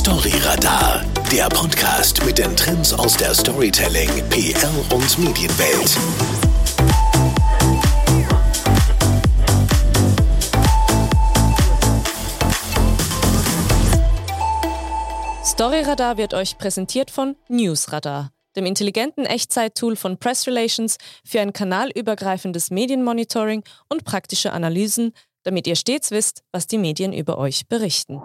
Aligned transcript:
Storyradar, 0.00 1.04
der 1.30 1.46
Podcast 1.50 2.24
mit 2.24 2.38
den 2.38 2.56
Trends 2.56 2.94
aus 2.94 3.18
der 3.18 3.34
Storytelling, 3.34 4.08
PR 4.30 4.70
und 4.94 5.18
Medienwelt. 5.18 5.98
Storyradar 15.44 16.16
wird 16.16 16.32
euch 16.32 16.56
präsentiert 16.56 17.10
von 17.10 17.36
Newsradar, 17.50 18.30
dem 18.56 18.64
intelligenten 18.64 19.26
Echtzeit-Tool 19.26 19.96
von 19.96 20.16
Press 20.16 20.46
Relations 20.46 20.96
für 21.26 21.42
ein 21.42 21.52
kanalübergreifendes 21.52 22.70
Medienmonitoring 22.70 23.64
und 23.90 24.04
praktische 24.04 24.54
Analysen, 24.54 25.12
damit 25.42 25.66
ihr 25.66 25.76
stets 25.76 26.10
wisst, 26.10 26.42
was 26.52 26.66
die 26.66 26.78
Medien 26.78 27.12
über 27.12 27.36
euch 27.36 27.68
berichten. 27.68 28.22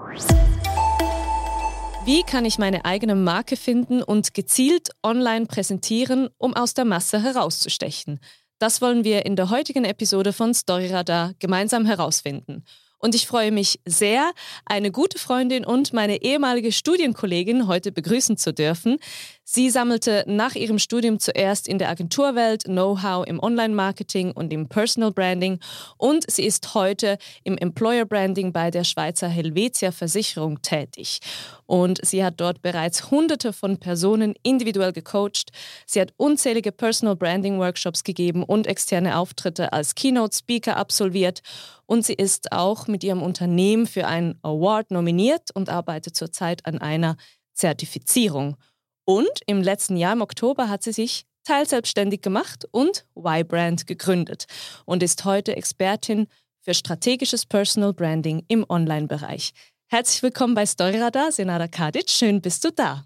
Wie 2.06 2.22
kann 2.22 2.46
ich 2.46 2.60
meine 2.60 2.86
eigene 2.86 3.16
Marke 3.16 3.58
finden 3.58 4.04
und 4.04 4.36
gezielt 4.36 4.90
online 5.02 5.48
präsentieren, 5.48 6.30
um 6.38 6.54
aus 6.54 6.76
der 6.76 6.86
Masse 6.86 7.24
herauszustechen? 7.24 8.20
Das 8.60 8.80
wollen 8.80 9.04
wir 9.04 9.26
in 9.26 9.36
der 9.36 9.50
heutigen 9.50 9.86
Episode 9.86 10.32
von 10.32 10.54
Storyradar 10.54 11.34
gemeinsam 11.40 11.88
herausfinden. 11.88 12.64
Und 13.06 13.14
ich 13.14 13.28
freue 13.28 13.52
mich 13.52 13.80
sehr, 13.86 14.32
eine 14.66 14.90
gute 14.90 15.20
Freundin 15.20 15.64
und 15.64 15.94
meine 15.94 16.24
ehemalige 16.24 16.72
Studienkollegin 16.72 17.68
heute 17.68 17.92
begrüßen 17.92 18.36
zu 18.36 18.52
dürfen. 18.52 18.98
Sie 19.44 19.70
sammelte 19.70 20.24
nach 20.26 20.56
ihrem 20.56 20.80
Studium 20.80 21.20
zuerst 21.20 21.68
in 21.68 21.78
der 21.78 21.90
Agenturwelt 21.90 22.64
Know-how 22.64 23.28
im 23.28 23.40
Online-Marketing 23.40 24.32
und 24.32 24.52
im 24.52 24.68
Personal 24.68 25.12
Branding 25.12 25.60
und 26.00 26.26
sie 26.28 26.46
ist 26.46 26.74
heute 26.74 27.20
im 27.44 27.60
Employer 27.60 28.06
Branding 28.06 28.52
bei 28.52 28.72
der 28.72 28.84
Schweizer 28.84 29.28
Helvetia 29.28 29.92
Versicherung 29.92 30.64
tätig. 30.64 31.20
Und 31.68 32.04
sie 32.04 32.24
hat 32.24 32.42
dort 32.42 32.64
bereits 32.64 33.12
hunderte 33.12 33.54
von 33.54 33.78
Personen 33.78 34.34
individuell 34.42 34.94
gecoacht. 34.94 35.52
Sie 35.86 36.02
hat 36.02 36.14
unzählige 36.18 36.72
Personal 36.72 37.16
Branding 37.16 37.60
Workshops 37.60 38.04
gegeben 38.04 38.44
und 38.44 38.66
externe 38.66 39.16
Auftritte 39.18 39.74
als 39.74 39.94
Keynote 39.94 40.36
Speaker 40.36 40.78
absolviert. 40.78 41.44
Und 41.86 42.06
sie 42.06 42.14
ist 42.14 42.52
auch 42.52 42.88
mit 42.88 43.04
ihrem 43.04 43.22
Unternehmen 43.22 43.86
für 43.86 44.08
einen 44.08 44.40
Award 44.42 44.92
nominiert 44.92 45.52
und 45.54 45.70
arbeitet 45.70 46.16
zurzeit 46.16 46.66
an 46.66 46.80
einer 46.80 47.18
Zertifizierung. 47.54 48.58
Und 49.06 49.40
im 49.46 49.62
letzten 49.62 49.98
Jahr 49.98 50.14
im 50.14 50.22
Oktober 50.22 50.70
hat 50.70 50.84
sie 50.84 50.94
sich 50.94 51.26
teilselbstständig 51.44 52.22
gemacht 52.22 52.66
und 52.72 53.06
Y-Brand 53.16 53.86
gegründet 53.88 54.46
und 54.86 55.04
ist 55.04 55.26
heute 55.26 55.56
Expertin 55.56 56.28
für 56.62 56.74
strategisches 56.74 57.46
Personal 57.46 57.94
Branding 57.94 58.44
im 58.48 58.66
Online-Bereich. 58.68 59.54
Herzlich 59.88 60.24
willkommen 60.24 60.56
bei 60.56 60.66
Storyradar, 60.66 61.32
Senada 61.32 61.68
Kadic. 61.68 62.10
Schön 62.10 62.42
bist 62.42 62.64
du 62.64 62.72
da. 62.72 63.06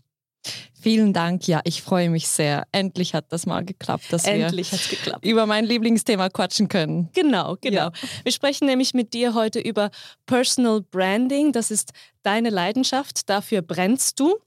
Vielen 0.82 1.12
Dank. 1.12 1.48
Ja, 1.48 1.60
ich 1.66 1.82
freue 1.82 2.10
mich 2.10 2.28
sehr. 2.30 2.66
Endlich 2.72 3.14
hat 3.14 3.26
das 3.34 3.46
mal 3.46 3.66
geklappt, 3.66 4.06
dass 4.12 4.24
Endlich 4.24 4.72
wir 4.72 4.80
geklappt. 4.80 5.26
über 5.26 5.46
mein 5.46 5.66
Lieblingsthema 5.66 6.30
quatschen 6.30 6.70
können. 6.70 7.10
Genau, 7.14 7.58
genau. 7.60 7.78
Ja. 7.78 7.92
Wir 8.24 8.32
sprechen 8.32 8.66
nämlich 8.66 8.94
mit 8.94 9.14
dir 9.14 9.34
heute 9.34 9.60
über 9.60 9.92
Personal 10.26 10.82
Branding. 10.82 11.52
Das 11.52 11.70
ist 11.70 11.92
deine 12.24 12.50
Leidenschaft. 12.50 13.30
Dafür 13.30 13.62
brennst 13.62 14.20
du. 14.22 14.38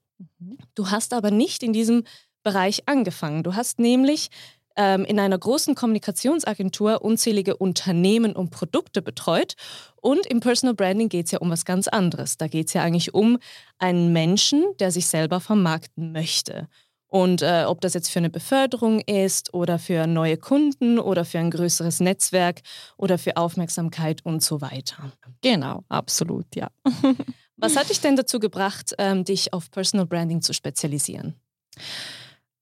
Du 0.75 0.91
hast 0.91 1.13
aber 1.13 1.31
nicht 1.31 1.63
in 1.63 1.75
diesem 1.75 2.05
Bereich 2.43 2.83
angefangen. 2.87 3.43
Du 3.43 3.55
hast 3.55 3.79
nämlich 3.79 4.29
ähm, 4.77 5.05
in 5.05 5.19
einer 5.19 5.39
großen 5.39 5.75
Kommunikationsagentur 5.75 7.03
unzählige 7.03 7.57
Unternehmen 7.57 8.35
und 8.35 8.51
Produkte 8.51 9.03
betreut. 9.03 9.55
Und 10.01 10.27
im 10.27 10.41
Personal 10.41 10.75
Branding 10.75 11.09
geht 11.09 11.27
es 11.27 11.33
ja 11.33 11.39
um 11.39 11.51
was 11.51 11.65
ganz 11.65 11.89
anderes. 11.89 12.37
Da 12.39 12.49
geht 12.49 12.69
es 12.69 12.73
ja 12.73 12.83
eigentlich 12.83 13.15
um 13.15 13.39
einen 13.79 14.13
Menschen, 14.13 14.65
der 14.79 14.91
sich 14.91 15.07
selber 15.07 15.41
vermarkten 15.41 16.13
möchte. 16.13 16.69
Und 17.13 17.43
äh, 17.43 17.65
ob 17.67 17.83
das 17.83 17.93
jetzt 17.93 18.11
für 18.11 18.21
eine 18.21 18.31
Beförderung 18.31 19.01
ist 19.01 19.53
oder 19.53 19.79
für 19.79 20.07
neue 20.07 20.39
Kunden 20.39 20.99
oder 20.99 21.27
für 21.27 21.39
ein 21.39 21.51
größeres 21.51 22.01
Netzwerk 22.01 22.63
oder 22.97 23.19
für 23.19 23.37
Aufmerksamkeit 23.37 24.25
und 24.25 24.43
so 24.43 24.63
weiter. 24.63 25.13
Genau, 25.43 25.85
absolut, 25.91 26.47
ja. 26.57 26.71
Was 27.59 27.77
hat 27.77 27.91
dich 27.91 28.01
denn 28.01 28.17
dazu 28.17 28.41
gebracht, 28.41 28.95
ähm, 28.97 29.25
dich 29.25 29.53
auf 29.53 29.71
Personal 29.71 30.07
Branding 30.07 30.41
zu 30.41 30.55
spezialisieren? 30.55 31.35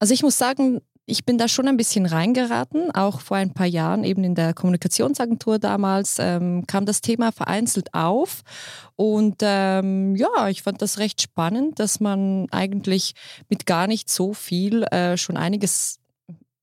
Also 0.01 0.15
ich 0.15 0.23
muss 0.25 0.37
sagen, 0.37 0.81
ich 1.07 1.25
bin 1.25 1.39
da 1.39 1.49
schon 1.49 1.69
ein 1.69 1.77
bisschen 1.77 2.07
reingeraten, 2.07 2.91
auch 2.93 3.21
vor 3.21 3.37
ein 3.37 3.53
paar 3.53 3.67
Jahren, 3.67 4.05
eben 4.05 4.25
in 4.25 4.35
der 4.35 4.55
Kommunikationsagentur 4.55 5.59
damals, 5.59 6.17
ähm, 6.19 6.65
kam 6.67 6.87
das 6.87 7.01
Thema 7.01 7.33
vereinzelt 7.33 7.95
auf. 7.95 8.43
Und 8.97 9.37
ähm, 9.41 10.15
ja, 10.17 10.49
ich 10.49 10.63
fand 10.63 10.83
das 10.83 10.99
recht 10.99 11.23
spannend, 11.23 11.79
dass 11.79 12.01
man 12.01 12.47
eigentlich 12.51 13.15
mit 13.49 13.67
gar 13.67 13.87
nicht 13.87 14.11
so 14.11 14.35
viel 14.35 14.85
äh, 14.85 15.17
schon 15.17 15.37
einiges 15.37 16.00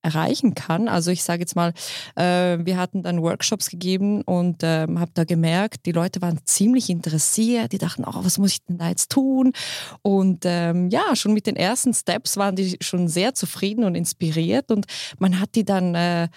erreichen 0.08 0.56
kann. 0.56 0.88
Also 0.88 1.12
ich 1.12 1.24
sage 1.24 1.42
jetzt 1.42 1.56
mal, 1.56 1.74
äh, 2.16 2.58
wir 2.64 2.78
hatten 2.78 3.04
dann 3.04 3.22
Workshops 3.22 3.70
gegeben 3.70 4.22
und 4.22 4.62
ähm, 4.64 5.00
habe 5.00 5.12
da 5.14 5.26
gemerkt, 5.26 5.86
die 5.86 5.92
Leute 5.92 6.22
waren 6.22 6.40
ziemlich 6.46 6.90
interessiert. 6.90 7.74
Die 7.74 7.78
dachten, 7.78 8.06
oh, 8.06 8.24
was 8.24 8.38
muss 8.38 8.54
ich 8.54 8.66
denn 8.66 8.78
da 8.78 8.90
jetzt 8.90 9.12
tun? 9.12 9.52
Und 10.02 10.44
ähm, 10.46 10.90
ja, 10.90 11.16
schon 11.16 11.34
mit 11.34 11.46
den 11.46 11.56
ersten 11.56 11.94
Steps 11.94 12.38
waren 12.38 12.56
die 12.56 12.78
schon 12.82 13.08
sehr 13.08 13.34
zufrieden 13.34 13.84
und 13.84 13.96
inspiriert 13.96 14.72
und 14.72 14.86
man 15.20 15.40
hat 15.40 15.56
die 15.56 15.66
dann 15.66 15.94
äh, 15.96 16.30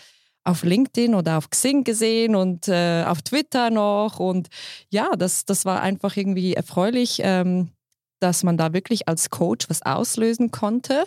auf 0.43 0.65
LinkedIn 0.65 1.15
oder 1.15 1.39
auf 1.39 1.51
Xing 1.51 1.85
gesehen 1.85 2.35
und 2.35 2.67
äh, 2.69 3.05
auf 3.07 3.23
Twitter 3.23 3.71
noch. 3.71 4.19
Und 4.19 4.49
ja, 4.91 5.11
das, 5.17 5.45
das 5.45 5.65
war 5.65 5.81
einfach 5.81 6.17
irgendwie 6.17 6.55
erfreulich. 6.55 7.21
Ähm, 7.23 7.71
dass 8.21 8.43
man 8.43 8.57
da 8.57 8.73
wirklich 8.73 9.09
als 9.09 9.31
Coach 9.31 9.69
was 9.69 9.83
auslösen 9.83 10.51
konnte. 10.51 11.05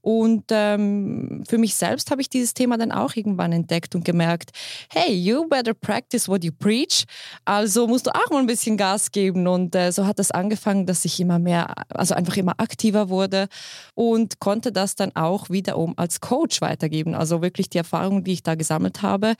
Und 0.00 0.44
ähm, 0.50 1.42
für 1.48 1.58
mich 1.58 1.74
selbst 1.74 2.10
habe 2.10 2.20
ich 2.20 2.28
dieses 2.28 2.54
Thema 2.54 2.78
dann 2.78 2.92
auch 2.92 3.16
irgendwann 3.16 3.52
entdeckt 3.52 3.94
und 3.94 4.04
gemerkt, 4.04 4.50
hey, 4.88 5.12
you 5.12 5.48
better 5.48 5.74
practice 5.74 6.28
what 6.28 6.44
you 6.44 6.52
preach. 6.56 7.04
Also 7.44 7.88
musst 7.88 8.06
du 8.06 8.10
auch 8.14 8.30
mal 8.30 8.38
ein 8.38 8.46
bisschen 8.46 8.76
Gas 8.76 9.10
geben. 9.10 9.48
Und 9.48 9.74
äh, 9.74 9.90
so 9.90 10.06
hat 10.06 10.18
das 10.18 10.30
angefangen, 10.30 10.86
dass 10.86 11.04
ich 11.04 11.18
immer 11.18 11.38
mehr, 11.40 11.74
also 11.88 12.14
einfach 12.14 12.36
immer 12.36 12.54
aktiver 12.58 13.08
wurde 13.08 13.48
und 13.94 14.38
konnte 14.38 14.70
das 14.70 14.94
dann 14.94 15.14
auch 15.16 15.50
wiederum 15.50 15.94
als 15.96 16.20
Coach 16.20 16.60
weitergeben. 16.60 17.14
Also 17.14 17.42
wirklich 17.42 17.68
die 17.68 17.78
Erfahrungen, 17.78 18.22
die 18.22 18.34
ich 18.34 18.42
da 18.42 18.54
gesammelt 18.54 19.02
habe, 19.02 19.34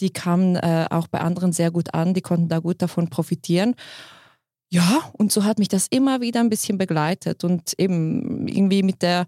die 0.00 0.10
kamen 0.10 0.56
äh, 0.56 0.86
auch 0.90 1.08
bei 1.08 1.20
anderen 1.20 1.52
sehr 1.52 1.70
gut 1.70 1.94
an, 1.94 2.14
die 2.14 2.22
konnten 2.22 2.48
da 2.48 2.58
gut 2.58 2.82
davon 2.82 3.08
profitieren. 3.08 3.74
Ja, 4.72 5.10
und 5.14 5.32
so 5.32 5.44
hat 5.44 5.58
mich 5.58 5.68
das 5.68 5.88
immer 5.90 6.20
wieder 6.20 6.40
ein 6.40 6.48
bisschen 6.48 6.78
begleitet 6.78 7.42
und 7.42 7.74
eben 7.78 8.46
irgendwie 8.46 8.84
mit 8.84 9.02
der 9.02 9.26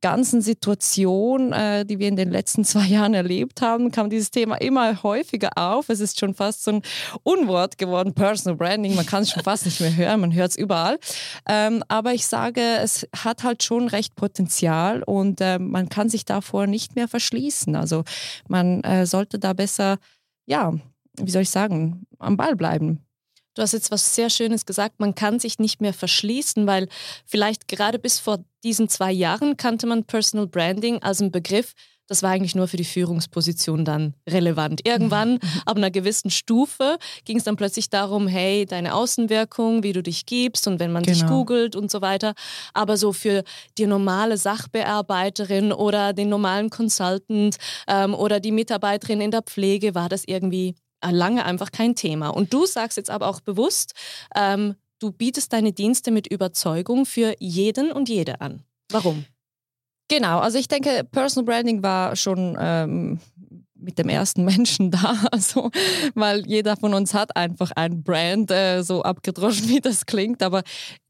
ganzen 0.00 0.40
Situation, 0.40 1.52
äh, 1.52 1.84
die 1.84 1.98
wir 1.98 2.08
in 2.08 2.16
den 2.16 2.30
letzten 2.30 2.64
zwei 2.64 2.86
Jahren 2.86 3.14
erlebt 3.14 3.60
haben, 3.60 3.90
kam 3.90 4.08
dieses 4.10 4.30
Thema 4.30 4.56
immer 4.56 5.02
häufiger 5.02 5.50
auf. 5.56 5.88
Es 5.88 6.00
ist 6.00 6.18
schon 6.18 6.34
fast 6.34 6.64
so 6.64 6.72
ein 6.72 6.82
Unwort 7.22 7.76
geworden, 7.78 8.14
Personal 8.14 8.56
Branding. 8.56 8.94
Man 8.94 9.06
kann 9.06 9.22
es 9.22 9.30
schon 9.30 9.42
fast 9.44 9.66
nicht 9.66 9.80
mehr 9.80 9.94
hören, 9.94 10.20
man 10.20 10.34
hört 10.34 10.52
es 10.52 10.56
überall. 10.56 10.98
Ähm, 11.48 11.82
aber 11.88 12.14
ich 12.14 12.26
sage, 12.26 12.60
es 12.82 13.06
hat 13.14 13.42
halt 13.42 13.62
schon 13.62 13.88
recht 13.88 14.14
Potenzial 14.14 15.02
und 15.02 15.40
äh, 15.40 15.58
man 15.58 15.88
kann 15.88 16.08
sich 16.08 16.24
davor 16.24 16.66
nicht 16.66 16.96
mehr 16.96 17.08
verschließen. 17.08 17.76
Also 17.76 18.04
man 18.48 18.82
äh, 18.82 19.04
sollte 19.06 19.38
da 19.38 19.52
besser, 19.52 19.98
ja, 20.46 20.72
wie 21.18 21.30
soll 21.30 21.42
ich 21.42 21.50
sagen, 21.50 22.06
am 22.18 22.36
Ball 22.36 22.56
bleiben. 22.56 23.03
Du 23.54 23.62
hast 23.62 23.72
jetzt 23.72 23.90
was 23.90 24.14
sehr 24.14 24.30
Schönes 24.30 24.66
gesagt, 24.66 25.00
man 25.00 25.14
kann 25.14 25.38
sich 25.38 25.58
nicht 25.58 25.80
mehr 25.80 25.94
verschließen, 25.94 26.66
weil 26.66 26.88
vielleicht 27.24 27.68
gerade 27.68 27.98
bis 27.98 28.18
vor 28.18 28.44
diesen 28.64 28.88
zwei 28.88 29.12
Jahren 29.12 29.56
kannte 29.56 29.86
man 29.86 30.04
Personal 30.04 30.46
Branding 30.46 31.02
als 31.02 31.20
einen 31.20 31.30
Begriff, 31.30 31.74
das 32.06 32.22
war 32.22 32.30
eigentlich 32.30 32.54
nur 32.54 32.68
für 32.68 32.76
die 32.76 32.84
Führungsposition 32.84 33.84
dann 33.84 34.14
relevant. 34.28 34.86
Irgendwann, 34.86 35.34
mhm. 35.34 35.40
ab 35.64 35.76
einer 35.76 35.90
gewissen 35.90 36.30
Stufe, 36.30 36.98
ging 37.24 37.38
es 37.38 37.44
dann 37.44 37.56
plötzlich 37.56 37.88
darum, 37.88 38.28
hey, 38.28 38.66
deine 38.66 38.94
Außenwirkung, 38.94 39.82
wie 39.82 39.92
du 39.92 40.02
dich 40.02 40.26
gibst 40.26 40.66
und 40.66 40.80
wenn 40.80 40.92
man 40.92 41.02
genau. 41.02 41.18
dich 41.18 41.26
googelt 41.26 41.76
und 41.76 41.90
so 41.90 42.02
weiter. 42.02 42.34
Aber 42.74 42.98
so 42.98 43.12
für 43.12 43.42
die 43.78 43.86
normale 43.86 44.36
Sachbearbeiterin 44.36 45.72
oder 45.72 46.12
den 46.12 46.28
normalen 46.28 46.68
Consultant 46.68 47.56
ähm, 47.88 48.14
oder 48.14 48.38
die 48.38 48.52
Mitarbeiterin 48.52 49.22
in 49.22 49.30
der 49.30 49.42
Pflege 49.42 49.94
war 49.94 50.10
das 50.10 50.24
irgendwie 50.26 50.74
lange 51.10 51.44
einfach 51.44 51.72
kein 51.72 51.94
Thema. 51.94 52.28
Und 52.28 52.52
du 52.52 52.66
sagst 52.66 52.96
jetzt 52.96 53.10
aber 53.10 53.28
auch 53.28 53.40
bewusst, 53.40 53.94
ähm, 54.34 54.74
du 54.98 55.12
bietest 55.12 55.52
deine 55.52 55.72
Dienste 55.72 56.10
mit 56.10 56.26
Überzeugung 56.26 57.06
für 57.06 57.34
jeden 57.38 57.92
und 57.92 58.08
jede 58.08 58.40
an. 58.40 58.62
Warum? 58.90 59.24
Genau, 60.08 60.38
also 60.38 60.58
ich 60.58 60.68
denke, 60.68 61.06
Personal 61.10 61.46
Branding 61.46 61.82
war 61.82 62.14
schon 62.14 62.56
ähm, 62.60 63.20
mit 63.84 63.98
dem 63.98 64.08
ersten 64.08 64.44
Menschen 64.44 64.90
da. 64.90 65.16
Also, 65.30 65.70
weil 66.14 66.46
jeder 66.46 66.76
von 66.76 66.94
uns 66.94 67.14
hat 67.14 67.36
einfach 67.36 67.70
ein 67.76 68.02
Brand, 68.02 68.50
äh, 68.50 68.82
so 68.82 69.02
abgedroschen 69.02 69.68
wie 69.68 69.80
das 69.80 70.06
klingt. 70.06 70.42
Aber 70.42 70.62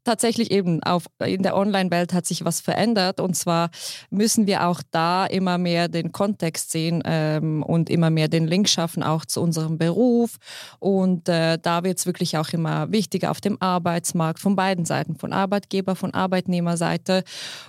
tatsächlich 0.04 0.50
eben 0.50 0.82
auf, 0.82 1.06
in 1.24 1.42
der 1.42 1.56
Online-Welt 1.56 2.12
hat 2.12 2.26
sich 2.26 2.44
was 2.44 2.60
verändert. 2.60 3.20
Und 3.20 3.34
zwar 3.34 3.70
müssen 4.10 4.46
wir 4.46 4.66
auch 4.66 4.82
da 4.90 5.26
immer 5.26 5.58
mehr 5.58 5.88
den 5.88 6.12
Kontext 6.12 6.70
sehen 6.70 7.02
ähm, 7.04 7.62
und 7.62 7.90
immer 7.90 8.10
mehr 8.10 8.28
den 8.28 8.46
Link 8.46 8.68
schaffen, 8.68 9.02
auch 9.02 9.24
zu 9.24 9.40
unserem 9.40 9.78
Beruf. 9.78 10.36
Und 10.78 11.28
äh, 11.28 11.58
da 11.60 11.82
wird 11.82 11.98
es 11.98 12.06
wirklich 12.06 12.36
auch 12.38 12.50
immer 12.50 12.92
wichtiger 12.92 13.30
auf 13.30 13.40
dem 13.40 13.60
Arbeitsmarkt 13.60 14.38
von 14.38 14.54
beiden 14.54 14.84
Seiten, 14.84 15.16
von 15.16 15.32
Arbeitgeber, 15.32 15.96
von 15.96 16.12
Arbeitnehmerseite. 16.12 17.24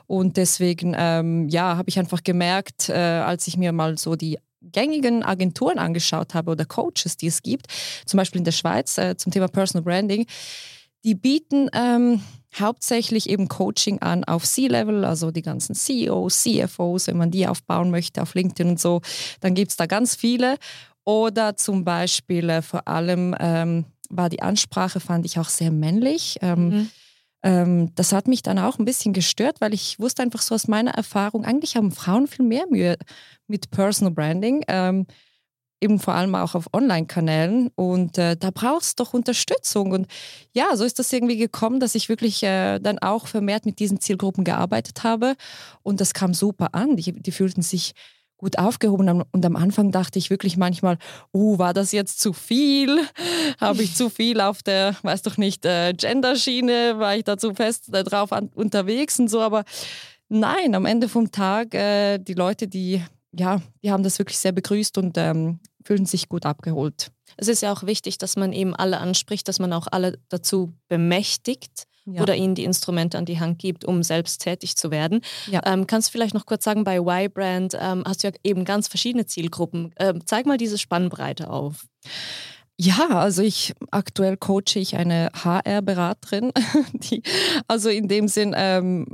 Und 0.06 0.38
deswegen, 0.38 0.96
ähm, 0.98 1.48
ja, 1.50 1.78
habe 1.78 1.90
ich 1.90 1.98
einfach 1.98 2.24
gemerkt, 2.24 2.90
äh, 2.90 2.94
als 2.94 3.48
ich 3.48 3.58
mir 3.58 3.72
mal 3.72 3.98
so 3.98 4.16
die 4.16 4.38
gängigen 4.72 5.24
Agenturen 5.24 5.80
angeschaut 5.80 6.34
habe 6.34 6.52
oder 6.52 6.66
Coaches, 6.66 7.18
die 7.18 7.28
es 7.28 7.42
gibt, 7.42 7.68
zum 8.06 8.18
Beispiel 8.18 8.40
in 8.40 8.46
der 8.46 8.52
Schweiz 8.52 8.98
äh, 8.98 9.16
zum 9.18 9.32
Thema 9.32 9.48
Personal 9.48 9.84
Branding, 9.84 10.26
die 11.04 11.16
bieten 11.16 11.70
ähm, 11.74 12.22
hauptsächlich 12.60 13.30
eben 13.30 13.48
Coaching 13.48 14.00
an 14.00 14.24
auf 14.24 14.44
C-Level, 14.44 15.06
also 15.06 15.32
die 15.32 15.42
ganzen 15.42 15.76
CEOs, 15.76 16.44
CFOs, 16.44 17.08
wenn 17.08 17.18
man 17.18 17.32
die 17.32 17.48
aufbauen 17.48 17.92
möchte 17.92 18.22
auf 18.22 18.34
LinkedIn 18.34 18.72
und 18.72 18.80
so, 18.80 19.02
dann 19.40 19.54
gibt 19.54 19.72
es 19.72 19.78
da 19.78 19.86
ganz 19.86 20.16
viele. 20.16 20.58
Oder 21.04 21.56
zum 21.56 21.84
Beispiel 21.84 22.50
äh, 22.50 22.62
vor 22.62 22.88
allem 22.88 23.36
ähm, 23.40 23.86
war 24.10 24.30
die 24.30 24.42
Ansprache, 24.42 25.00
fand 25.00 25.26
ich 25.26 25.38
auch 25.38 25.50
sehr 25.50 25.72
männlich. 25.72 26.38
Ähm, 26.42 26.70
mhm. 26.70 26.90
Ähm, 27.46 27.94
das 27.94 28.12
hat 28.12 28.28
mich 28.28 28.42
dann 28.42 28.58
auch 28.58 28.80
ein 28.80 28.86
bisschen 28.86 29.14
gestört, 29.14 29.62
weil 29.62 29.74
ich 29.74 30.00
wusste 30.00 30.24
einfach 30.24 30.42
so 30.42 30.56
aus 30.56 30.68
meiner 30.68 30.92
Erfahrung, 30.92 31.46
eigentlich 31.46 31.76
haben 31.76 31.92
Frauen 31.92 32.26
viel 32.28 32.44
mehr 32.44 32.66
Mühe 32.70 32.98
mit 33.48 33.70
Personal 33.70 34.12
Branding. 34.12 34.66
Ähm, 34.68 35.06
eben 35.80 36.00
vor 36.00 36.16
allem 36.16 36.34
auch 36.34 36.56
auf 36.56 36.74
Online-Kanälen. 36.74 37.70
Und 37.76 38.18
äh, 38.18 38.36
da 38.36 38.50
brauchst 38.52 39.00
du 39.00 39.04
doch 39.04 39.14
Unterstützung. 39.14 39.92
Und 39.92 40.08
ja, 40.54 40.76
so 40.76 40.84
ist 40.84 40.98
das 40.98 41.14
irgendwie 41.14 41.38
gekommen, 41.38 41.80
dass 41.80 41.94
ich 41.94 42.10
wirklich 42.10 42.42
äh, 42.42 42.80
dann 42.80 42.98
auch 43.00 43.28
vermehrt 43.28 43.66
mit 43.68 43.78
diesen 43.78 44.00
Zielgruppen 44.00 44.44
gearbeitet 44.44 45.04
habe. 45.04 45.36
Und 45.84 46.02
das 46.02 46.16
kam 46.16 46.34
super 46.34 46.70
an. 46.74 46.96
Die, 46.96 47.12
die 47.12 47.32
fühlten 47.32 47.62
sich 47.62 47.94
gut 48.38 48.58
aufgehoben. 48.58 49.24
Und 49.32 49.46
am 49.46 49.56
Anfang 49.56 49.92
dachte 49.92 50.20
ich 50.20 50.30
wirklich 50.30 50.58
manchmal, 50.58 50.98
oh, 51.32 51.58
war 51.58 51.74
das 51.74 51.92
jetzt 51.92 52.20
zu 52.20 52.34
viel? 52.34 53.00
Habe 53.60 53.84
ich 53.84 53.96
zu 53.96 54.10
viel 54.10 54.42
auf 54.42 54.64
der, 54.64 54.96
weiß 55.02 55.22
doch 55.22 55.38
nicht, 55.38 55.66
äh, 55.66 55.94
Genderschiene? 55.94 57.00
War 57.00 57.16
ich 57.16 57.24
da 57.24 57.38
zu 57.38 57.54
fest 57.54 57.94
äh, 57.94 58.04
drauf 58.04 58.32
an, 58.32 58.50
unterwegs 58.54 59.20
und 59.20 59.30
so? 59.30 59.42
Aber 59.42 59.64
nein, 60.30 60.76
am 60.76 60.86
Ende 60.86 61.10
vom 61.10 61.32
Tag, 61.32 61.74
äh, 61.74 62.18
die 62.18 62.34
Leute, 62.34 62.68
die, 62.68 63.02
ja, 63.32 63.62
die 63.84 63.92
haben 63.92 64.04
das 64.04 64.20
wirklich 64.20 64.40
sehr 64.40 64.52
begrüßt 64.52 64.98
und 64.98 65.18
ähm, 65.18 65.60
fühlen 65.84 66.06
sich 66.06 66.30
gut 66.30 66.46
abgeholt. 66.46 67.12
Es 67.38 67.48
ist 67.48 67.62
ja 67.62 67.72
auch 67.72 67.84
wichtig, 67.84 68.18
dass 68.18 68.36
man 68.36 68.54
eben 68.54 68.76
alle 68.76 69.00
anspricht, 69.00 69.48
dass 69.48 69.60
man 69.60 69.74
auch 69.74 69.88
alle 69.92 70.20
dazu 70.30 70.74
bemächtigt 70.88 71.86
ja. 72.06 72.22
oder 72.22 72.36
ihnen 72.36 72.56
die 72.56 72.64
Instrumente 72.64 73.18
an 73.18 73.26
die 73.26 73.40
Hand 73.40 73.60
gibt, 73.60 73.86
um 73.86 74.04
selbst 74.04 74.42
tätig 74.42 74.76
zu 74.78 74.92
werden. 74.92 75.22
Ja. 75.48 75.62
Ähm, 75.66 75.88
kannst 75.88 76.10
du 76.10 76.12
vielleicht 76.12 76.34
noch 76.34 76.46
kurz 76.46 76.64
sagen, 76.64 76.84
bei 76.84 76.98
Y-Brand 76.98 77.78
ähm, 77.80 78.04
hast 78.06 78.24
du 78.24 78.28
ja 78.28 78.34
eben 78.44 78.66
ganz 78.66 78.88
verschiedene 78.88 79.26
Zielgruppen. 79.26 79.94
Ähm, 80.00 80.22
zeig 80.26 80.46
mal 80.46 80.58
diese 80.58 80.78
Spannbreite 80.78 81.50
auf. 81.50 81.86
Ja, 82.78 83.08
also 83.10 83.42
ich 83.42 83.74
aktuell 83.92 84.36
coache 84.36 84.78
ich 84.80 84.98
eine 84.98 85.32
HR-Beraterin, 85.34 86.52
die 86.94 87.24
also 87.68 87.90
in 87.90 88.08
dem 88.08 88.28
Sinn 88.28 88.54
ähm, 88.56 89.08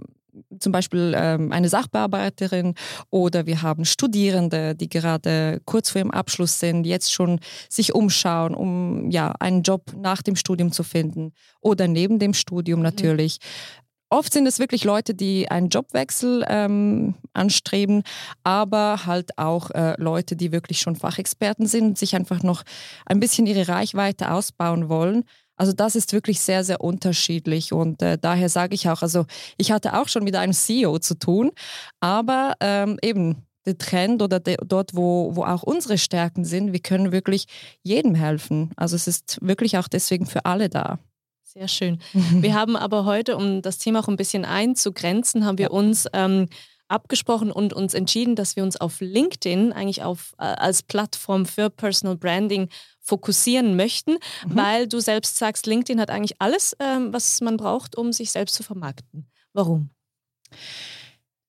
zum 0.60 0.72
Beispiel 0.72 1.14
ähm, 1.16 1.52
eine 1.52 1.70
Sachbearbeiterin 1.70 2.76
oder 3.10 3.46
wir 3.46 3.62
haben 3.62 3.86
Studierende, 3.86 4.76
die 4.76 4.90
gerade 4.90 5.62
kurz 5.66 5.90
vor 5.90 6.00
ihrem 6.00 6.12
Abschluss 6.12 6.60
sind, 6.60 6.86
jetzt 6.86 7.12
schon 7.14 7.40
sich 7.70 7.94
umschauen, 7.94 8.54
um 8.54 9.10
ja 9.12 9.34
einen 9.40 9.64
Job 9.64 9.92
nach 9.98 10.22
dem 10.22 10.36
Studium 10.36 10.72
zu 10.72 10.84
finden 10.84 11.34
oder 11.62 11.88
neben 11.88 12.20
dem 12.20 12.34
Studium 12.34 12.80
mhm. 12.80 12.86
natürlich. 12.86 13.40
Mhm. 13.40 13.82
Oft 14.14 14.34
sind 14.34 14.46
es 14.46 14.60
wirklich 14.60 14.84
Leute, 14.84 15.14
die 15.14 15.50
einen 15.50 15.70
Jobwechsel 15.70 16.46
ähm, 16.50 17.16
anstreben, 17.32 18.04
aber 18.44 19.06
halt 19.06 19.38
auch 19.38 19.72
äh, 19.72 19.96
Leute, 19.98 20.36
die 20.36 20.52
wirklich 20.52 20.82
schon 20.82 20.98
Fachexperten 20.98 21.66
sind 21.66 21.86
und 21.86 21.98
sich 21.98 22.14
einfach 22.14 22.44
noch 22.44 22.64
ein 23.06 23.22
bisschen 23.22 23.48
ihre 23.48 23.70
Reichweite 23.70 24.32
ausbauen 24.32 24.90
wollen. 24.90 25.24
Also 25.62 25.74
das 25.74 25.96
ist 25.96 26.12
wirklich 26.12 26.40
sehr, 26.40 26.64
sehr 26.64 26.82
unterschiedlich 26.82 27.72
und 27.72 28.02
äh, 28.02 28.18
daher 28.20 28.50
sage 28.50 28.74
ich 28.74 28.90
auch, 28.90 29.04
also 29.04 29.28
ich 29.58 29.72
hatte 29.72 29.96
auch 29.96 30.08
schon 30.08 30.24
mit 30.24 30.36
einem 30.36 30.54
CEO 30.54 30.98
zu 30.98 31.14
tun, 31.14 31.52
aber 32.00 32.56
ähm, 32.62 32.98
eben 33.04 33.46
der 33.68 33.78
Trend 33.78 34.24
oder 34.24 34.40
de, 34.40 34.58
dort, 34.66 34.96
wo, 34.96 35.36
wo 35.36 35.44
auch 35.44 35.62
unsere 35.62 36.00
Stärken 36.00 36.46
sind, 36.46 36.74
wir 36.74 36.80
können 36.80 37.12
wirklich 37.12 37.46
jedem 37.84 38.16
helfen. 38.16 38.72
Also 38.76 38.96
es 38.96 39.06
ist 39.08 39.38
wirklich 39.40 39.78
auch 39.78 39.88
deswegen 39.88 40.26
für 40.26 40.46
alle 40.46 40.68
da. 40.68 40.98
Sehr 41.44 41.68
schön. 41.68 42.00
Wir 42.14 42.56
haben 42.56 42.76
aber 42.76 43.06
heute, 43.06 43.38
um 43.38 43.62
das 43.62 43.78
Thema 43.78 44.00
auch 44.00 44.08
ein 44.08 44.16
bisschen 44.16 44.46
einzugrenzen, 44.46 45.46
haben 45.46 45.60
wir 45.60 45.70
uns 45.70 46.08
ähm, 46.14 46.48
abgesprochen 46.88 47.52
und 47.52 47.74
uns 47.74 47.94
entschieden, 47.94 48.36
dass 48.36 48.56
wir 48.56 48.64
uns 48.64 48.80
auf 48.80 49.00
LinkedIn 49.00 49.74
eigentlich 49.74 50.02
auf, 50.02 50.34
äh, 50.40 50.44
als 50.44 50.82
Plattform 50.82 51.46
für 51.46 51.70
Personal 51.70 52.18
Branding 52.18 52.68
fokussieren 53.12 53.76
möchten, 53.76 54.14
mhm. 54.14 54.56
weil 54.56 54.88
du 54.88 55.02
selbst 55.02 55.38
sagst, 55.38 55.66
LinkedIn 55.66 56.00
hat 56.00 56.10
eigentlich 56.10 56.40
alles, 56.40 56.76
ähm, 56.80 57.12
was 57.12 57.42
man 57.42 57.58
braucht, 57.58 57.98
um 57.98 58.14
sich 58.14 58.32
selbst 58.32 58.56
zu 58.56 58.64
vermarkten. 58.64 59.30
Warum? 59.52 59.90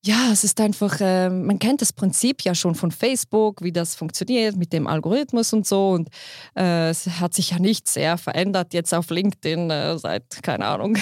Ja, 0.04 0.32
es 0.32 0.42
ist 0.42 0.60
einfach, 0.60 1.00
äh, 1.00 1.30
man 1.30 1.60
kennt 1.60 1.80
das 1.80 1.92
Prinzip 1.92 2.42
ja 2.42 2.56
schon 2.56 2.74
von 2.74 2.90
Facebook, 2.90 3.62
wie 3.62 3.70
das 3.70 3.94
funktioniert 3.94 4.56
mit 4.56 4.72
dem 4.72 4.88
Algorithmus 4.88 5.52
und 5.52 5.64
so. 5.64 5.90
Und 5.90 6.08
äh, 6.56 6.88
es 6.88 7.06
hat 7.20 7.34
sich 7.34 7.50
ja 7.50 7.60
nicht 7.60 7.86
sehr 7.86 8.18
verändert 8.18 8.74
jetzt 8.74 8.92
auf 8.92 9.10
LinkedIn 9.10 9.70
äh, 9.70 9.96
seit, 9.98 10.42
keine 10.42 10.66
Ahnung, 10.66 10.98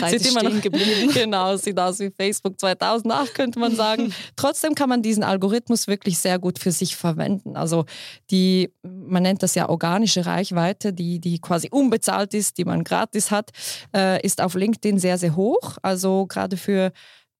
seit 0.00 0.26
immer 0.26 0.42
noch 0.42 0.60
geblieben. 0.60 1.10
genau, 1.14 1.54
sieht 1.58 1.78
aus 1.78 2.00
wie 2.00 2.10
Facebook 2.10 2.58
2008, 2.58 3.34
könnte 3.34 3.60
man 3.60 3.76
sagen. 3.76 4.12
Trotzdem 4.34 4.74
kann 4.74 4.88
man 4.88 5.00
diesen 5.00 5.22
Algorithmus 5.22 5.86
wirklich 5.86 6.18
sehr 6.18 6.40
gut 6.40 6.58
für 6.58 6.72
sich 6.72 6.96
verwenden. 6.96 7.54
Also 7.54 7.84
die, 8.32 8.74
man 8.82 9.22
nennt 9.22 9.44
das 9.44 9.54
ja 9.54 9.68
organische 9.68 10.26
Reichweite, 10.26 10.92
die, 10.92 11.20
die 11.20 11.38
quasi 11.38 11.68
unbezahlt 11.70 12.34
ist, 12.34 12.58
die 12.58 12.64
man 12.64 12.82
gratis 12.82 13.30
hat, 13.30 13.50
äh, 13.94 14.20
ist 14.26 14.40
auf 14.40 14.54
LinkedIn 14.54 14.98
sehr, 14.98 15.18
sehr 15.18 15.36
hoch. 15.36 15.78
Also 15.82 16.26
gerade 16.26 16.56
für 16.56 16.90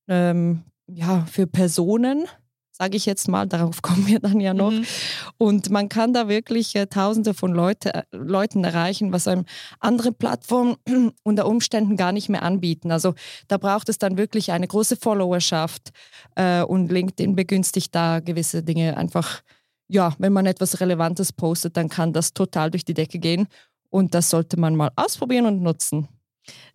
ähm, 0.07 0.63
ja, 0.93 1.25
für 1.25 1.47
Personen, 1.47 2.25
sage 2.71 2.97
ich 2.97 3.05
jetzt 3.05 3.27
mal, 3.27 3.47
darauf 3.47 3.81
kommen 3.81 4.07
wir 4.07 4.19
dann 4.19 4.39
ja 4.39 4.53
noch. 4.53 4.71
Mhm. 4.71 4.85
Und 5.37 5.69
man 5.69 5.89
kann 5.89 6.13
da 6.13 6.27
wirklich 6.27 6.75
äh, 6.75 6.87
Tausende 6.87 7.33
von 7.33 7.53
Leute, 7.53 7.93
äh, 7.93 8.03
Leuten 8.11 8.63
erreichen, 8.63 9.13
was 9.13 9.27
einem 9.27 9.45
andere 9.79 10.11
Plattformen 10.11 10.77
unter 11.23 11.45
Umständen 11.47 11.97
gar 11.97 12.11
nicht 12.11 12.29
mehr 12.29 12.43
anbieten. 12.43 12.91
Also 12.91 13.13
da 13.47 13.57
braucht 13.57 13.89
es 13.89 13.97
dann 13.97 14.17
wirklich 14.17 14.51
eine 14.51 14.67
große 14.67 14.97
Followerschaft 14.97 15.91
äh, 16.35 16.61
und 16.63 16.91
LinkedIn 16.91 17.35
begünstigt 17.35 17.93
da 17.93 18.19
gewisse 18.19 18.63
Dinge 18.63 18.97
einfach. 18.97 19.41
Ja, 19.87 20.13
wenn 20.19 20.31
man 20.31 20.45
etwas 20.45 20.79
Relevantes 20.79 21.33
postet, 21.33 21.75
dann 21.75 21.89
kann 21.89 22.13
das 22.13 22.33
total 22.33 22.71
durch 22.71 22.85
die 22.85 22.93
Decke 22.93 23.19
gehen. 23.19 23.47
Und 23.89 24.15
das 24.15 24.29
sollte 24.29 24.57
man 24.57 24.73
mal 24.73 24.89
ausprobieren 24.95 25.45
und 25.45 25.61
nutzen. 25.61 26.07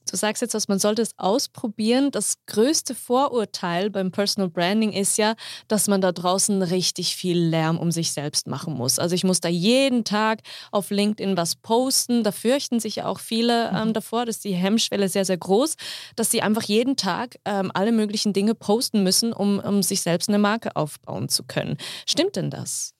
Du 0.08 0.16
sagst 0.16 0.40
jetzt, 0.40 0.54
dass 0.54 0.68
man 0.68 0.78
sollte 0.78 1.02
es 1.02 1.18
ausprobieren. 1.18 2.10
Das 2.12 2.34
größte 2.46 2.94
Vorurteil 2.94 3.90
beim 3.90 4.12
Personal 4.12 4.48
Branding 4.48 4.92
ist 4.92 5.18
ja, 5.18 5.34
dass 5.66 5.88
man 5.88 6.00
da 6.00 6.12
draußen 6.12 6.62
richtig 6.62 7.16
viel 7.16 7.38
Lärm 7.38 7.76
um 7.78 7.90
sich 7.90 8.12
selbst 8.12 8.46
machen 8.46 8.74
muss. 8.74 9.00
Also 9.00 9.16
ich 9.16 9.24
muss 9.24 9.40
da 9.40 9.48
jeden 9.48 10.04
Tag 10.04 10.42
auf 10.70 10.90
LinkedIn 10.90 11.36
was 11.36 11.56
posten. 11.56 12.22
Da 12.22 12.30
fürchten 12.30 12.78
sich 12.78 12.96
ja 12.96 13.06
auch 13.06 13.18
viele 13.18 13.70
ähm, 13.70 13.88
mhm. 13.88 13.92
davor, 13.94 14.26
dass 14.26 14.38
die 14.38 14.54
Hemmschwelle 14.54 15.08
sehr, 15.08 15.24
sehr 15.24 15.38
groß, 15.38 15.74
dass 16.14 16.30
sie 16.30 16.40
einfach 16.40 16.62
jeden 16.62 16.96
Tag 16.96 17.36
ähm, 17.44 17.72
alle 17.74 17.90
möglichen 17.90 18.32
Dinge 18.32 18.54
posten 18.54 19.02
müssen, 19.02 19.32
um, 19.32 19.58
um 19.58 19.82
sich 19.82 20.02
selbst 20.02 20.28
eine 20.28 20.38
Marke 20.38 20.76
aufbauen 20.76 21.28
zu 21.28 21.42
können. 21.42 21.78
Stimmt 22.06 22.36
denn 22.36 22.50
das? 22.50 22.94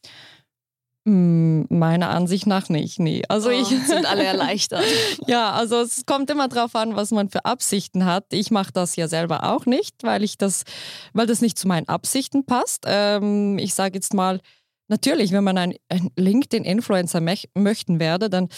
Hm, 1.06 1.66
meiner 1.68 2.10
Ansicht 2.10 2.48
nach 2.48 2.68
nicht, 2.68 2.98
nee. 2.98 3.22
Also 3.28 3.50
oh, 3.50 3.52
ich 3.52 3.68
sind 3.86 4.06
alle 4.06 4.25
erleichtert. 4.25 4.82
ja, 5.28 5.52
also 5.52 5.76
es 5.80 6.04
kommt 6.04 6.28
immer 6.30 6.48
darauf 6.48 6.75
an, 6.75 6.96
was 6.96 7.12
man 7.12 7.28
für 7.28 7.44
Absichten 7.44 8.04
hat. 8.04 8.25
Ich 8.32 8.50
mache 8.50 8.72
das 8.72 8.96
ja 8.96 9.06
selber 9.06 9.44
auch 9.44 9.66
nicht, 9.66 10.02
weil 10.02 10.25
ich 10.25 10.36
das, 10.36 10.64
weil 11.12 11.28
das 11.28 11.40
nicht 11.40 11.58
zu 11.58 11.68
meinen 11.68 11.88
Absichten 11.88 12.44
passt. 12.44 12.86
Ähm, 12.86 13.56
ich 13.58 13.75
sage 13.75 13.94
jetzt 13.94 14.14
mal, 14.14 14.40
Natürlich, 14.88 15.32
wenn 15.32 15.42
man 15.42 15.58
ein, 15.58 15.74
LinkedIn-Influencer 16.16 17.20
möchten 17.20 17.98
werde, 17.98 18.30
dann 18.30 18.48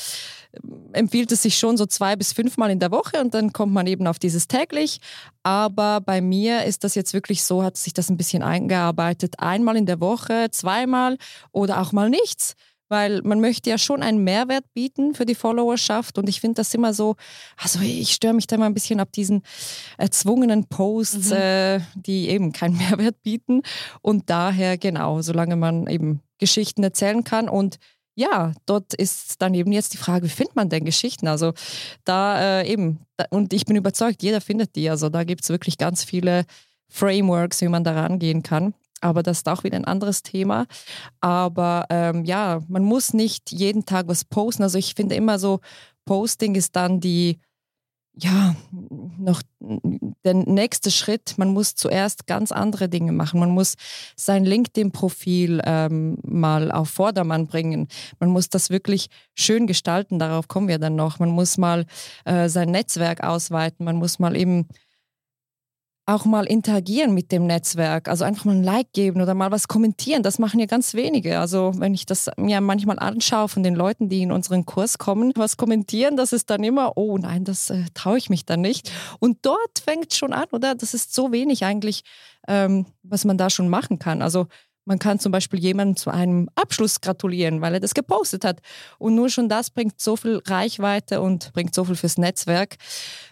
äh, 0.53 0.59
empfiehlt 0.93 1.33
es 1.33 1.43
sich 1.43 1.59
schon 1.59 1.77
so 1.77 1.87
zwei 1.87 2.17
bis 2.17 2.33
fünfmal 2.33 2.71
in 2.71 2.81
der 2.81 2.91
Woche 2.91 3.21
und 3.21 3.33
dann 3.35 3.53
kommt 3.53 3.73
man 3.73 3.87
eben 3.87 4.07
auf 4.07 4.19
dieses 4.19 4.47
täglich. 4.47 5.01
Aber 5.43 6.01
bei 6.01 6.21
mir 6.21 6.65
ist 6.65 6.85
das 6.85 6.95
jetzt 6.95 7.15
wirklich 7.15 7.43
so, 7.45 7.63
hat 7.63 7.77
sich 7.77 7.95
das 7.95 8.11
ein 8.11 8.17
bisschen 8.19 8.43
eingearbeitet. 8.43 9.37
Einmal 9.39 9.77
in 9.77 9.87
der 9.87 10.01
Woche, 10.01 10.49
zweimal 10.51 11.17
oder 11.53 11.81
auch 11.81 11.93
mal 11.93 12.11
nichts. 12.11 12.55
Weil 12.89 13.23
man 13.23 13.41
möchte 13.41 13.71
ja 13.71 13.79
schon 13.79 14.03
einen 14.03 14.25
Mehrwert 14.25 14.65
bieten 14.75 15.15
für 15.15 15.27
die 15.27 15.35
Followerschaft 15.35 16.19
und 16.19 16.29
ich 16.29 16.41
finde 16.41 16.57
das 16.57 16.73
immer 16.75 16.95
so, 16.95 17.17
also 17.57 17.81
ich 17.81 18.13
störe 18.13 18.35
mich 18.35 18.47
da 18.47 18.57
immer 18.57 18.67
ein 18.67 18.75
bisschen 18.75 19.01
ab 19.01 19.13
diesen 19.13 19.43
erzwungenen 19.97 20.67
Posts, 20.67 21.31
mhm. 21.31 21.37
äh, 21.37 21.81
die 21.95 22.29
eben 22.29 22.53
keinen 22.53 22.77
Mehrwert 22.79 23.23
bieten 23.23 23.63
und 24.01 24.31
daher 24.31 24.79
genau, 24.79 25.23
solange 25.23 25.57
man 25.57 25.87
eben 25.87 26.21
Geschichten 26.39 26.83
erzählen 26.83 27.25
kann 27.25 27.49
und 27.49 27.79
ja, 28.19 28.53
dort 28.67 28.95
ist 28.95 29.41
dann 29.41 29.55
eben 29.55 29.71
jetzt 29.71 29.93
die 29.93 29.97
Frage, 29.97 30.27
wie 30.27 30.31
findet 30.31 30.57
man 30.57 30.69
denn 30.69 30.85
Geschichten? 30.85 31.29
Also 31.29 31.53
da 32.03 32.61
äh, 32.63 32.69
eben, 32.69 32.99
da, 33.17 33.27
und 33.31 33.53
ich 33.53 33.65
bin 33.65 33.77
überzeugt, 33.77 34.25
jeder 34.25 34.41
findet 34.41 34.75
die. 34.75 34.91
Also 34.91 35.09
da 35.09 35.23
gibt 35.23 35.45
es 35.45 35.51
wirklich 35.51 35.79
ganz 35.79 36.03
viele 36.03 36.45
Frameworks, 36.89 37.61
wie 37.61 37.69
man 37.69 37.85
da 37.85 37.93
rangehen 37.93 38.43
kann. 38.43 38.75
Aber 39.01 39.23
das 39.23 39.39
ist 39.39 39.49
auch 39.49 39.65
wieder 39.65 39.77
ein 39.77 39.85
anderes 39.85 40.23
Thema. 40.23 40.67
Aber 41.21 41.87
ähm, 41.91 42.25
ja, 42.25 42.61
man 42.69 42.83
muss 42.83 43.15
nicht 43.15 43.53
jeden 43.53 43.85
Tag 43.85 44.09
was 44.09 44.25
posten. 44.25 44.63
Also 44.63 44.79
ich 44.79 44.95
finde 44.95 45.15
immer 45.15 45.39
so, 45.39 45.61
Posting 46.05 46.55
ist 46.55 46.75
dann 46.75 47.01
die, 47.01 47.39
ja, 48.15 48.57
noch 49.19 49.43
der 50.25 50.35
nächste 50.35 50.91
Schritt. 50.91 51.35
Man 51.37 51.53
muss 51.53 51.75
zuerst 51.75 52.27
ganz 52.27 52.51
andere 52.51 52.89
Dinge 52.89 53.13
machen. 53.13 53.39
Man 53.39 53.51
muss 53.51 53.75
sein 54.17 54.45
LinkedIn-Profil 54.45 55.61
ähm, 55.65 56.17
mal 56.23 56.73
auf 56.73 56.89
Vordermann 56.89 57.47
bringen. 57.47 57.89
Man 58.19 58.31
muss 58.31 58.49
das 58.49 58.71
wirklich 58.71 59.09
schön 59.35 59.67
gestalten. 59.67 60.19
Darauf 60.19 60.49
kommen 60.49 60.69
wir 60.69 60.79
dann 60.79 60.97
noch. 60.97 61.19
Man 61.19 61.31
muss 61.31 61.59
mal 61.59 61.85
äh, 62.25 62.49
sein 62.49 62.71
Netzwerk 62.71 63.23
ausweiten. 63.23 63.85
Man 63.85 63.97
muss 63.97 64.19
mal 64.19 64.35
eben 64.35 64.67
auch 66.09 66.25
mal 66.25 66.47
interagieren 66.47 67.13
mit 67.13 67.31
dem 67.33 67.47
Netzwerk, 67.47 68.09
also 68.09 68.25
einfach 68.25 68.47
mal 68.47 68.57
ein 68.57 68.65
Like 68.65 68.93
geben 68.95 69.21
oder 69.21 69.35
mal 69.35 69.51
was 69.51 69.69
kommentieren. 69.69 70.23
Das 70.23 70.39
machen 70.39 70.59
ja 70.59 70.65
ganz 70.65 70.95
wenige. 70.95 71.39
Also 71.39 71.73
wenn 71.77 71.93
ich 71.93 72.07
das 72.07 72.31
mir 72.39 72.63
manchmal 72.63 72.99
anschaue 72.99 73.49
von 73.49 73.63
den 73.63 73.75
Leuten, 73.75 74.09
die 74.09 74.23
in 74.23 74.33
unseren 74.33 74.65
Kurs 74.65 74.97
kommen, 74.97 75.33
was 75.37 75.59
kommentieren, 75.59 76.17
das 76.17 76.33
ist 76.33 76.49
dann 76.49 76.65
immer, 76.65 76.97
oh 76.97 77.19
nein, 77.19 77.45
das 77.45 77.69
äh, 77.69 77.85
traue 77.93 78.17
ich 78.17 78.31
mich 78.31 78.47
dann 78.47 78.63
nicht. 78.63 78.91
Und 79.21 79.45
dort 79.45 79.81
fängt 79.85 80.15
schon 80.15 80.33
an, 80.33 80.47
oder? 80.51 80.75
Das 80.75 80.95
ist 80.95 81.15
so 81.15 81.31
wenig 81.31 81.67
eigentlich, 81.67 82.05
ähm, 82.49 82.87
was 83.03 83.27
man 83.27 83.37
da 83.37 83.51
schon 83.51 83.69
machen 83.69 83.99
kann. 83.99 84.23
Also 84.23 84.47
man 84.87 84.99
kann 84.99 85.19
zum 85.19 85.31
Beispiel 85.31 85.61
jemandem 85.61 85.97
zu 85.97 86.09
einem 86.09 86.49
Abschluss 86.55 87.03
gratulieren, 87.03 87.61
weil 87.61 87.75
er 87.75 87.81
das 87.81 87.93
gepostet 87.93 88.47
hat. 88.47 88.61
Und 88.99 89.15
nur 89.15 89.29
schon 89.29 89.51
das 89.51 89.69
bringt 89.69 90.01
so 90.01 90.17
viel 90.17 90.41
Reichweite 90.47 91.21
und 91.21 91.53
bringt 91.53 91.75
so 91.75 91.85
viel 91.85 91.97
fürs 91.97 92.17
Netzwerk. 92.17 92.77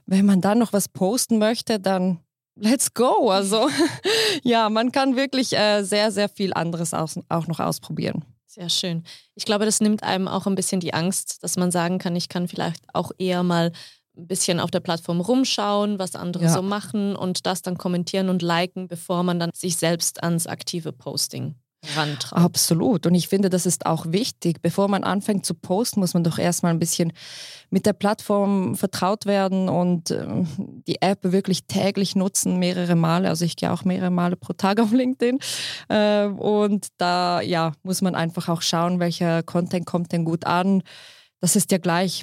Wenn 0.04 0.26
man 0.26 0.42
dann 0.42 0.58
noch 0.58 0.74
was 0.74 0.90
posten 0.90 1.38
möchte, 1.38 1.80
dann 1.80 2.20
let's 2.56 2.92
go. 2.92 3.30
Also 3.30 3.68
ja, 4.42 4.68
man 4.68 4.92
kann 4.92 5.16
wirklich 5.16 5.52
äh, 5.56 5.82
sehr, 5.82 6.10
sehr 6.10 6.28
viel 6.28 6.52
anderes 6.54 6.94
aus, 6.94 7.18
auch 7.28 7.46
noch 7.46 7.60
ausprobieren. 7.60 8.24
Sehr 8.46 8.70
schön. 8.70 9.04
Ich 9.34 9.44
glaube, 9.44 9.66
das 9.66 9.80
nimmt 9.80 10.02
einem 10.02 10.28
auch 10.28 10.46
ein 10.46 10.54
bisschen 10.54 10.80
die 10.80 10.94
Angst, 10.94 11.42
dass 11.42 11.56
man 11.56 11.70
sagen 11.70 11.98
kann, 11.98 12.16
ich 12.16 12.28
kann 12.28 12.48
vielleicht 12.48 12.82
auch 12.94 13.12
eher 13.18 13.42
mal 13.42 13.72
ein 14.16 14.26
bisschen 14.26 14.60
auf 14.60 14.70
der 14.70 14.80
Plattform 14.80 15.20
rumschauen, 15.20 15.98
was 15.98 16.14
andere 16.14 16.44
ja. 16.44 16.52
so 16.52 16.62
machen 16.62 17.14
und 17.16 17.44
das 17.44 17.60
dann 17.60 17.76
kommentieren 17.76 18.30
und 18.30 18.40
liken, 18.40 18.88
bevor 18.88 19.22
man 19.22 19.38
dann 19.38 19.50
sich 19.52 19.76
selbst 19.76 20.22
ans 20.22 20.46
aktive 20.46 20.92
Posting 20.92 21.54
rantraut. 21.94 22.38
Absolut. 22.38 23.06
Und 23.06 23.14
ich 23.14 23.28
finde, 23.28 23.50
das 23.50 23.66
ist 23.66 23.86
auch 23.86 24.06
wichtig. 24.08 24.62
Bevor 24.62 24.88
man 24.88 25.04
anfängt 25.04 25.46
zu 25.46 25.54
posten, 25.54 26.00
muss 26.00 26.14
man 26.14 26.24
doch 26.24 26.38
erstmal 26.38 26.72
ein 26.72 26.78
bisschen 26.78 27.12
mit 27.70 27.86
der 27.86 27.92
Plattform 27.92 28.76
vertraut 28.76 29.26
werden 29.26 29.68
und 29.68 30.10
äh, 30.10 30.26
die 30.86 31.02
App 31.02 31.20
wirklich 31.22 31.66
täglich 31.66 32.16
nutzen, 32.16 32.58
mehrere 32.58 32.94
Male. 32.94 33.28
Also 33.28 33.44
ich 33.44 33.56
gehe 33.56 33.72
auch 33.72 33.84
mehrere 33.84 34.10
Male 34.10 34.36
pro 34.36 34.52
Tag 34.52 34.80
auf 34.82 34.92
LinkedIn. 34.92 35.38
Äh, 35.88 36.26
und 36.26 36.88
da 36.98 37.40
ja, 37.40 37.72
muss 37.82 38.02
man 38.02 38.14
einfach 38.14 38.48
auch 38.48 38.62
schauen, 38.62 39.00
welcher 39.00 39.42
Content 39.42 39.86
kommt 39.86 40.12
denn 40.12 40.24
gut 40.24 40.46
an 40.46 40.82
das 41.40 41.54
ist 41.54 41.70
ja 41.70 41.78
gleich 41.78 42.22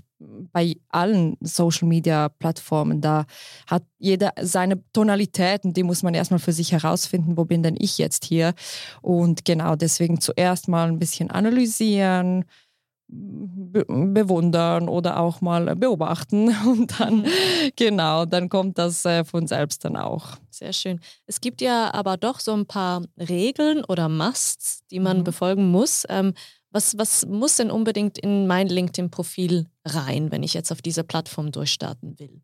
bei 0.52 0.76
allen 0.90 1.38
Social-Media-Plattformen. 1.42 3.02
Da 3.02 3.26
hat 3.68 3.84
jeder 3.98 4.34
seine 4.42 4.82
Tonalitäten, 4.94 5.74
die 5.74 5.84
muss 5.84 6.04
man 6.04 6.14
erstmal 6.14 6.40
für 6.40 6.54
sich 6.54 6.72
herausfinden, 6.72 7.38
wo 7.38 7.46
bin 7.46 7.64
denn 7.64 7.76
ich 7.78 7.98
jetzt 7.98 8.26
hier? 8.26 8.54
Und 9.02 9.46
genau 9.46 9.76
deswegen 9.76 10.20
zuerst 10.22 10.68
mal 10.68 10.88
ein 10.88 11.00
bisschen 11.00 11.32
analysieren, 11.32 12.46
be 13.08 13.86
bewundern 13.88 14.90
oder 14.90 15.20
auch 15.20 15.42
mal 15.42 15.76
beobachten 15.76 16.56
und 16.66 17.00
dann 17.00 17.18
mhm. 17.18 17.28
genau, 17.76 18.26
dann 18.26 18.50
kommt 18.50 18.78
das 18.78 19.06
äh, 19.06 19.24
von 19.24 19.48
selbst 19.48 19.86
dann 19.86 19.96
auch. 19.96 20.38
Sehr 20.50 20.74
schön. 20.74 21.00
Es 21.26 21.42
gibt 21.42 21.62
ja 21.62 21.94
aber 21.94 22.18
doch 22.18 22.40
so 22.40 22.54
ein 22.54 22.66
paar 22.66 23.04
Regeln 23.18 23.84
oder 23.84 24.10
Musts, 24.10 24.86
die 24.88 25.00
man 25.00 25.20
mhm. 25.20 25.24
befolgen 25.24 25.70
muss. 25.70 26.06
Ähm, 26.10 26.34
was, 26.74 26.98
was 26.98 27.26
muss 27.26 27.58
denn 27.58 27.72
unbedingt 27.72 28.18
in 28.18 28.48
mein 28.48 28.68
LinkedIn-Profil 28.68 29.68
rein, 29.86 30.32
wenn 30.32 30.44
ich 30.44 30.54
jetzt 30.54 30.72
auf 30.72 30.82
dieser 30.82 31.04
Plattform 31.04 31.52
durchstarten 31.52 32.20
will? 32.20 32.42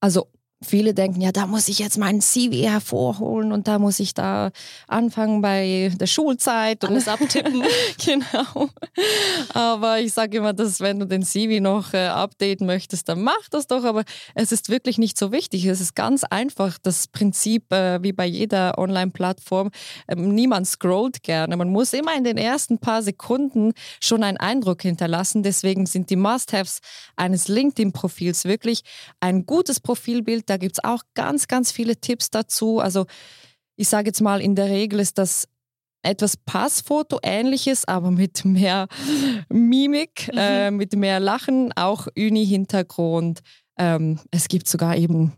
Also 0.00 0.28
Viele 0.62 0.92
denken, 0.92 1.22
ja, 1.22 1.32
da 1.32 1.46
muss 1.46 1.68
ich 1.68 1.78
jetzt 1.78 1.96
meinen 1.96 2.20
CV 2.20 2.68
hervorholen 2.68 3.50
und 3.50 3.66
da 3.66 3.78
muss 3.78 3.98
ich 3.98 4.12
da 4.12 4.50
anfangen 4.88 5.40
bei 5.40 5.90
der 5.98 6.06
Schulzeit 6.06 6.84
und 6.84 6.90
alles 6.90 7.08
abtippen. 7.08 7.62
genau. 8.04 8.68
Aber 9.54 10.00
ich 10.00 10.12
sage 10.12 10.36
immer, 10.36 10.52
dass 10.52 10.80
wenn 10.80 11.00
du 11.00 11.06
den 11.06 11.22
CV 11.22 11.62
noch 11.62 11.94
äh, 11.94 12.08
updaten 12.08 12.66
möchtest, 12.66 13.08
dann 13.08 13.22
mach 13.22 13.48
das 13.50 13.68
doch. 13.68 13.84
Aber 13.84 14.04
es 14.34 14.52
ist 14.52 14.68
wirklich 14.68 14.98
nicht 14.98 15.16
so 15.16 15.32
wichtig. 15.32 15.64
Es 15.64 15.80
ist 15.80 15.94
ganz 15.94 16.24
einfach. 16.24 16.76
Das 16.82 17.08
Prinzip, 17.08 17.72
äh, 17.72 18.02
wie 18.02 18.12
bei 18.12 18.26
jeder 18.26 18.76
Online-Plattform, 18.76 19.70
äh, 20.08 20.14
niemand 20.14 20.66
scrollt 20.66 21.22
gerne. 21.22 21.56
Man 21.56 21.70
muss 21.70 21.94
immer 21.94 22.14
in 22.14 22.24
den 22.24 22.36
ersten 22.36 22.76
paar 22.76 23.02
Sekunden 23.02 23.72
schon 23.98 24.22
einen 24.22 24.36
Eindruck 24.36 24.82
hinterlassen. 24.82 25.42
Deswegen 25.42 25.86
sind 25.86 26.10
die 26.10 26.16
Must-Haves 26.16 26.80
eines 27.16 27.48
LinkedIn-Profils 27.48 28.44
wirklich 28.44 28.82
ein 29.20 29.46
gutes 29.46 29.80
Profilbild 29.80 30.49
da 30.50 30.56
gibt 30.56 30.78
es 30.78 30.84
auch 30.84 31.02
ganz, 31.14 31.46
ganz 31.48 31.70
viele 31.70 31.96
Tipps 31.96 32.30
dazu. 32.30 32.80
Also 32.80 33.06
ich 33.76 33.88
sage 33.88 34.08
jetzt 34.08 34.20
mal, 34.20 34.40
in 34.40 34.56
der 34.56 34.66
Regel 34.66 35.00
ist 35.00 35.16
das 35.16 35.48
etwas 36.02 36.36
Passfoto-ähnliches, 36.36 37.86
aber 37.86 38.10
mit 38.10 38.44
mehr 38.44 38.88
Mimik, 39.48 40.28
mhm. 40.32 40.38
äh, 40.38 40.70
mit 40.70 40.94
mehr 40.96 41.20
Lachen, 41.20 41.72
auch 41.76 42.08
Uni-Hintergrund. 42.16 43.40
Ähm, 43.78 44.18
es 44.30 44.48
gibt 44.48 44.66
sogar 44.66 44.96
eben 44.96 45.32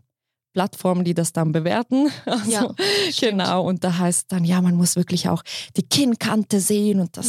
Plattformen, 0.53 1.03
die 1.03 1.13
das 1.13 1.33
dann 1.33 1.51
bewerten. 1.51 2.09
Also, 2.25 2.51
ja, 2.51 2.73
genau. 3.19 3.63
Und 3.63 3.83
da 3.83 3.97
heißt 3.97 4.31
dann, 4.31 4.43
ja, 4.43 4.59
man 4.61 4.75
muss 4.75 4.95
wirklich 4.95 5.29
auch 5.29 5.43
die 5.77 5.83
Kinnkante 5.83 6.59
sehen 6.59 6.99
und 6.99 7.15
das, 7.15 7.27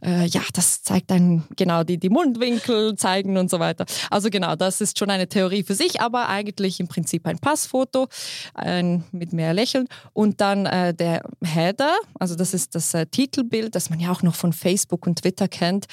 mhm. 0.00 0.08
äh, 0.08 0.26
ja, 0.26 0.42
das 0.52 0.82
zeigt 0.82 1.10
dann 1.10 1.44
genau 1.56 1.84
die, 1.84 1.98
die 1.98 2.10
Mundwinkel 2.10 2.96
zeigen 2.96 3.38
und 3.38 3.50
so 3.50 3.58
weiter. 3.58 3.86
Also 4.10 4.30
genau, 4.30 4.54
das 4.56 4.80
ist 4.80 4.98
schon 4.98 5.10
eine 5.10 5.28
Theorie 5.28 5.62
für 5.62 5.74
sich, 5.74 6.00
aber 6.00 6.28
eigentlich 6.28 6.80
im 6.80 6.88
Prinzip 6.88 7.26
ein 7.26 7.38
Passfoto 7.38 8.08
ein, 8.54 9.04
mit 9.12 9.32
mehr 9.32 9.54
Lächeln 9.54 9.88
und 10.12 10.40
dann 10.40 10.66
äh, 10.66 10.92
der 10.94 11.22
Header, 11.42 11.94
also 12.18 12.34
das 12.34 12.54
ist 12.54 12.74
das 12.74 12.94
äh, 12.94 13.06
Titelbild, 13.06 13.74
das 13.74 13.90
man 13.90 14.00
ja 14.00 14.10
auch 14.10 14.22
noch 14.22 14.34
von 14.34 14.52
Facebook 14.52 15.06
und 15.06 15.20
Twitter 15.20 15.48
kennt. 15.48 15.86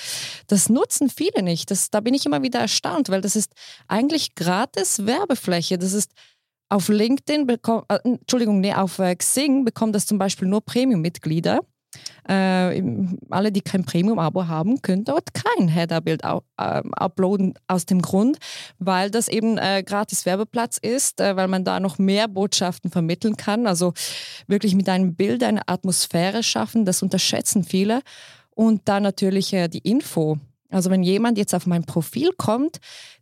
Das 0.47 0.69
nutzen 0.69 1.09
viele 1.09 1.43
nicht. 1.43 1.71
Das, 1.71 1.89
da 1.89 1.99
bin 1.99 2.13
ich 2.13 2.25
immer 2.25 2.41
wieder 2.41 2.59
erstaunt, 2.59 3.09
weil 3.09 3.21
das 3.21 3.35
ist 3.35 3.53
eigentlich 3.87 4.35
gratis 4.35 5.05
Werbefläche. 5.05 5.77
Das 5.77 5.93
ist 5.93 6.11
auf 6.69 6.87
LinkedIn 6.87 7.47
bekommt, 7.47 7.85
äh, 7.89 7.99
Entschuldigung, 8.03 8.59
nee, 8.59 8.73
auf 8.73 8.99
äh, 8.99 9.15
Xing 9.15 9.65
bekommt 9.65 9.95
das 9.95 10.05
zum 10.05 10.17
Beispiel 10.17 10.47
nur 10.47 10.61
Premium-Mitglieder. 10.61 11.59
Äh, 12.27 12.83
alle, 13.31 13.51
die 13.51 13.61
kein 13.61 13.83
Premium-Abo 13.83 14.47
haben, 14.47 14.81
können 14.83 15.03
dort 15.03 15.33
kein 15.33 15.67
Header-Bild 15.67 16.21
äh, 16.23 16.39
uploaden 16.55 17.55
aus 17.67 17.87
dem 17.87 18.01
Grund, 18.03 18.37
weil 18.77 19.09
das 19.09 19.27
eben 19.27 19.57
äh, 19.57 19.81
gratis 19.83 20.27
Werbeplatz 20.27 20.77
ist, 20.77 21.19
äh, 21.19 21.35
weil 21.35 21.47
man 21.47 21.63
da 21.63 21.79
noch 21.79 21.97
mehr 21.97 22.27
Botschaften 22.27 22.91
vermitteln 22.91 23.35
kann. 23.35 23.65
Also 23.65 23.93
wirklich 24.45 24.75
mit 24.75 24.87
einem 24.87 25.15
Bild 25.15 25.43
eine 25.43 25.67
Atmosphäre 25.67 26.43
schaffen, 26.43 26.85
das 26.85 27.01
unterschätzen 27.01 27.63
viele. 27.63 28.01
Und 28.51 28.87
dann 28.87 29.01
natürlich 29.01 29.51
äh, 29.53 29.67
die 29.67 29.79
Info. 29.79 30.37
Also 30.69 30.91
wenn 30.91 31.01
jemand 31.01 31.39
jetzt 31.39 31.55
auf 31.55 31.65
mein 31.65 31.85
Profil 31.85 32.29
kommt, 32.37 32.77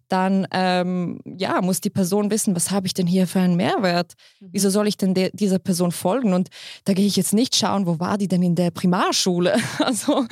dann 0.10 0.48
ähm, 0.52 1.20
ja, 1.26 1.62
muss 1.62 1.82
die 1.82 1.90
Person 1.90 2.32
wissen, 2.32 2.56
was 2.56 2.72
habe 2.72 2.88
ich 2.88 2.94
denn 2.94 3.08
hier 3.08 3.28
für 3.28 3.40
einen 3.40 3.56
Mehrwert? 3.56 4.14
Mhm. 4.40 4.50
Wieso 4.52 4.70
soll 4.70 4.88
ich 4.88 4.98
denn 4.98 5.14
dieser 5.34 5.60
Person 5.60 5.92
folgen? 5.92 6.34
Und 6.34 6.50
da 6.86 6.94
gehe 6.94 7.06
ich 7.06 7.16
jetzt 7.16 7.34
nicht 7.34 7.56
schauen, 7.56 7.86
wo 7.86 8.00
war 8.00 8.18
die 8.18 8.28
denn 8.28 8.42
in 8.44 8.56
der 8.56 8.72
Primarschule? 8.72 9.56
Also 9.88 10.26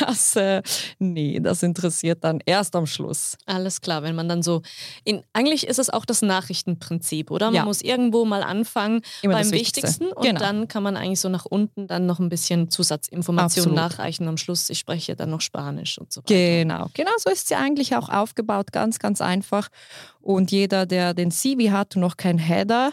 das, 0.00 0.34
äh, 0.36 0.62
nee, 0.98 1.38
das 1.38 1.62
interessiert 1.62 2.24
dann 2.24 2.40
erst 2.44 2.74
am 2.74 2.86
Schluss. 2.86 3.36
Alles 3.46 3.80
klar, 3.80 4.02
wenn 4.02 4.16
man 4.16 4.28
dann 4.28 4.42
so, 4.42 4.62
in, 5.04 5.22
eigentlich 5.32 5.66
ist 5.66 5.78
es 5.78 5.90
auch 5.90 6.04
das 6.04 6.22
Nachrichtenprinzip, 6.22 7.30
oder? 7.30 7.46
Man 7.46 7.54
ja. 7.54 7.64
muss 7.64 7.82
irgendwo 7.82 8.24
mal 8.24 8.42
anfangen 8.42 9.02
Immer 9.22 9.34
beim 9.34 9.50
Wichtigsten 9.52 10.06
und 10.06 10.22
genau. 10.22 10.40
dann 10.40 10.66
kann 10.66 10.82
man 10.82 10.96
eigentlich 10.96 11.20
so 11.20 11.28
nach 11.28 11.44
unten 11.44 11.86
dann 11.86 12.06
noch 12.06 12.18
ein 12.18 12.28
bisschen 12.28 12.70
Zusatzinformationen 12.70 13.74
nachreichen. 13.74 14.26
Am 14.26 14.38
Schluss, 14.38 14.70
ich 14.70 14.78
spreche 14.78 15.14
dann 15.14 15.30
noch 15.30 15.40
Spanisch 15.40 15.98
und 15.98 16.12
so 16.12 16.22
weiter. 16.22 16.34
Genau, 16.34 16.88
genau 16.94 17.12
so 17.18 17.30
ist 17.30 17.48
sie 17.48 17.54
eigentlich 17.54 17.94
auch 17.94 18.08
aufgebaut, 18.08 18.72
ganz, 18.72 18.98
ganz 18.98 19.15
ganz 19.16 19.20
einfach. 19.20 19.68
Und 20.20 20.50
jeder, 20.50 20.86
der 20.86 21.14
den 21.14 21.30
CV 21.30 21.70
hat 21.70 21.96
und 21.96 22.02
noch 22.02 22.16
kein 22.16 22.38
Header, 22.38 22.92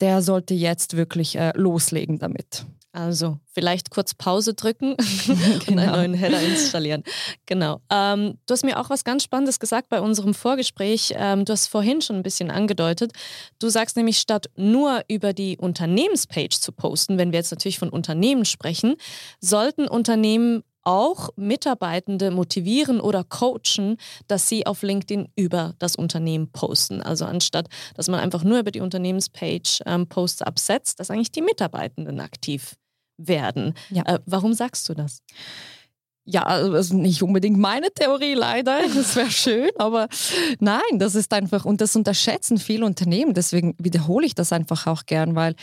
der 0.00 0.22
sollte 0.22 0.54
jetzt 0.54 0.96
wirklich 0.96 1.36
äh, 1.36 1.52
loslegen 1.56 2.18
damit. 2.18 2.66
Also 2.92 3.38
vielleicht 3.52 3.90
kurz 3.90 4.14
Pause 4.14 4.54
drücken 4.54 4.96
genau. 4.96 5.42
und 5.68 5.78
einen 5.78 5.92
neuen 5.92 6.14
Header 6.14 6.40
installieren. 6.40 7.04
Genau. 7.46 7.80
Ähm, 7.90 8.38
du 8.46 8.52
hast 8.52 8.64
mir 8.64 8.78
auch 8.78 8.90
was 8.90 9.04
ganz 9.04 9.22
Spannendes 9.22 9.60
gesagt 9.60 9.88
bei 9.88 10.00
unserem 10.00 10.34
Vorgespräch. 10.34 11.12
Ähm, 11.14 11.44
du 11.44 11.52
hast 11.52 11.66
vorhin 11.66 12.00
schon 12.00 12.16
ein 12.16 12.22
bisschen 12.22 12.50
angedeutet. 12.50 13.12
Du 13.58 13.68
sagst 13.68 13.96
nämlich, 13.96 14.18
statt 14.18 14.50
nur 14.56 15.02
über 15.08 15.32
die 15.32 15.58
Unternehmenspage 15.58 16.60
zu 16.60 16.72
posten, 16.72 17.18
wenn 17.18 17.30
wir 17.30 17.38
jetzt 17.38 17.52
natürlich 17.52 17.78
von 17.78 17.90
Unternehmen 17.90 18.44
sprechen, 18.44 18.96
sollten 19.40 19.86
Unternehmen 19.86 20.64
auch 20.88 21.28
Mitarbeitende 21.36 22.30
motivieren 22.30 22.98
oder 22.98 23.22
coachen, 23.22 23.98
dass 24.26 24.48
sie 24.48 24.66
auf 24.66 24.82
LinkedIn 24.82 25.28
über 25.36 25.74
das 25.78 25.96
Unternehmen 25.96 26.50
posten. 26.50 27.02
Also 27.02 27.26
anstatt, 27.26 27.68
dass 27.94 28.08
man 28.08 28.20
einfach 28.20 28.42
nur 28.42 28.58
über 28.58 28.70
die 28.70 28.80
Unternehmenspage 28.80 29.82
ähm, 29.84 30.06
Posts 30.06 30.42
absetzt, 30.42 30.98
dass 30.98 31.10
eigentlich 31.10 31.30
die 31.30 31.42
Mitarbeitenden 31.42 32.20
aktiv 32.20 32.74
werden. 33.18 33.74
Ja. 33.90 34.02
Äh, 34.06 34.18
warum 34.24 34.54
sagst 34.54 34.88
du 34.88 34.94
das? 34.94 35.20
Ja, 36.24 36.42
also 36.44 36.96
nicht 36.96 37.22
unbedingt 37.22 37.58
meine 37.58 37.90
Theorie 37.90 38.34
leider, 38.34 38.80
das 38.94 39.14
wäre 39.14 39.30
schön, 39.30 39.70
aber 39.78 40.08
nein, 40.58 40.98
das 40.98 41.14
ist 41.14 41.34
einfach, 41.34 41.66
und 41.66 41.82
das 41.82 41.96
unterschätzen 41.96 42.56
viele 42.56 42.86
Unternehmen, 42.86 43.34
deswegen 43.34 43.74
wiederhole 43.78 44.26
ich 44.26 44.34
das 44.34 44.52
einfach 44.52 44.86
auch 44.86 45.04
gern, 45.04 45.34
weil 45.34 45.54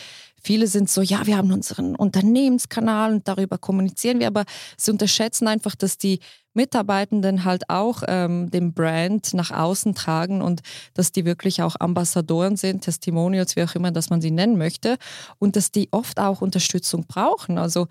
Viele 0.45 0.67
sind 0.67 0.91
so, 0.91 1.01
ja, 1.01 1.25
wir 1.25 1.37
haben 1.37 1.51
unseren 1.51 1.95
Unternehmenskanal 1.95 3.13
und 3.13 3.27
darüber 3.27 3.57
kommunizieren 3.57 4.19
wir, 4.19 4.27
aber 4.27 4.43
sie 4.77 4.91
unterschätzen 4.91 5.47
einfach, 5.47 5.73
dass 5.73 5.97
die 5.97 6.19
Mitarbeitenden 6.53 7.45
halt 7.45 7.67
auch 7.71 8.03
ähm, 8.07 8.51
den 8.51 8.71
Brand 8.75 9.33
nach 9.33 9.49
außen 9.49 9.95
tragen 9.95 10.43
und 10.43 10.61
dass 10.93 11.11
die 11.11 11.25
wirklich 11.25 11.63
auch 11.63 11.75
Ambassadoren 11.79 12.57
sind, 12.57 12.81
Testimonials, 12.81 13.55
wie 13.55 13.63
auch 13.63 13.73
immer, 13.73 13.89
dass 13.89 14.11
man 14.11 14.21
sie 14.21 14.29
nennen 14.29 14.55
möchte 14.55 14.97
und 15.39 15.55
dass 15.55 15.71
die 15.71 15.87
oft 15.89 16.19
auch 16.19 16.41
Unterstützung 16.41 17.05
brauchen. 17.07 17.57
Also 17.57 17.87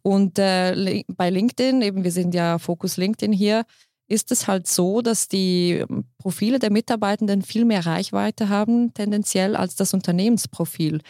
und 0.00 0.38
äh, 0.38 1.04
bei 1.08 1.28
LinkedIn, 1.28 1.82
eben 1.82 2.04
wir 2.04 2.12
sind 2.12 2.34
ja 2.34 2.58
Fokus 2.58 2.96
LinkedIn 2.96 3.34
hier, 3.34 3.64
ist 4.08 4.32
es 4.32 4.48
halt 4.48 4.66
so, 4.66 5.02
dass 5.02 5.28
die 5.28 5.84
Profile 6.18 6.58
der 6.58 6.72
Mitarbeitenden 6.72 7.42
viel 7.42 7.64
mehr 7.64 7.84
Reichweite 7.86 8.48
haben, 8.48 8.94
tendenziell, 8.94 9.54
als 9.54 9.76
das 9.76 9.94
Unternehmensprofil. 9.94 11.00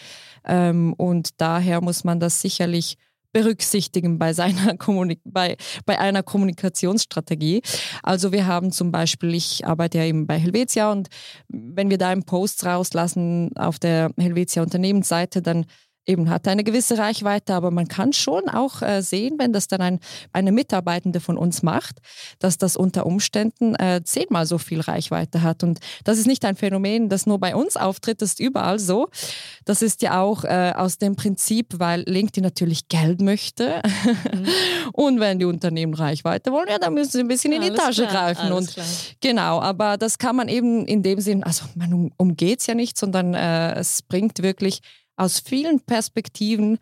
Ähm, 0.45 0.95
und 0.95 1.41
daher 1.41 1.81
muss 1.81 2.05
man 2.05 2.21
das 2.21 2.41
sicherlich 2.41 2.97
berücksichtigen 3.33 4.19
bei, 4.19 4.33
seiner 4.33 4.77
Kommunik 4.79 5.21
bei, 5.25 5.57
bei 5.87 5.99
einer 5.99 6.23
Kommunikationsstrategie. 6.23 7.63
Also 8.03 8.33
wir 8.33 8.47
haben 8.47 8.73
zum 8.73 8.91
Beispiel, 8.91 9.35
ich 9.35 9.67
arbeite 9.67 9.99
ja 9.99 10.05
eben 10.05 10.27
bei 10.27 10.39
Helvetia 10.39 10.91
und 10.91 11.09
wenn 11.49 11.91
wir 11.91 11.99
da 11.99 12.09
einen 12.09 12.25
Post 12.25 12.65
rauslassen 12.65 13.57
auf 13.57 13.79
der 13.79 14.11
Helvetia 14.19 14.63
Unternehmensseite, 14.63 15.43
dann 15.43 15.67
eben 16.09 16.31
hat 16.31 16.49
eine 16.49 16.65
gewisse 16.65 16.99
Reichweite, 16.99 17.55
aber 17.55 17.71
man 17.71 17.87
kann 17.87 18.13
schon 18.13 18.49
auch 18.49 18.83
äh, 18.83 19.03
sehen, 19.03 19.35
wenn 19.39 19.53
das 19.53 19.69
dann 19.69 19.81
ein, 19.81 20.01
eine 20.33 20.53
Mitarbeitende 20.53 21.21
von 21.21 21.37
uns 21.37 21.63
macht, 21.63 21.99
dass 22.39 22.59
das 22.59 22.77
unter 22.77 23.07
Umständen 23.07 23.75
äh, 23.75 24.01
zehnmal 24.03 24.47
so 24.47 24.59
viel 24.59 24.81
Reichweite 24.81 25.43
hat. 25.43 25.63
Und 25.63 25.79
das 26.05 26.19
ist 26.19 26.27
nicht 26.27 26.45
ein 26.45 26.57
Phänomen, 26.57 27.09
das 27.09 27.27
nur 27.27 27.39
bei 27.39 27.55
uns 27.55 27.77
auftritt, 27.77 28.23
das 28.23 28.31
ist 28.31 28.41
überall 28.41 28.79
so. 28.79 29.09
Das 29.65 29.83
ist 29.83 30.03
ja 30.03 30.21
auch 30.21 30.45
äh, 30.45 30.73
aus 30.75 30.99
dem 30.99 31.15
Prinzip, 31.15 31.75
weil 31.79 32.03
LinkedIn 32.07 32.43
natürlich 32.43 32.89
Geld 32.89 33.21
möchte. 33.21 33.83
Mhm. 34.33 34.47
Und 34.93 35.21
wenn 35.21 35.39
die 35.39 35.45
Unternehmen 35.45 35.95
Reichweite 35.95 36.51
wollen, 36.51 36.69
ja, 36.69 36.79
dann 36.79 36.95
müssen 36.95 37.13
sie 37.13 37.21
ein 37.21 37.29
bisschen 37.29 37.53
in 37.53 37.61
die 37.61 37.69
alles 37.69 37.81
Tasche 37.81 38.07
klar, 38.07 38.35
greifen. 38.35 38.53
Und 38.53 38.73
klar. 38.73 38.87
genau, 39.21 39.61
aber 39.61 39.99
das 39.99 40.19
kann 40.19 40.37
man 40.37 40.49
eben 40.49 40.87
in 40.87 41.03
dem 41.03 41.21
Sinn, 41.21 41.45
also 41.45 41.67
man 41.75 42.11
umgeht 42.17 42.61
es 42.61 42.67
ja 42.67 42.75
nicht, 42.75 42.97
sondern 42.97 43.35
äh, 43.35 43.75
es 43.75 44.03
bringt 44.03 44.43
wirklich 44.43 44.81
aus 45.19 45.41
vielen 45.41 45.81
Perspektiven 45.81 46.79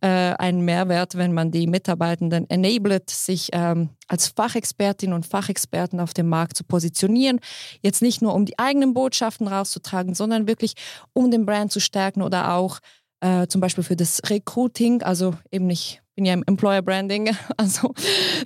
äh, 0.00 0.08
einen 0.08 0.64
Mehrwert, 0.64 1.16
wenn 1.16 1.32
man 1.32 1.50
die 1.50 1.66
Mitarbeitenden 1.66 2.48
enablet, 2.48 3.10
sich 3.10 3.48
ähm, 3.52 3.90
als 4.08 4.28
Fachexpertin 4.28 5.12
und 5.12 5.26
Fachexperten 5.26 6.00
auf 6.00 6.14
dem 6.14 6.28
Markt 6.28 6.56
zu 6.56 6.64
positionieren. 6.64 7.40
Jetzt 7.82 8.02
nicht 8.02 8.22
nur, 8.22 8.34
um 8.34 8.46
die 8.46 8.58
eigenen 8.58 8.94
Botschaften 8.94 9.48
rauszutragen, 9.48 10.14
sondern 10.14 10.46
wirklich, 10.46 10.74
um 11.12 11.30
den 11.30 11.46
Brand 11.46 11.72
zu 11.72 11.80
stärken 11.80 12.22
oder 12.22 12.54
auch 12.54 12.78
äh, 13.20 13.46
zum 13.48 13.60
Beispiel 13.60 13.84
für 13.84 13.96
das 13.96 14.22
Recruiting, 14.30 15.02
also 15.02 15.34
eben 15.50 15.66
nicht 15.66 16.02
bin 16.20 16.26
ja 16.26 16.34
im 16.34 16.44
Employer 16.46 16.82
Branding, 16.82 17.34
also 17.56 17.94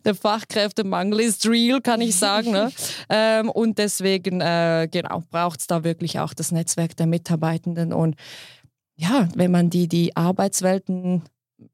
der 0.05 0.15
Fachkräftemangel 0.15 1.21
ist 1.21 1.45
real, 1.49 1.81
kann 1.81 2.01
ich 2.01 2.15
sagen. 2.15 2.53
Ne? 2.53 2.71
ähm, 3.09 3.51
und 3.51 3.79
deswegen 3.79 4.41
äh, 4.41 4.89
genau 4.89 5.25
braucht 5.31 5.61
es 5.61 5.67
da 5.67 5.83
wirklich 5.83 6.21
auch 6.21 6.35
das 6.35 6.53
Netzwerk 6.53 6.97
der 6.97 7.07
Mitarbeitenden 7.07 7.93
und 7.93 8.15
ja, 8.97 9.29
wenn 9.35 9.51
man 9.51 9.71
die, 9.71 9.89
die 9.89 10.17
Arbeitswelten 10.17 11.23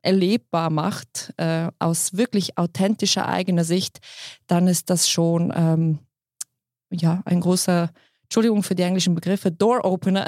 erlebbar 0.02 0.70
macht, 0.70 1.32
äh, 1.36 1.68
aus 1.78 2.16
wirklich 2.16 2.56
authentischer 2.58 3.28
eigener 3.28 3.64
Sicht, 3.64 3.98
dann 4.46 4.68
ist 4.68 4.90
das 4.90 5.08
schon 5.08 5.52
ähm, 5.54 5.98
ja, 6.90 7.22
ein 7.24 7.40
großer, 7.40 7.90
Entschuldigung 8.24 8.62
für 8.62 8.74
die 8.74 8.82
englischen 8.82 9.14
Begriffe, 9.14 9.50
Door-Opener. 9.50 10.26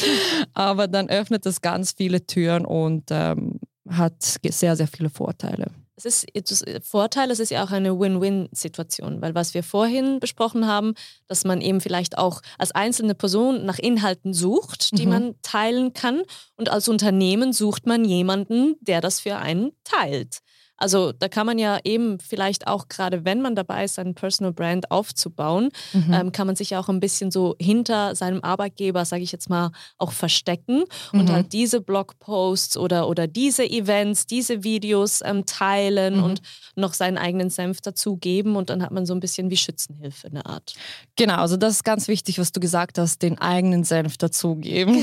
Aber 0.54 0.88
dann 0.88 1.08
öffnet 1.08 1.46
es 1.46 1.60
ganz 1.60 1.92
viele 1.92 2.26
Türen 2.26 2.64
und 2.64 3.04
ähm, 3.10 3.60
hat 3.88 4.22
sehr, 4.22 4.76
sehr 4.76 4.88
viele 4.88 5.10
Vorteile. 5.10 5.70
Es 5.96 6.04
ist 6.04 6.26
das 6.50 6.62
Vorteil, 6.82 7.30
es 7.30 7.40
ist 7.40 7.50
ja 7.50 7.64
auch 7.64 7.70
eine 7.70 7.98
Win-Win-Situation, 7.98 9.22
weil 9.22 9.34
was 9.34 9.54
wir 9.54 9.62
vorhin 9.62 10.20
besprochen 10.20 10.66
haben, 10.66 10.94
dass 11.26 11.44
man 11.44 11.62
eben 11.62 11.80
vielleicht 11.80 12.18
auch 12.18 12.42
als 12.58 12.72
einzelne 12.72 13.14
Person 13.14 13.64
nach 13.64 13.78
Inhalten 13.78 14.34
sucht, 14.34 14.96
die 14.98 15.06
mhm. 15.06 15.12
man 15.12 15.34
teilen 15.40 15.94
kann 15.94 16.22
und 16.56 16.68
als 16.68 16.88
Unternehmen 16.88 17.54
sucht 17.54 17.86
man 17.86 18.04
jemanden, 18.04 18.76
der 18.80 19.00
das 19.00 19.20
für 19.20 19.36
einen 19.36 19.72
teilt. 19.84 20.40
Also 20.76 21.12
da 21.12 21.28
kann 21.28 21.46
man 21.46 21.58
ja 21.58 21.78
eben 21.84 22.18
vielleicht 22.18 22.66
auch 22.66 22.88
gerade, 22.88 23.24
wenn 23.24 23.40
man 23.40 23.54
dabei 23.54 23.84
ist, 23.84 23.94
seinen 23.94 24.14
Personal 24.14 24.52
Brand 24.52 24.90
aufzubauen, 24.90 25.70
mhm. 25.92 26.12
ähm, 26.12 26.32
kann 26.32 26.46
man 26.46 26.56
sich 26.56 26.70
ja 26.70 26.80
auch 26.80 26.88
ein 26.88 27.00
bisschen 27.00 27.30
so 27.30 27.56
hinter 27.58 28.14
seinem 28.14 28.42
Arbeitgeber, 28.42 29.04
sage 29.04 29.22
ich 29.22 29.32
jetzt 29.32 29.48
mal, 29.48 29.70
auch 29.98 30.12
verstecken 30.12 30.84
mhm. 31.12 31.20
und 31.20 31.32
halt 31.32 31.52
diese 31.52 31.80
Blogposts 31.80 32.76
oder, 32.76 33.08
oder 33.08 33.26
diese 33.26 33.64
Events, 33.64 34.26
diese 34.26 34.64
Videos 34.64 35.20
ähm, 35.24 35.46
teilen 35.46 36.18
mhm. 36.18 36.24
und 36.24 36.42
noch 36.74 36.92
seinen 36.92 37.16
eigenen 37.16 37.48
Senf 37.48 37.80
dazugeben 37.80 38.56
und 38.56 38.68
dann 38.68 38.82
hat 38.82 38.90
man 38.90 39.06
so 39.06 39.14
ein 39.14 39.20
bisschen 39.20 39.50
wie 39.50 39.56
Schützenhilfe 39.56 40.28
eine 40.28 40.44
Art. 40.44 40.74
Genau, 41.16 41.36
also 41.36 41.56
das 41.56 41.76
ist 41.76 41.84
ganz 41.84 42.08
wichtig, 42.08 42.38
was 42.38 42.52
du 42.52 42.60
gesagt 42.60 42.98
hast, 42.98 43.22
den 43.22 43.38
eigenen 43.38 43.84
Senf 43.84 44.18
dazugeben. 44.18 45.02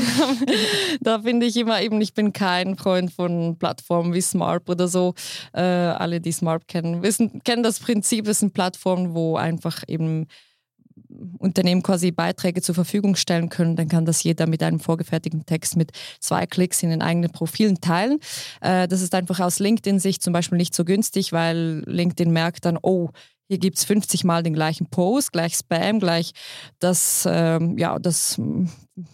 da 1.02 1.20
finde 1.20 1.48
ich 1.48 1.58
immer 1.58 1.82
eben, 1.82 2.00
ich 2.00 2.14
bin 2.14 2.32
kein 2.32 2.78
Freund 2.78 3.12
von 3.12 3.58
Plattformen 3.58 4.14
wie 4.14 4.22
Smart 4.22 4.70
oder 4.70 4.88
so. 4.88 5.16
Äh, 5.54 5.63
alle, 5.64 6.22
die 6.22 6.32
Smart 6.32 6.68
kennen, 6.68 7.02
wissen, 7.02 7.42
kennen 7.44 7.64
das 7.64 7.80
Prinzip. 7.80 8.28
Es 8.28 8.40
sind 8.40 8.54
Plattformen, 8.54 9.14
wo 9.14 9.36
einfach 9.36 9.84
eben 9.88 10.28
Unternehmen 11.38 11.84
quasi 11.84 12.12
Beiträge 12.12 12.62
zur 12.62 12.76
Verfügung 12.76 13.16
stellen 13.16 13.50
können, 13.50 13.76
dann 13.76 13.88
kann 13.88 14.06
das 14.06 14.24
jeder 14.24 14.48
mit 14.48 14.64
einem 14.64 14.80
vorgefertigten 14.80 15.46
Text 15.46 15.76
mit 15.76 15.92
zwei 16.20 16.46
Klicks 16.46 16.84
in 16.84 16.90
den 16.90 17.02
eigenen 17.02 17.32
Profilen 17.32 17.82
teilen. 17.82 18.20
Äh, 18.62 18.88
das 18.88 19.02
ist 19.02 19.16
einfach 19.16 19.40
aus 19.40 19.60
LinkedIn-Sicht 19.60 20.22
zum 20.22 20.34
Beispiel 20.34 20.58
nicht 20.58 20.74
so 20.74 20.86
günstig, 20.86 21.32
weil 21.32 21.84
LinkedIn 21.86 22.32
merkt 22.32 22.66
dann, 22.66 22.78
oh, 22.82 23.10
hier 23.48 23.58
gibt 23.58 23.78
es 23.78 23.84
50 23.84 24.24
Mal 24.24 24.44
den 24.44 24.54
gleichen 24.54 24.88
Post, 24.88 25.34
gleich 25.34 25.56
Spam, 25.56 26.00
gleich 26.00 26.32
das, 26.80 27.28
ähm, 27.30 27.78
ja, 27.78 28.00
das 28.00 28.40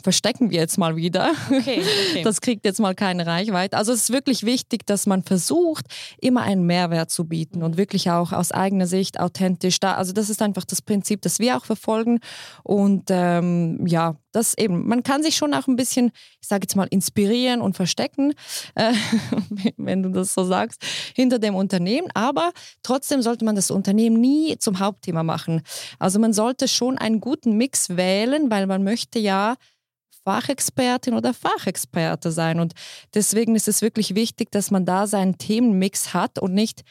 verstecken 0.03 0.49
wir 0.49 0.59
jetzt 0.59 0.77
mal 0.77 0.95
wieder. 0.95 1.31
Okay, 1.47 1.81
okay. 1.81 2.23
Das 2.23 2.41
kriegt 2.41 2.65
jetzt 2.65 2.79
mal 2.79 2.95
keine 2.95 3.25
Reichweite. 3.25 3.77
Also 3.77 3.93
es 3.93 4.03
ist 4.03 4.13
wirklich 4.13 4.43
wichtig, 4.43 4.85
dass 4.85 5.05
man 5.05 5.23
versucht, 5.23 5.85
immer 6.19 6.41
einen 6.41 6.65
Mehrwert 6.65 7.09
zu 7.09 7.25
bieten 7.25 7.63
und 7.63 7.77
wirklich 7.77 8.11
auch 8.11 8.33
aus 8.33 8.51
eigener 8.51 8.87
Sicht 8.87 9.19
authentisch 9.19 9.79
da. 9.79 9.95
Also 9.95 10.11
das 10.11 10.29
ist 10.29 10.41
einfach 10.41 10.65
das 10.65 10.81
Prinzip, 10.81 11.21
das 11.21 11.39
wir 11.39 11.55
auch 11.55 11.65
verfolgen. 11.65 12.19
Und 12.63 13.05
ähm, 13.09 13.85
ja, 13.87 14.15
das 14.31 14.57
eben, 14.57 14.87
man 14.87 15.03
kann 15.03 15.23
sich 15.23 15.35
schon 15.35 15.53
auch 15.53 15.67
ein 15.67 15.75
bisschen, 15.75 16.11
ich 16.41 16.47
sage 16.47 16.63
jetzt 16.63 16.75
mal, 16.75 16.87
inspirieren 16.89 17.61
und 17.61 17.75
verstecken, 17.75 18.33
äh, 18.75 18.93
wenn 19.77 20.03
du 20.03 20.09
das 20.09 20.33
so 20.33 20.43
sagst, 20.43 20.83
hinter 21.15 21.39
dem 21.39 21.55
Unternehmen. 21.55 22.09
Aber 22.13 22.51
trotzdem 22.83 23.21
sollte 23.21 23.45
man 23.45 23.55
das 23.55 23.71
Unternehmen 23.71 24.19
nie 24.19 24.57
zum 24.57 24.79
Hauptthema 24.79 25.23
machen. 25.23 25.61
Also 25.99 26.19
man 26.19 26.33
sollte 26.33 26.67
schon 26.67 26.97
einen 26.97 27.21
guten 27.21 27.55
Mix 27.55 27.95
wählen, 27.95 28.51
weil 28.51 28.67
man 28.67 28.83
möchte 28.83 29.19
ja 29.19 29.55
Fachexpertin 30.23 31.13
oder 31.13 31.33
Fachexperte 31.33 32.31
sein. 32.31 32.59
Und 32.59 32.73
deswegen 33.13 33.55
ist 33.55 33.67
es 33.67 33.81
wirklich 33.81 34.15
wichtig, 34.15 34.51
dass 34.51 34.71
man 34.71 34.85
da 34.85 35.07
seinen 35.07 35.37
Themenmix 35.37 36.13
hat 36.13 36.39
und 36.39 36.53
nicht 36.53 36.83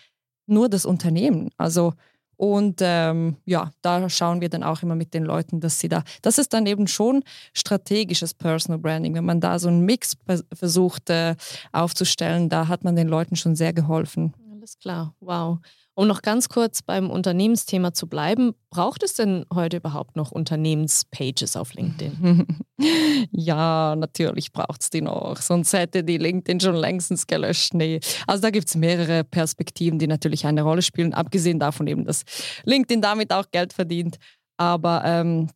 nur 0.47 0.69
das 0.69 0.87
Unternehmen. 0.87 1.51
Also 1.57 1.93
und 2.39 2.79
ähm, 2.83 3.37
ja, 3.47 3.73
da 3.83 4.09
schauen 4.09 4.41
wir 4.41 4.49
dann 4.49 4.63
auch 4.63 4.83
immer 4.83 4.95
mit 4.95 5.13
den 5.13 5.25
Leuten, 5.25 5.59
dass 5.59 5.81
sie 5.81 5.89
da, 5.89 6.05
das 6.23 6.39
ist 6.39 6.55
dann 6.55 6.67
eben 6.67 6.87
schon 6.87 7.25
strategisches 7.53 8.33
Personal 8.33 8.79
Branding. 8.79 9.13
Wenn 9.15 9.25
man 9.25 9.41
da 9.41 9.59
so 9.59 9.67
einen 9.67 9.85
Mix 9.85 10.17
versucht 10.55 11.11
äh, 11.11 11.35
aufzustellen, 11.73 12.49
da 12.49 12.69
hat 12.69 12.85
man 12.85 12.95
den 12.95 13.09
Leuten 13.09 13.35
schon 13.35 13.57
sehr 13.57 13.73
geholfen. 13.73 14.35
Alles 14.53 14.79
klar, 14.79 15.17
wow. 15.19 15.59
Um 15.99 16.07
noch 16.07 16.23
ganz 16.23 16.49
kurz 16.49 16.81
beim 16.81 17.11
Unternehmensthema 17.11 17.93
zu 17.93 18.07
bleiben, 18.07 18.55
braucht 18.71 19.03
es 19.03 19.15
denn 19.15 19.45
heute 19.53 19.79
überhaupt 19.79 20.15
noch 20.15 20.31
Unternehmenspages 20.31 21.57
auf 21.57 21.75
LinkedIn? 21.75 22.47
ja, 23.33 23.97
natürlich 23.97 24.53
braucht 24.53 24.81
es 24.81 24.91
die 24.91 25.01
noch. 25.01 25.39
Sonst 25.43 25.73
hätte 25.73 26.05
die 26.05 26.19
LinkedIn 26.19 26.61
schon 26.61 26.77
längstens 26.77 27.27
gelöscht. 27.27 27.75
Nee. 27.75 27.99
Also 28.29 28.43
da 28.43 28.51
gibt 28.51 28.69
es 28.69 28.77
mehrere 28.77 29.25
Perspektiven, 29.25 29.99
die 29.99 30.07
natürlich 30.07 30.47
eine 30.47 30.63
Rolle 30.63 30.83
spielen, 30.83 31.15
abgesehen 31.15 31.59
davon 31.59 31.89
eben, 31.89 32.05
dass 32.05 32.23
LinkedIn 32.63 33.03
damit 33.03 33.33
auch 33.33 33.51
Geld 33.51 33.73
verdient. 33.73 34.19
Aber 34.57 35.03
ähm, 35.05 35.51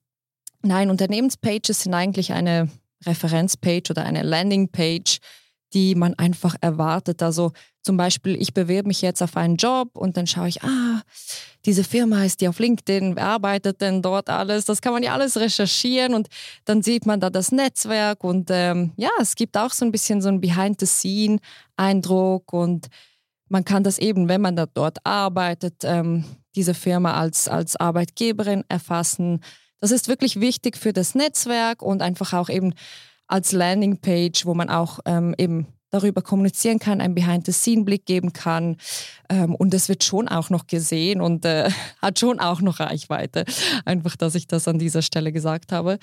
nein, 0.62 0.90
Unternehmenspages 0.90 1.84
sind 1.84 1.94
eigentlich 1.94 2.32
eine 2.32 2.68
Referenzpage 3.06 3.90
oder 3.90 4.02
eine 4.02 4.24
Landingpage, 4.24 5.18
die 5.72 5.94
man 5.94 6.14
einfach 6.14 6.56
erwartet. 6.60 7.22
Also 7.22 7.52
zum 7.82 7.96
Beispiel, 7.96 8.40
ich 8.40 8.54
bewerbe 8.54 8.88
mich 8.88 9.02
jetzt 9.02 9.22
auf 9.22 9.36
einen 9.36 9.56
Job 9.56 9.90
und 9.94 10.16
dann 10.16 10.28
schaue 10.28 10.48
ich, 10.48 10.62
ah, 10.62 11.02
diese 11.64 11.84
Firma 11.84 12.24
ist 12.24 12.40
die 12.40 12.48
auf 12.48 12.58
LinkedIn, 12.58 13.16
wer 13.16 13.26
arbeitet 13.26 13.80
denn 13.80 14.02
dort 14.02 14.30
alles? 14.30 14.64
Das 14.64 14.80
kann 14.80 14.92
man 14.92 15.02
ja 15.02 15.12
alles 15.12 15.36
recherchieren 15.36 16.14
und 16.14 16.28
dann 16.64 16.82
sieht 16.82 17.06
man 17.06 17.20
da 17.20 17.30
das 17.30 17.52
Netzwerk 17.52 18.24
und 18.24 18.50
ähm, 18.50 18.92
ja, 18.96 19.10
es 19.20 19.34
gibt 19.34 19.56
auch 19.56 19.72
so 19.72 19.84
ein 19.84 19.92
bisschen 19.92 20.22
so 20.22 20.28
einen 20.28 20.40
Behind-the-Scene-Eindruck 20.40 22.52
und 22.52 22.88
man 23.48 23.64
kann 23.64 23.84
das 23.84 23.98
eben, 23.98 24.28
wenn 24.28 24.40
man 24.40 24.56
da 24.56 24.66
dort 24.66 24.98
arbeitet, 25.04 25.84
ähm, 25.84 26.24
diese 26.54 26.74
Firma 26.74 27.14
als, 27.14 27.48
als 27.48 27.76
Arbeitgeberin 27.76 28.64
erfassen. 28.68 29.40
Das 29.80 29.90
ist 29.90 30.08
wirklich 30.08 30.40
wichtig 30.40 30.76
für 30.76 30.92
das 30.92 31.14
Netzwerk 31.14 31.82
und 31.82 32.02
einfach 32.02 32.32
auch 32.32 32.48
eben 32.48 32.74
als 33.26 33.52
Landingpage, 33.52 34.46
wo 34.46 34.54
man 34.54 34.70
auch 34.70 35.00
ähm, 35.04 35.34
eben 35.38 35.66
darüber 35.92 36.22
kommunizieren 36.22 36.80
kann, 36.80 37.00
einen 37.00 37.14
Behind-the-Scene-Blick 37.14 38.06
geben 38.06 38.32
kann. 38.32 38.76
Ähm, 39.28 39.54
und 39.54 39.72
es 39.74 39.88
wird 39.88 40.02
schon 40.02 40.26
auch 40.26 40.50
noch 40.50 40.66
gesehen 40.66 41.20
und 41.20 41.44
äh, 41.44 41.70
hat 42.02 42.18
schon 42.18 42.40
auch 42.40 42.60
noch 42.60 42.80
Reichweite. 42.80 43.44
Einfach, 43.84 44.16
dass 44.16 44.34
ich 44.34 44.48
das 44.48 44.66
an 44.66 44.78
dieser 44.78 45.02
Stelle 45.02 45.32
gesagt 45.32 45.70
habe. 45.70 45.98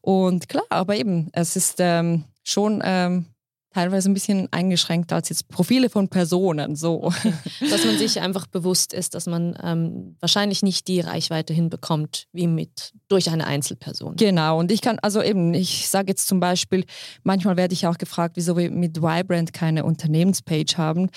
Und 0.00 0.48
klar, 0.48 0.64
aber 0.70 0.96
eben, 0.96 1.28
es 1.32 1.54
ist 1.54 1.76
ähm, 1.78 2.24
schon 2.42 2.82
ähm, 2.84 3.26
teilweise 3.74 4.08
ein 4.08 4.14
bisschen 4.14 4.48
eingeschränkter 4.52 5.16
als 5.16 5.28
jetzt 5.28 5.48
Profile 5.48 5.90
von 5.90 6.08
Personen. 6.08 6.76
So. 6.76 7.12
Dass 7.60 7.84
man 7.84 7.98
sich 7.98 8.20
einfach 8.20 8.46
bewusst 8.46 8.92
ist, 8.92 9.14
dass 9.14 9.26
man 9.26 9.58
ähm, 9.62 10.16
wahrscheinlich 10.20 10.62
nicht 10.62 10.86
die 10.86 11.00
Reichweite 11.00 11.52
hinbekommt 11.52 12.26
wie 12.32 12.46
mit 12.46 12.92
durch 13.08 13.30
eine 13.30 13.46
Einzelperson. 13.46 14.16
Genau, 14.16 14.58
und 14.58 14.70
ich 14.70 14.80
kann, 14.80 14.98
also 15.00 15.22
eben, 15.22 15.54
ich 15.54 15.88
sage 15.88 16.08
jetzt 16.08 16.28
zum 16.28 16.40
Beispiel, 16.40 16.84
manchmal 17.24 17.56
werde 17.56 17.74
ich 17.74 17.86
auch 17.86 17.98
gefragt, 17.98 18.36
wieso 18.36 18.56
wir 18.56 18.70
mit 18.70 19.02
Vibrant 19.02 19.52
keine 19.52 19.84
Unternehmenspage 19.84 20.76
haben. 20.76 21.10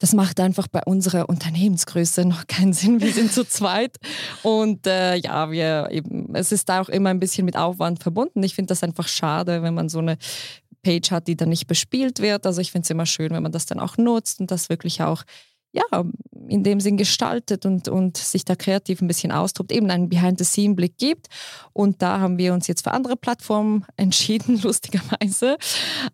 Das 0.00 0.14
macht 0.14 0.38
einfach 0.38 0.68
bei 0.68 0.80
unserer 0.84 1.28
Unternehmensgröße 1.28 2.24
noch 2.24 2.46
keinen 2.46 2.72
Sinn. 2.72 3.00
Wir 3.00 3.12
sind 3.12 3.32
zu 3.32 3.44
zweit 3.44 3.96
und 4.42 4.86
äh, 4.86 5.16
ja, 5.16 5.50
wir 5.50 5.88
eben, 5.90 6.34
es 6.36 6.52
ist 6.52 6.70
auch 6.70 6.88
immer 6.88 7.10
ein 7.10 7.18
bisschen 7.18 7.44
mit 7.44 7.56
Aufwand 7.56 8.00
verbunden. 8.00 8.42
Ich 8.44 8.54
finde 8.54 8.68
das 8.68 8.84
einfach 8.84 9.08
schade, 9.08 9.62
wenn 9.62 9.74
man 9.74 9.88
so 9.88 9.98
eine 9.98 10.16
Page 10.82 11.10
hat, 11.10 11.28
die 11.28 11.36
dann 11.36 11.48
nicht 11.48 11.66
bespielt 11.66 12.20
wird. 12.20 12.46
Also 12.46 12.60
ich 12.60 12.72
finde 12.72 12.84
es 12.84 12.90
immer 12.90 13.06
schön, 13.06 13.30
wenn 13.30 13.42
man 13.42 13.52
das 13.52 13.66
dann 13.66 13.80
auch 13.80 13.96
nutzt 13.96 14.40
und 14.40 14.50
das 14.50 14.68
wirklich 14.68 15.02
auch 15.02 15.24
ja, 15.72 16.04
in 16.48 16.64
dem 16.64 16.80
Sinn 16.80 16.96
gestaltet 16.96 17.66
und, 17.66 17.88
und 17.88 18.16
sich 18.16 18.44
da 18.44 18.56
kreativ 18.56 19.02
ein 19.02 19.06
bisschen 19.06 19.32
austobt, 19.32 19.70
eben 19.70 19.90
einen 19.90 20.08
Behind-the-Scene-Blick 20.08 20.96
gibt. 20.96 21.26
Und 21.74 22.00
da 22.00 22.20
haben 22.20 22.38
wir 22.38 22.54
uns 22.54 22.66
jetzt 22.68 22.84
für 22.84 22.92
andere 22.92 23.16
Plattformen 23.16 23.84
entschieden, 23.96 24.60
lustigerweise. 24.62 25.58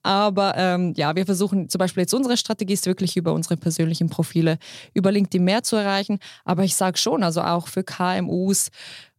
Aber 0.03 0.55
ähm, 0.57 0.92
ja, 0.96 1.14
wir 1.14 1.24
versuchen 1.24 1.68
zum 1.68 1.79
Beispiel 1.79 2.03
jetzt 2.03 2.14
unsere 2.14 2.37
Strategie 2.37 2.72
ist 2.72 2.87
wirklich 2.87 3.16
über 3.16 3.33
unsere 3.33 3.57
persönlichen 3.57 4.09
Profile 4.09 4.59
über 4.92 5.12
LinkedIn 5.12 5.44
mehr 5.44 5.62
zu 5.62 5.77
erreichen. 5.77 6.18
Aber 6.44 6.64
ich 6.64 6.74
sage 6.74 6.98
schon, 6.98 7.22
also 7.22 7.40
auch 7.40 7.68
für 7.68 7.85
KMUs 7.85 8.70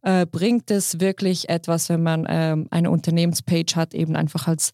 äh, 0.02 0.26
bringt 0.26 0.70
es 0.70 1.00
wirklich 1.00 1.48
etwas, 1.48 1.88
wenn 1.88 2.02
man 2.02 2.26
ähm, 2.28 2.66
eine 2.70 2.90
Unternehmenspage 2.90 3.74
hat, 3.74 3.94
eben 3.94 4.16
einfach 4.16 4.48
als 4.48 4.72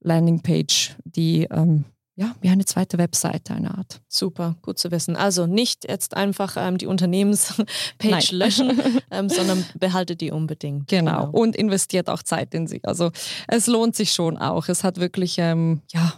Landingpage, 0.00 0.96
die 1.04 1.46
ähm, 1.50 1.84
ja, 2.20 2.34
wie 2.42 2.50
eine 2.50 2.66
zweite 2.66 2.98
Webseite, 2.98 3.54
eine 3.54 3.78
Art. 3.78 4.02
Super, 4.06 4.56
gut 4.60 4.78
zu 4.78 4.90
wissen. 4.90 5.16
Also 5.16 5.46
nicht 5.46 5.88
jetzt 5.88 6.14
einfach 6.14 6.56
ähm, 6.58 6.76
die 6.76 6.86
Unternehmenspage 6.86 8.32
löschen, 8.32 8.78
ähm, 9.10 9.30
sondern 9.30 9.64
behaltet 9.78 10.20
die 10.20 10.30
unbedingt. 10.30 10.86
Genau. 10.88 11.26
genau. 11.26 11.30
und 11.30 11.56
investiert 11.56 12.10
auch 12.10 12.22
Zeit 12.22 12.52
in 12.52 12.66
sie. 12.66 12.84
Also 12.84 13.10
es 13.48 13.66
lohnt 13.66 13.96
sich 13.96 14.12
schon 14.12 14.36
auch. 14.36 14.68
Es 14.68 14.84
hat 14.84 15.00
wirklich, 15.00 15.36
ähm, 15.38 15.80
ja, 15.92 16.12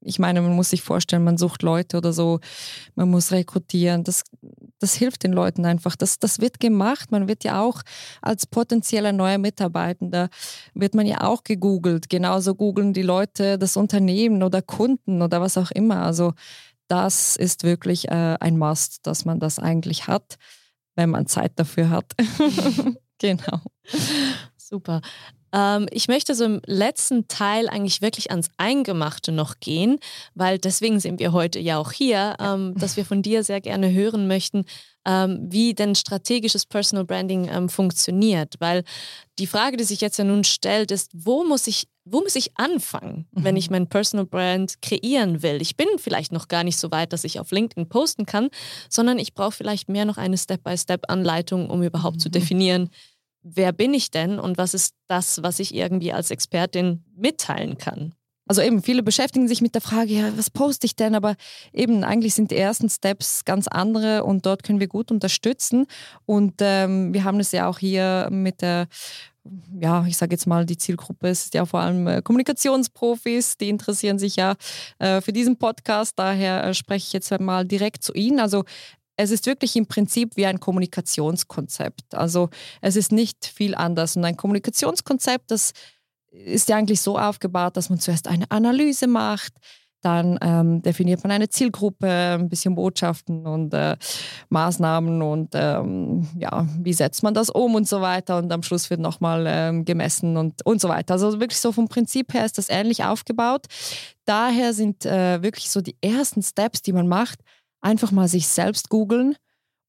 ich 0.00 0.18
meine, 0.18 0.40
man 0.40 0.56
muss 0.56 0.70
sich 0.70 0.80
vorstellen, 0.80 1.24
man 1.24 1.36
sucht 1.36 1.62
Leute 1.62 1.98
oder 1.98 2.14
so, 2.14 2.40
man 2.94 3.10
muss 3.10 3.30
rekrutieren. 3.30 4.04
Das, 4.04 4.24
das 4.80 4.94
hilft 4.94 5.22
den 5.22 5.32
Leuten 5.32 5.64
einfach. 5.64 5.94
Das, 5.94 6.18
das 6.18 6.40
wird 6.40 6.58
gemacht. 6.58 7.12
Man 7.12 7.28
wird 7.28 7.44
ja 7.44 7.62
auch 7.62 7.82
als 8.22 8.46
potenzieller 8.46 9.12
neuer 9.12 9.38
Mitarbeitender, 9.38 10.28
wird 10.74 10.94
man 10.94 11.06
ja 11.06 11.22
auch 11.22 11.44
gegoogelt. 11.44 12.08
Genauso 12.08 12.54
googeln 12.54 12.92
die 12.92 13.02
Leute 13.02 13.58
das 13.58 13.76
Unternehmen 13.76 14.42
oder 14.42 14.62
Kunden 14.62 15.22
oder 15.22 15.40
was 15.40 15.56
auch 15.56 15.70
immer. 15.70 16.02
Also 16.02 16.32
das 16.88 17.36
ist 17.36 17.62
wirklich 17.62 18.08
äh, 18.08 18.36
ein 18.40 18.58
Must, 18.58 19.06
dass 19.06 19.24
man 19.24 19.38
das 19.38 19.58
eigentlich 19.58 20.08
hat, 20.08 20.38
wenn 20.96 21.10
man 21.10 21.26
Zeit 21.26 21.52
dafür 21.56 21.90
hat. 21.90 22.12
genau. 23.18 23.60
Super. 24.56 25.00
Ähm, 25.52 25.86
ich 25.90 26.08
möchte 26.08 26.34
so 26.34 26.44
im 26.44 26.60
letzten 26.66 27.28
Teil 27.28 27.68
eigentlich 27.68 28.02
wirklich 28.02 28.30
ans 28.30 28.50
Eingemachte 28.56 29.32
noch 29.32 29.60
gehen, 29.60 29.98
weil 30.34 30.58
deswegen 30.58 31.00
sind 31.00 31.20
wir 31.20 31.32
heute 31.32 31.58
ja 31.58 31.78
auch 31.78 31.92
hier, 31.92 32.36
ähm, 32.40 32.74
dass 32.76 32.96
wir 32.96 33.04
von 33.04 33.22
dir 33.22 33.44
sehr 33.44 33.60
gerne 33.60 33.92
hören 33.92 34.26
möchten, 34.26 34.64
ähm, 35.06 35.46
wie 35.50 35.74
denn 35.74 35.94
strategisches 35.94 36.66
Personal 36.66 37.04
Branding 37.04 37.48
ähm, 37.48 37.68
funktioniert. 37.68 38.54
Weil 38.58 38.84
die 39.38 39.46
Frage, 39.46 39.76
die 39.76 39.84
sich 39.84 40.00
jetzt 40.00 40.18
ja 40.18 40.24
nun 40.24 40.44
stellt, 40.44 40.90
ist, 40.90 41.10
wo 41.14 41.44
muss 41.44 41.66
ich 41.66 41.88
wo 42.04 42.20
muss 42.20 42.34
ich 42.34 42.56
anfangen, 42.56 43.26
mhm. 43.30 43.44
wenn 43.44 43.56
ich 43.56 43.70
mein 43.70 43.86
Personal 43.86 44.26
Brand 44.26 44.82
kreieren 44.82 45.42
will? 45.42 45.60
Ich 45.62 45.76
bin 45.76 45.86
vielleicht 45.98 46.32
noch 46.32 46.48
gar 46.48 46.64
nicht 46.64 46.78
so 46.78 46.90
weit, 46.90 47.12
dass 47.12 47.24
ich 47.24 47.38
auf 47.38 47.50
LinkedIn 47.50 47.88
posten 47.88 48.26
kann, 48.26 48.48
sondern 48.88 49.18
ich 49.18 49.34
brauche 49.34 49.52
vielleicht 49.52 49.88
mehr 49.88 50.04
noch 50.04 50.16
eine 50.16 50.36
Step-by-Step-Anleitung, 50.36 51.70
um 51.70 51.82
überhaupt 51.82 52.16
mhm. 52.16 52.20
zu 52.20 52.30
definieren, 52.30 52.90
wer 53.42 53.72
bin 53.72 53.94
ich 53.94 54.10
denn 54.10 54.38
und 54.38 54.58
was 54.58 54.74
ist 54.74 54.94
das, 55.08 55.42
was 55.42 55.58
ich 55.58 55.74
irgendwie 55.74 56.12
als 56.12 56.30
Expertin 56.30 57.04
mitteilen 57.16 57.78
kann? 57.78 58.14
Also 58.50 58.62
eben, 58.62 58.82
viele 58.82 59.04
beschäftigen 59.04 59.46
sich 59.46 59.60
mit 59.60 59.76
der 59.76 59.80
Frage, 59.80 60.12
ja, 60.12 60.36
was 60.36 60.50
poste 60.50 60.84
ich 60.84 60.96
denn? 60.96 61.14
Aber 61.14 61.36
eben, 61.72 62.02
eigentlich 62.02 62.34
sind 62.34 62.50
die 62.50 62.56
ersten 62.56 62.88
Steps 62.88 63.44
ganz 63.44 63.68
andere 63.68 64.24
und 64.24 64.44
dort 64.44 64.64
können 64.64 64.80
wir 64.80 64.88
gut 64.88 65.12
unterstützen. 65.12 65.86
Und 66.26 66.54
ähm, 66.58 67.14
wir 67.14 67.22
haben 67.22 67.38
es 67.38 67.52
ja 67.52 67.68
auch 67.68 67.78
hier 67.78 68.26
mit 68.32 68.60
der 68.60 68.88
ja, 69.80 70.04
ich 70.06 70.16
sage 70.16 70.32
jetzt 70.32 70.46
mal, 70.46 70.66
die 70.66 70.76
Zielgruppe 70.76 71.28
ist 71.28 71.54
ja 71.54 71.64
vor 71.64 71.80
allem 71.80 72.06
äh, 72.06 72.22
Kommunikationsprofis, 72.22 73.56
die 73.56 73.68
interessieren 73.68 74.18
sich 74.18 74.36
ja 74.36 74.54
äh, 74.98 75.20
für 75.20 75.32
diesen 75.32 75.56
Podcast. 75.56 76.18
Daher 76.18 76.64
äh, 76.64 76.74
spreche 76.74 77.06
ich 77.06 77.12
jetzt 77.12 77.30
mal 77.40 77.64
direkt 77.64 78.02
zu 78.02 78.12
Ihnen. 78.12 78.38
Also 78.38 78.64
es 79.22 79.30
ist 79.30 79.46
wirklich 79.46 79.76
im 79.76 79.86
Prinzip 79.86 80.36
wie 80.36 80.46
ein 80.46 80.60
Kommunikationskonzept. 80.60 82.14
Also 82.14 82.48
es 82.80 82.96
ist 82.96 83.12
nicht 83.12 83.46
viel 83.46 83.74
anders. 83.74 84.16
Und 84.16 84.24
ein 84.24 84.36
Kommunikationskonzept, 84.36 85.50
das 85.50 85.72
ist 86.30 86.68
ja 86.68 86.76
eigentlich 86.76 87.00
so 87.00 87.18
aufgebaut, 87.18 87.76
dass 87.76 87.90
man 87.90 87.98
zuerst 87.98 88.28
eine 88.28 88.50
Analyse 88.50 89.06
macht, 89.06 89.52
dann 90.02 90.38
ähm, 90.40 90.80
definiert 90.80 91.22
man 91.22 91.30
eine 91.30 91.48
Zielgruppe, 91.50 92.08
ein 92.08 92.48
bisschen 92.48 92.74
Botschaften 92.74 93.46
und 93.46 93.74
äh, 93.74 93.96
Maßnahmen 94.48 95.20
und 95.20 95.50
ähm, 95.52 96.26
ja, 96.38 96.66
wie 96.78 96.94
setzt 96.94 97.22
man 97.22 97.34
das 97.34 97.50
um 97.50 97.74
und 97.74 97.86
so 97.86 98.00
weiter. 98.00 98.38
Und 98.38 98.50
am 98.50 98.62
Schluss 98.62 98.88
wird 98.88 99.00
nochmal 99.00 99.44
ähm, 99.46 99.84
gemessen 99.84 100.38
und, 100.38 100.64
und 100.64 100.80
so 100.80 100.88
weiter. 100.88 101.14
Also 101.14 101.38
wirklich 101.38 101.60
so 101.60 101.72
vom 101.72 101.88
Prinzip 101.88 102.32
her 102.32 102.46
ist 102.46 102.56
das 102.56 102.70
ähnlich 102.70 103.04
aufgebaut. 103.04 103.66
Daher 104.24 104.72
sind 104.72 105.04
äh, 105.04 105.42
wirklich 105.42 105.70
so 105.70 105.82
die 105.82 105.96
ersten 106.00 106.42
Steps, 106.42 106.80
die 106.80 106.92
man 106.92 107.06
macht, 107.06 107.40
einfach 107.80 108.12
mal 108.12 108.28
sich 108.28 108.48
selbst 108.48 108.88
googeln 108.88 109.36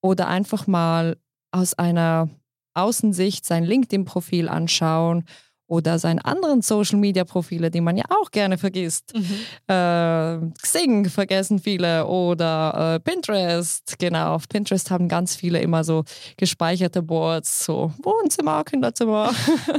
oder 0.02 0.28
einfach 0.28 0.68
mal 0.68 1.18
aus 1.52 1.74
einer 1.74 2.30
Außensicht 2.74 3.46
sein 3.46 3.64
LinkedIn-Profil 3.64 4.48
anschauen 4.48 5.26
oder 5.72 6.00
seine 6.00 6.24
anderen 6.26 6.62
Social-Media-Profile, 6.62 7.72
die 7.72 7.80
man 7.80 7.96
ja 7.96 8.04
auch 8.10 8.30
gerne 8.32 8.58
vergisst. 8.58 9.14
Mhm. 9.16 9.74
Äh, 9.74 10.52
Xing 10.62 11.10
vergessen 11.10 11.60
viele 11.60 12.06
oder 12.08 12.96
äh, 12.96 13.00
Pinterest. 13.00 13.98
Genau, 13.98 14.36
auf 14.36 14.50
Pinterest 14.50 14.92
haben 14.92 15.08
ganz 15.08 15.34
viele 15.34 15.62
immer 15.62 15.86
so 15.86 16.04
gespeicherte 16.36 17.02
Boards, 17.02 17.64
so 17.64 17.94
Wohnzimmer, 18.04 18.66
Kinderzimmer 18.66 19.34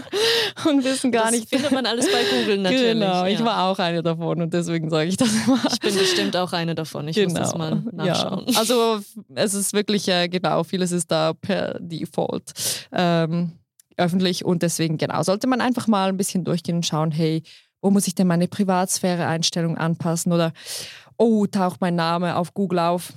und 0.67 0.83
wissen 0.83 1.13
gar 1.13 1.25
das 1.25 1.33
nicht. 1.33 1.51
findet 1.51 1.73
man 1.73 1.85
alles 1.85 2.07
bei 2.11 2.23
Google 2.39 2.59
natürlich. 2.63 2.95
Genau, 2.95 3.27
ich 3.27 3.45
war 3.45 3.65
auch 3.65 3.79
eine 3.79 4.03
davon 4.03 4.41
und 4.41 4.55
deswegen 4.55 4.89
sage 4.89 5.11
ich 5.11 5.19
das 5.19 5.29
immer. 5.47 5.61
Ich 5.71 5.79
bin 5.79 5.95
bestimmt 5.95 6.35
auch 6.39 6.55
eine 6.55 6.75
davon. 6.75 7.07
Ich 7.09 7.17
genau. 7.17 7.29
muss 7.29 7.39
das 7.39 7.55
mal 7.55 7.83
nachschauen. 7.93 8.47
Ja. 8.47 8.59
Also 8.59 9.01
es 9.35 9.53
ist 9.53 9.75
wirklich, 9.75 10.09
äh, 10.09 10.29
genau, 10.29 10.65
vieles 10.65 10.91
ist 10.91 11.11
da 11.11 11.35
per 11.35 11.79
Default. 11.81 12.53
Ähm, 12.93 13.53
öffentlich 13.97 14.45
und 14.45 14.63
deswegen, 14.63 14.99
genau, 14.99 15.23
sollte 15.23 15.47
man 15.47 15.61
einfach 15.61 15.87
mal 15.87 16.09
ein 16.09 16.17
bisschen 16.17 16.45
durchgehen 16.45 16.77
und 16.77 16.87
schauen, 16.87 17.11
hey, 17.11 17.43
wo 17.81 17.91
muss 17.91 18.07
ich 18.07 18.15
denn 18.15 18.27
meine 18.27 18.49
Privatsphäre-Einstellung 18.49 19.77
anpassen 19.77 20.33
oder, 20.33 20.53
oh, 21.17 21.47
taucht 21.47 21.81
mein 21.81 21.97
Name 21.97 22.37
auf 22.37 22.55
Google 22.55 22.79
auf, 22.79 23.13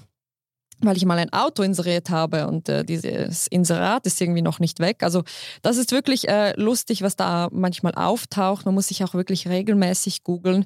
weil 0.79 0.97
ich 0.97 1.05
mal 1.05 1.17
ein 1.17 1.31
Auto 1.31 1.63
inseriert 1.63 2.09
habe 2.09 2.47
und 2.47 2.67
äh, 2.67 2.83
dieses 2.83 3.47
Inserat 3.47 4.05
ist 4.05 4.19
irgendwie 4.19 4.41
noch 4.41 4.59
nicht 4.59 4.79
weg. 4.79 5.03
Also 5.03 5.23
das 5.61 5.77
ist 5.77 5.91
wirklich 5.91 6.27
äh, 6.27 6.53
lustig, 6.59 7.01
was 7.01 7.15
da 7.15 7.47
manchmal 7.51 7.93
auftaucht. 7.93 8.65
Man 8.65 8.73
muss 8.73 8.87
sich 8.87 9.03
auch 9.03 9.13
wirklich 9.13 9.47
regelmäßig 9.47 10.23
googeln 10.23 10.65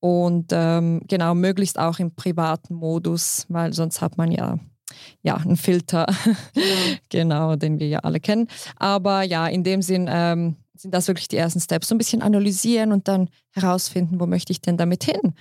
und 0.00 0.46
ähm, 0.52 1.02
genau, 1.08 1.34
möglichst 1.34 1.78
auch 1.78 1.98
im 1.98 2.14
privaten 2.14 2.74
Modus, 2.74 3.46
weil 3.48 3.72
sonst 3.72 4.00
hat 4.00 4.16
man 4.16 4.30
ja 4.30 4.58
ja, 5.22 5.36
einen 5.36 5.56
Filter, 5.56 6.06
genau, 7.08 7.56
den 7.56 7.78
wir 7.78 7.88
ja 7.88 7.98
alle 8.00 8.20
kennen. 8.20 8.48
Aber 8.76 9.22
ja, 9.22 9.46
in 9.46 9.64
dem 9.64 9.82
Sinn 9.82 10.08
ähm, 10.10 10.56
sind 10.74 10.92
das 10.92 11.08
wirklich 11.08 11.28
die 11.28 11.36
ersten 11.36 11.60
Steps. 11.60 11.88
So 11.88 11.94
ein 11.94 11.98
bisschen 11.98 12.22
analysieren 12.22 12.92
und 12.92 13.08
dann 13.08 13.28
herausfinden, 13.52 14.20
wo 14.20 14.26
möchte 14.26 14.52
ich 14.52 14.60
denn 14.60 14.76
damit 14.76 15.04
hin? 15.04 15.34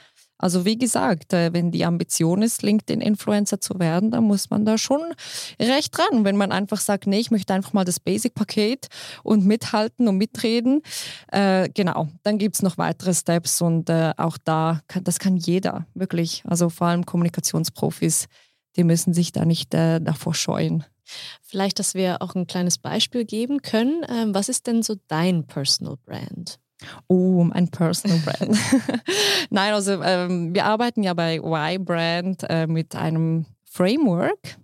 Also 0.43 0.65
wie 0.65 0.77
gesagt, 0.77 1.31
äh, 1.31 1.53
wenn 1.53 1.71
die 1.71 1.85
Ambition 1.85 2.41
ist, 2.41 2.63
LinkedIn-Influencer 2.63 3.61
zu 3.61 3.79
werden, 3.79 4.11
dann 4.11 4.25
muss 4.25 4.49
man 4.49 4.65
da 4.65 4.77
schon 4.77 5.01
recht 5.57 5.97
dran. 5.97 6.25
Wenn 6.25 6.35
man 6.35 6.51
einfach 6.51 6.81
sagt, 6.81 7.07
nee, 7.07 7.19
ich 7.19 7.31
möchte 7.31 7.53
einfach 7.53 7.71
mal 7.71 7.85
das 7.85 8.01
Basic-Paket 8.01 8.87
und 9.23 9.45
mithalten 9.45 10.07
und 10.09 10.17
mitreden, 10.17 10.81
äh, 11.31 11.69
genau, 11.73 12.09
dann 12.23 12.39
gibt 12.39 12.55
es 12.55 12.61
noch 12.61 12.77
weitere 12.77 13.13
Steps 13.13 13.61
und 13.61 13.89
äh, 13.89 14.11
auch 14.17 14.37
da, 14.43 14.81
kann, 14.89 15.05
das 15.05 15.17
kann 15.19 15.37
jeder, 15.37 15.85
wirklich. 15.93 16.43
Also 16.45 16.69
vor 16.69 16.87
allem 16.87 17.05
Kommunikationsprofis, 17.05 18.27
die 18.75 18.83
müssen 18.83 19.13
sich 19.13 19.31
da 19.31 19.45
nicht 19.45 19.73
äh, 19.73 19.99
davor 19.99 20.33
scheuen. 20.33 20.83
Vielleicht, 21.41 21.79
dass 21.79 21.95
wir 21.95 22.21
auch 22.21 22.35
ein 22.35 22.47
kleines 22.47 22.77
Beispiel 22.77 23.25
geben 23.25 23.61
können. 23.61 24.05
Ähm, 24.09 24.33
was 24.33 24.49
ist 24.49 24.67
denn 24.67 24.83
so 24.83 24.95
dein 25.07 25.45
Personal 25.45 25.97
Brand? 26.05 26.59
Oh, 27.07 27.47
ein 27.51 27.69
Personal 27.69 28.19
Brand. 28.19 28.57
Nein, 29.49 29.73
also 29.73 30.01
ähm, 30.01 30.53
wir 30.53 30.65
arbeiten 30.65 31.03
ja 31.03 31.13
bei 31.13 31.37
Y-Brand 31.37 32.43
äh, 32.49 32.67
mit 32.67 32.95
einem 32.95 33.45
Framework, 33.63 34.57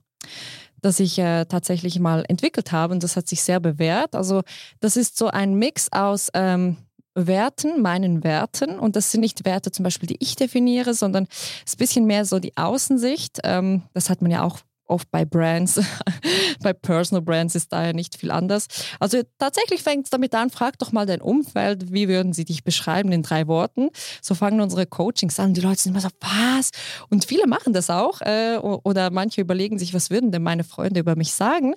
das 0.82 1.00
ich 1.00 1.18
äh, 1.20 1.46
tatsächlich 1.46 2.00
mal 2.00 2.26
entwickelt 2.28 2.72
habe 2.72 2.94
und 2.94 3.04
das 3.04 3.16
hat 3.16 3.28
sich 3.28 3.42
sehr 3.42 3.60
bewährt. 3.60 4.16
Also 4.16 4.42
das 4.80 4.98
ist 4.98 5.18
so 5.18 5.28
ein 5.28 5.56
Mix 5.56 5.92
aus 5.92 6.30
ähm, 6.34 6.78
Werten, 7.16 7.82
meinen 7.82 8.24
Werten. 8.24 8.80
Und 8.80 8.96
das 8.96 9.12
sind 9.12 9.22
nicht 9.22 9.46
Werte 9.46 9.72
zum 9.72 9.84
Beispiel, 9.84 10.08
die 10.08 10.18
ich 10.20 10.36
definiere, 10.36 10.94
sondern 10.94 11.28
es 11.66 11.72
ist 11.72 11.76
ein 11.76 11.78
bisschen 11.78 12.06
mehr 12.06 12.26
so 12.26 12.40
die 12.40 12.56
Außensicht. 12.56 13.40
Ähm, 13.44 13.84
das 13.94 14.10
hat 14.10 14.22
man 14.22 14.32
ja 14.32 14.44
auch 14.44 14.60
oft 14.90 15.10
bei 15.12 15.24
Brands, 15.24 15.80
bei 16.64 16.74
Personal 16.74 17.22
Brands 17.22 17.56
ist 17.56 17.72
da 17.72 17.86
ja 17.86 17.94
nicht 17.94 18.18
viel 18.18 18.32
anders. 18.32 18.68
Also 19.00 19.22
tatsächlich 19.38 19.84
fängt 19.84 20.06
es 20.06 20.10
damit 20.10 20.34
an, 20.36 20.50
frag 20.50 20.78
doch 20.80 20.92
mal 20.92 21.06
dein 21.06 21.22
Umfeld, 21.22 21.94
wie 21.94 22.08
würden 22.08 22.34
sie 22.34 22.46
dich 22.46 22.64
beschreiben 22.64 23.12
in 23.12 23.24
drei 23.24 23.48
Worten. 23.48 23.90
So 24.22 24.36
fangen 24.36 24.60
unsere 24.62 24.86
Coachings 24.86 25.40
an. 25.40 25.54
Die 25.54 25.62
Leute 25.62 25.82
sind 25.82 25.92
immer 25.92 26.02
so, 26.02 26.10
was? 26.20 26.72
Und 27.10 27.26
viele 27.26 27.48
machen 27.48 27.74
das 27.74 27.90
auch. 27.90 28.22
Äh, 28.22 28.58
oder 28.58 29.12
manche 29.12 29.42
überlegen 29.42 29.80
sich, 29.80 29.94
was 29.94 30.10
würden 30.10 30.32
denn 30.32 30.44
meine 30.44 30.64
Freunde 30.64 31.00
über 31.00 31.16
mich 31.16 31.34
sagen? 31.34 31.76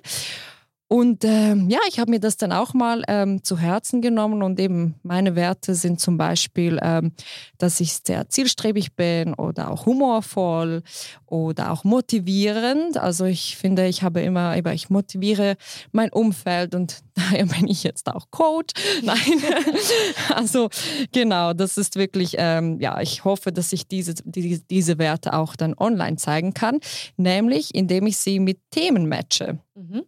Und 0.87 1.23
ähm, 1.25 1.69
ja, 1.69 1.79
ich 1.89 1.99
habe 1.99 2.11
mir 2.11 2.19
das 2.19 2.37
dann 2.37 2.51
auch 2.51 2.73
mal 2.75 3.03
ähm, 3.07 3.43
zu 3.43 3.57
Herzen 3.57 4.01
genommen 4.01 4.43
und 4.43 4.59
eben 4.59 4.95
meine 5.01 5.35
Werte 5.35 5.73
sind 5.73 5.99
zum 5.99 6.17
Beispiel, 6.17 6.77
ähm, 6.83 7.13
dass 7.57 7.79
ich 7.79 7.93
sehr 8.05 8.29
zielstrebig 8.29 8.95
bin 8.95 9.33
oder 9.33 9.71
auch 9.71 9.87
humorvoll 9.87 10.83
oder 11.25 11.71
auch 11.71 11.83
motivierend. 11.83 12.97
Also 12.97 13.25
ich 13.25 13.57
finde, 13.57 13.87
ich 13.87 14.03
habe 14.03 14.21
immer, 14.21 14.55
ich 14.71 14.91
motiviere 14.91 15.55
mein 15.93 16.11
Umfeld 16.11 16.75
und 16.75 17.01
daher 17.15 17.47
bin 17.47 17.67
ich 17.67 17.81
jetzt 17.81 18.07
auch 18.07 18.29
Coach. 18.29 18.73
Nein, 19.01 19.17
also 20.35 20.69
genau, 21.11 21.53
das 21.53 21.77
ist 21.77 21.95
wirklich, 21.95 22.35
ähm, 22.37 22.79
ja, 22.79 23.01
ich 23.01 23.23
hoffe, 23.23 23.51
dass 23.51 23.73
ich 23.73 23.87
diese, 23.87 24.13
die, 24.25 24.61
diese 24.69 24.99
Werte 24.99 25.33
auch 25.33 25.55
dann 25.55 25.73
online 25.75 26.17
zeigen 26.17 26.53
kann, 26.53 26.79
nämlich 27.17 27.73
indem 27.73 28.05
ich 28.05 28.17
sie 28.17 28.39
mit 28.39 28.59
Themen 28.69 29.09
matche. 29.09 29.57
Mhm. 29.73 30.03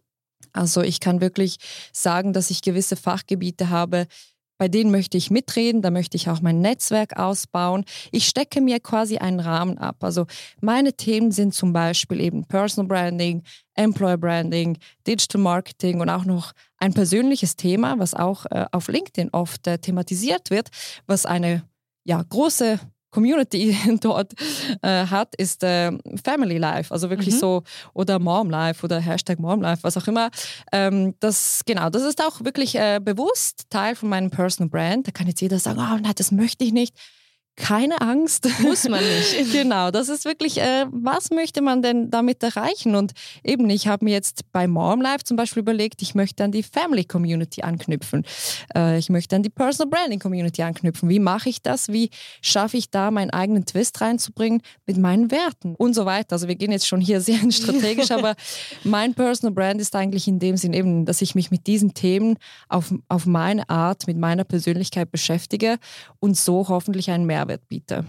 Also 0.56 0.82
ich 0.82 1.00
kann 1.00 1.20
wirklich 1.20 1.56
sagen, 1.92 2.32
dass 2.32 2.50
ich 2.50 2.62
gewisse 2.62 2.96
Fachgebiete 2.96 3.70
habe, 3.70 4.06
bei 4.58 4.68
denen 4.68 4.90
möchte 4.90 5.18
ich 5.18 5.30
mitreden, 5.30 5.82
da 5.82 5.90
möchte 5.90 6.16
ich 6.16 6.30
auch 6.30 6.40
mein 6.40 6.60
Netzwerk 6.60 7.18
ausbauen. 7.18 7.84
Ich 8.10 8.26
stecke 8.26 8.60
mir 8.60 8.80
quasi 8.80 9.18
einen 9.18 9.40
Rahmen 9.40 9.76
ab. 9.76 10.02
Also 10.02 10.26
meine 10.60 10.94
Themen 10.94 11.30
sind 11.30 11.54
zum 11.54 11.72
Beispiel 11.72 12.20
eben 12.20 12.46
Personal 12.46 12.88
Branding, 12.88 13.42
Employer 13.74 14.16
Branding, 14.16 14.78
Digital 15.06 15.42
Marketing 15.42 16.00
und 16.00 16.08
auch 16.08 16.24
noch 16.24 16.52
ein 16.78 16.94
persönliches 16.94 17.56
Thema, 17.56 17.98
was 17.98 18.14
auch 18.14 18.46
äh, 18.46 18.64
auf 18.72 18.88
LinkedIn 18.88 19.30
oft 19.32 19.66
äh, 19.66 19.78
thematisiert 19.78 20.50
wird, 20.50 20.68
was 21.06 21.26
eine 21.26 21.62
ja, 22.04 22.22
große 22.22 22.80
Community 23.16 23.74
dort 24.02 24.34
äh, 24.82 25.06
hat, 25.06 25.34
ist 25.36 25.64
äh, 25.64 25.90
Family 26.22 26.58
Life, 26.58 26.92
also 26.92 27.08
wirklich 27.08 27.34
mhm. 27.34 27.38
so 27.38 27.62
oder 27.94 28.18
Mom 28.18 28.50
Life 28.50 28.84
oder 28.84 29.00
Hashtag 29.00 29.38
Mom 29.38 29.62
Life, 29.62 29.82
was 29.82 29.96
auch 29.96 30.06
immer. 30.06 30.28
Ähm, 30.70 31.14
das 31.20 31.62
genau, 31.64 31.88
das 31.88 32.02
ist 32.02 32.22
auch 32.22 32.44
wirklich 32.44 32.74
äh, 32.74 33.00
bewusst 33.02 33.70
Teil 33.70 33.96
von 33.96 34.10
meinem 34.10 34.28
Personal 34.28 34.68
Brand. 34.68 35.06
Da 35.06 35.12
kann 35.12 35.28
jetzt 35.28 35.40
jeder 35.40 35.58
sagen, 35.58 35.78
oh 35.78 35.98
nein, 35.98 36.12
das 36.14 36.30
möchte 36.30 36.62
ich 36.64 36.74
nicht 36.74 36.94
keine 37.56 38.00
Angst. 38.02 38.48
Muss 38.60 38.88
man 38.88 39.02
nicht. 39.02 39.52
genau, 39.52 39.90
das 39.90 40.08
ist 40.08 40.24
wirklich, 40.24 40.60
äh, 40.60 40.86
was 40.90 41.30
möchte 41.30 41.62
man 41.62 41.82
denn 41.82 42.10
damit 42.10 42.42
erreichen? 42.42 42.94
Und 42.94 43.12
eben, 43.42 43.68
ich 43.70 43.88
habe 43.88 44.04
mir 44.04 44.12
jetzt 44.12 44.52
bei 44.52 44.68
Mom 44.68 45.00
Life 45.00 45.24
zum 45.24 45.36
Beispiel 45.36 45.62
überlegt, 45.62 46.02
ich 46.02 46.14
möchte 46.14 46.44
an 46.44 46.52
die 46.52 46.62
Family 46.62 47.04
Community 47.04 47.62
anknüpfen. 47.62 48.24
Äh, 48.74 48.98
ich 48.98 49.08
möchte 49.08 49.36
an 49.36 49.42
die 49.42 49.48
Personal 49.48 49.90
Branding 49.90 50.18
Community 50.18 50.62
anknüpfen. 50.62 51.08
Wie 51.08 51.18
mache 51.18 51.48
ich 51.48 51.62
das? 51.62 51.88
Wie 51.88 52.10
schaffe 52.42 52.76
ich 52.76 52.90
da 52.90 53.10
meinen 53.10 53.30
eigenen 53.30 53.64
Twist 53.64 54.00
reinzubringen 54.00 54.60
mit 54.86 54.98
meinen 54.98 55.30
Werten 55.30 55.74
und 55.76 55.94
so 55.94 56.04
weiter? 56.04 56.34
Also 56.34 56.48
wir 56.48 56.56
gehen 56.56 56.72
jetzt 56.72 56.86
schon 56.86 57.00
hier 57.00 57.22
sehr 57.22 57.50
strategisch, 57.50 58.10
aber 58.12 58.34
mein 58.84 59.14
Personal 59.14 59.54
Brand 59.54 59.80
ist 59.80 59.96
eigentlich 59.96 60.28
in 60.28 60.38
dem 60.38 60.58
Sinn 60.58 60.74
eben, 60.74 61.06
dass 61.06 61.22
ich 61.22 61.34
mich 61.34 61.50
mit 61.50 61.66
diesen 61.66 61.94
Themen 61.94 62.36
auf, 62.68 62.92
auf 63.08 63.24
meine 63.24 63.68
Art, 63.70 64.06
mit 64.06 64.18
meiner 64.18 64.44
Persönlichkeit 64.44 65.10
beschäftige 65.10 65.78
und 66.20 66.36
so 66.36 66.68
hoffentlich 66.68 67.10
einen 67.10 67.24
Mehrwert 67.24 67.45
Mehrwert 67.46 67.68
biete. 67.68 68.04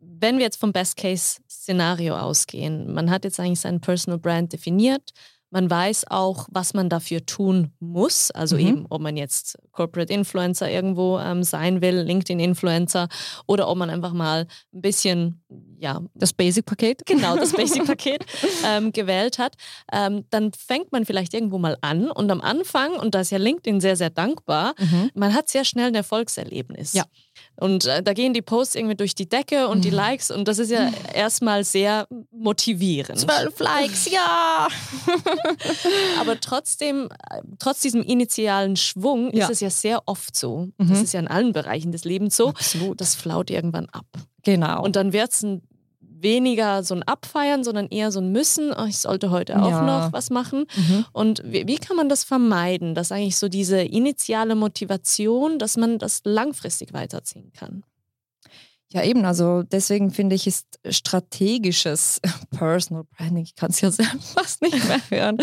Wenn 0.00 0.38
wir 0.38 0.44
jetzt 0.44 0.60
vom 0.60 0.72
Best-Case-Szenario 0.72 2.16
ausgehen, 2.16 2.92
man 2.92 3.10
hat 3.10 3.24
jetzt 3.24 3.40
eigentlich 3.40 3.60
seinen 3.60 3.80
Personal 3.80 4.18
Brand 4.18 4.52
definiert, 4.52 5.12
man 5.50 5.70
weiß 5.70 6.06
auch, 6.10 6.46
was 6.50 6.74
man 6.74 6.88
dafür 6.88 7.24
tun 7.24 7.72
muss. 7.80 8.30
Also 8.30 8.56
mhm. 8.56 8.66
eben, 8.66 8.86
ob 8.90 9.00
man 9.00 9.16
jetzt 9.16 9.58
Corporate 9.72 10.12
Influencer 10.12 10.70
irgendwo 10.70 11.18
ähm, 11.18 11.42
sein 11.42 11.80
will, 11.80 12.00
LinkedIn-Influencer 12.00 13.08
oder 13.46 13.68
ob 13.68 13.78
man 13.78 13.90
einfach 13.90 14.12
mal 14.12 14.46
ein 14.74 14.80
bisschen, 14.80 15.42
ja. 15.78 16.02
Das 16.14 16.32
Basic-Paket? 16.32 17.06
Genau, 17.06 17.36
das 17.36 17.52
Basic-Paket 17.56 18.26
ähm, 18.66 18.92
gewählt 18.92 19.38
hat. 19.38 19.54
Ähm, 19.92 20.24
dann 20.30 20.52
fängt 20.52 20.92
man 20.92 21.06
vielleicht 21.06 21.32
irgendwo 21.32 21.58
mal 21.58 21.78
an 21.80 22.10
und 22.10 22.30
am 22.30 22.40
Anfang, 22.40 22.94
und 22.94 23.14
da 23.14 23.20
ist 23.20 23.30
ja 23.30 23.38
LinkedIn 23.38 23.80
sehr, 23.80 23.96
sehr 23.96 24.10
dankbar, 24.10 24.74
mhm. 24.78 25.10
man 25.14 25.34
hat 25.34 25.48
sehr 25.48 25.64
schnell 25.64 25.88
ein 25.88 25.94
Erfolgserlebnis. 25.94 26.92
Ja. 26.92 27.04
Und 27.56 27.86
äh, 27.86 28.02
da 28.02 28.12
gehen 28.12 28.34
die 28.34 28.42
Posts 28.42 28.76
irgendwie 28.76 28.96
durch 28.96 29.14
die 29.14 29.28
Decke 29.28 29.68
und 29.68 29.84
die 29.84 29.90
mhm. 29.90 29.96
Likes 29.96 30.30
und 30.30 30.46
das 30.46 30.58
ist 30.58 30.70
ja 30.70 30.90
erstmal 31.12 31.64
sehr 31.64 32.06
motivierend. 32.30 33.18
Zwölf 33.18 33.58
Likes, 33.58 34.10
ja! 34.10 34.68
Aber 36.20 36.40
trotzdem, 36.40 37.08
äh, 37.30 37.40
trotz 37.58 37.80
diesem 37.80 38.02
initialen 38.02 38.76
Schwung 38.76 39.34
ja. 39.34 39.44
ist 39.44 39.50
es 39.50 39.60
ja 39.60 39.70
sehr 39.70 40.02
oft 40.06 40.36
so, 40.36 40.68
mhm. 40.78 40.88
das 40.88 41.02
ist 41.02 41.12
ja 41.12 41.20
in 41.20 41.28
allen 41.28 41.52
Bereichen 41.52 41.92
des 41.92 42.04
Lebens 42.04 42.36
so, 42.36 42.48
Absolut. 42.48 43.00
das 43.00 43.14
flaut 43.14 43.50
irgendwann 43.50 43.88
ab. 43.90 44.06
Genau. 44.42 44.82
Und 44.82 44.96
dann 44.96 45.12
wird 45.12 45.32
es 45.32 45.42
ein 45.42 45.62
weniger 46.20 46.82
so 46.82 46.94
ein 46.94 47.02
Abfeiern, 47.02 47.64
sondern 47.64 47.86
eher 47.88 48.10
so 48.10 48.20
ein 48.20 48.32
Müssen. 48.32 48.72
Oh, 48.76 48.84
ich 48.84 48.98
sollte 48.98 49.30
heute 49.30 49.60
auch 49.62 49.70
ja. 49.70 49.82
noch 49.82 50.12
was 50.12 50.30
machen. 50.30 50.66
Mhm. 50.74 51.04
Und 51.12 51.42
wie, 51.44 51.66
wie, 51.66 51.76
kann 51.76 51.96
man 51.96 52.08
das 52.08 52.24
vermeiden, 52.24 52.94
dass 52.94 53.12
eigentlich 53.12 53.36
so 53.36 53.48
diese 53.48 53.80
initiale 53.80 54.54
Motivation, 54.54 55.58
dass 55.58 55.76
man 55.76 55.98
das 55.98 56.22
langfristig 56.24 56.92
weiterziehen 56.92 57.52
kann? 57.52 57.84
Ja, 58.90 59.02
eben, 59.04 59.26
also 59.26 59.62
deswegen 59.64 60.10
finde 60.10 60.34
ich, 60.34 60.46
ist 60.46 60.80
strategisches 60.88 62.22
Personal 62.50 63.04
Branding, 63.04 63.44
ich 63.44 63.54
kann 63.54 63.70
es 63.70 63.82
ja 63.82 63.90
fast 64.34 64.62
nicht 64.62 64.88
mehr 64.88 65.00
hören, 65.10 65.38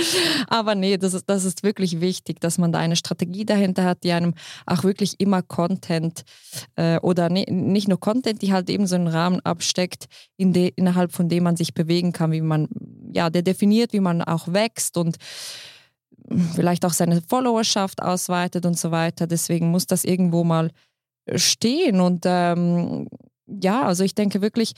aber 0.47 0.73
nee, 0.73 0.97
das 0.97 1.13
ist, 1.13 1.29
das 1.29 1.45
ist 1.45 1.61
wirklich 1.61 2.01
wichtig, 2.01 2.39
dass 2.39 2.57
man 2.57 2.71
da 2.71 2.79
eine 2.79 2.95
Strategie 2.95 3.45
dahinter 3.45 3.83
hat, 3.83 4.03
die 4.03 4.13
einem 4.13 4.33
auch 4.65 4.83
wirklich 4.83 5.19
immer 5.19 5.43
Content 5.43 6.23
äh, 6.75 6.97
oder 7.01 7.29
ne, 7.29 7.45
nicht 7.47 7.87
nur 7.87 7.99
Content, 7.99 8.41
die 8.41 8.51
halt 8.51 8.67
eben 8.67 8.87
so 8.87 8.95
einen 8.95 9.07
Rahmen 9.07 9.39
absteckt, 9.41 10.07
in 10.37 10.51
de, 10.51 10.73
innerhalb 10.75 11.11
von 11.11 11.29
dem 11.29 11.43
man 11.43 11.55
sich 11.55 11.75
bewegen 11.75 12.13
kann, 12.13 12.31
wie 12.31 12.41
man, 12.41 12.67
ja, 13.13 13.29
der 13.29 13.43
definiert, 13.43 13.93
wie 13.93 13.99
man 13.99 14.23
auch 14.23 14.47
wächst 14.47 14.97
und 14.97 15.17
vielleicht 16.55 16.83
auch 16.83 16.93
seine 16.93 17.21
Followerschaft 17.21 18.01
ausweitet 18.01 18.65
und 18.65 18.77
so 18.79 18.89
weiter. 18.89 19.27
Deswegen 19.27 19.69
muss 19.69 19.85
das 19.85 20.03
irgendwo 20.03 20.43
mal 20.43 20.71
stehen 21.35 22.01
und 22.01 22.23
ähm, 22.25 23.07
ja, 23.47 23.83
also 23.83 24.03
ich 24.03 24.15
denke 24.15 24.41
wirklich, 24.41 24.73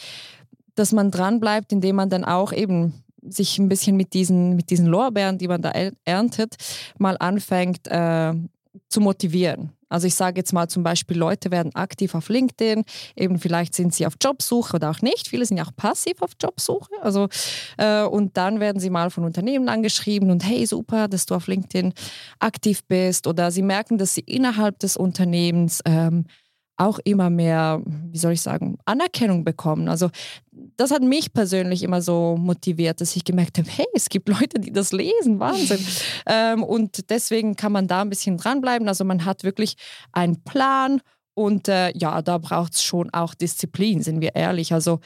dass 0.75 0.91
man 0.91 1.11
dranbleibt, 1.11 1.71
indem 1.71 1.95
man 1.95 2.09
dann 2.09 2.23
auch 2.23 2.53
eben 2.53 3.03
sich 3.21 3.57
ein 3.57 3.69
bisschen 3.69 3.97
mit 3.97 4.13
diesen, 4.13 4.55
mit 4.55 4.69
diesen 4.69 4.85
Lorbeeren, 4.85 5.37
die 5.37 5.47
man 5.47 5.61
da 5.61 5.71
erntet, 6.05 6.55
mal 6.97 7.17
anfängt 7.19 7.87
äh, 7.87 8.33
zu 8.89 9.01
motivieren. 9.01 9.71
Also 9.89 10.07
ich 10.07 10.15
sage 10.15 10.39
jetzt 10.39 10.51
mal 10.51 10.67
zum 10.67 10.83
Beispiel, 10.83 11.17
Leute 11.17 11.49
werden 11.49 11.73
aktiv 11.73 12.13
auf 12.13 12.29
LinkedIn, 12.29 12.83
eben 13.15 13.39
vielleicht 13.39 13.73
sind 13.73 13.93
sie 13.93 14.05
auf 14.05 14.15
Jobsuche 14.21 14.75
oder 14.75 14.91
auch 14.91 15.01
nicht. 15.01 15.29
Viele 15.29 15.45
sind 15.45 15.57
ja 15.57 15.65
auch 15.65 15.75
passiv 15.75 16.21
auf 16.21 16.31
Jobsuche. 16.41 16.91
Also, 17.01 17.29
äh, 17.77 18.03
und 18.03 18.35
dann 18.35 18.59
werden 18.59 18.79
sie 18.79 18.89
mal 18.89 19.09
von 19.09 19.23
Unternehmen 19.23 19.69
angeschrieben 19.69 20.29
und 20.29 20.45
hey, 20.45 20.65
super, 20.65 21.07
dass 21.07 21.25
du 21.25 21.35
auf 21.35 21.47
LinkedIn 21.47 21.93
aktiv 22.39 22.83
bist. 22.85 23.27
Oder 23.27 23.49
sie 23.51 23.61
merken, 23.61 23.97
dass 23.97 24.13
sie 24.13 24.21
innerhalb 24.21 24.77
des 24.79 24.97
Unternehmens 24.97 25.81
ähm, 25.85 26.25
auch 26.77 26.99
immer 27.03 27.29
mehr, 27.29 27.81
wie 27.85 28.17
soll 28.17 28.33
ich 28.33 28.41
sagen, 28.41 28.77
Anerkennung 28.85 29.43
bekommen. 29.43 29.89
Also 29.89 30.09
das 30.77 30.91
hat 30.91 31.01
mich 31.01 31.33
persönlich 31.33 31.83
immer 31.83 32.01
so 32.01 32.37
motiviert, 32.37 33.01
dass 33.01 33.15
ich 33.15 33.23
gemerkt 33.23 33.57
habe, 33.57 33.69
hey, 33.69 33.85
es 33.93 34.09
gibt 34.09 34.29
Leute, 34.29 34.59
die 34.59 34.71
das 34.71 34.91
lesen, 34.91 35.39
Wahnsinn. 35.39 35.85
ähm, 36.27 36.63
und 36.63 37.09
deswegen 37.09 37.55
kann 37.55 37.71
man 37.71 37.87
da 37.87 38.01
ein 38.01 38.09
bisschen 38.09 38.37
dranbleiben. 38.37 38.87
Also 38.87 39.03
man 39.03 39.25
hat 39.25 39.43
wirklich 39.43 39.75
einen 40.11 40.43
Plan 40.43 41.01
und 41.33 41.67
äh, 41.67 41.91
ja, 41.95 42.21
da 42.21 42.37
braucht 42.37 42.73
es 42.73 42.83
schon 42.83 43.11
auch 43.11 43.33
Disziplin, 43.33 44.01
sind 44.01 44.21
wir 44.21 44.35
ehrlich. 44.35 44.73
Also 44.73 44.99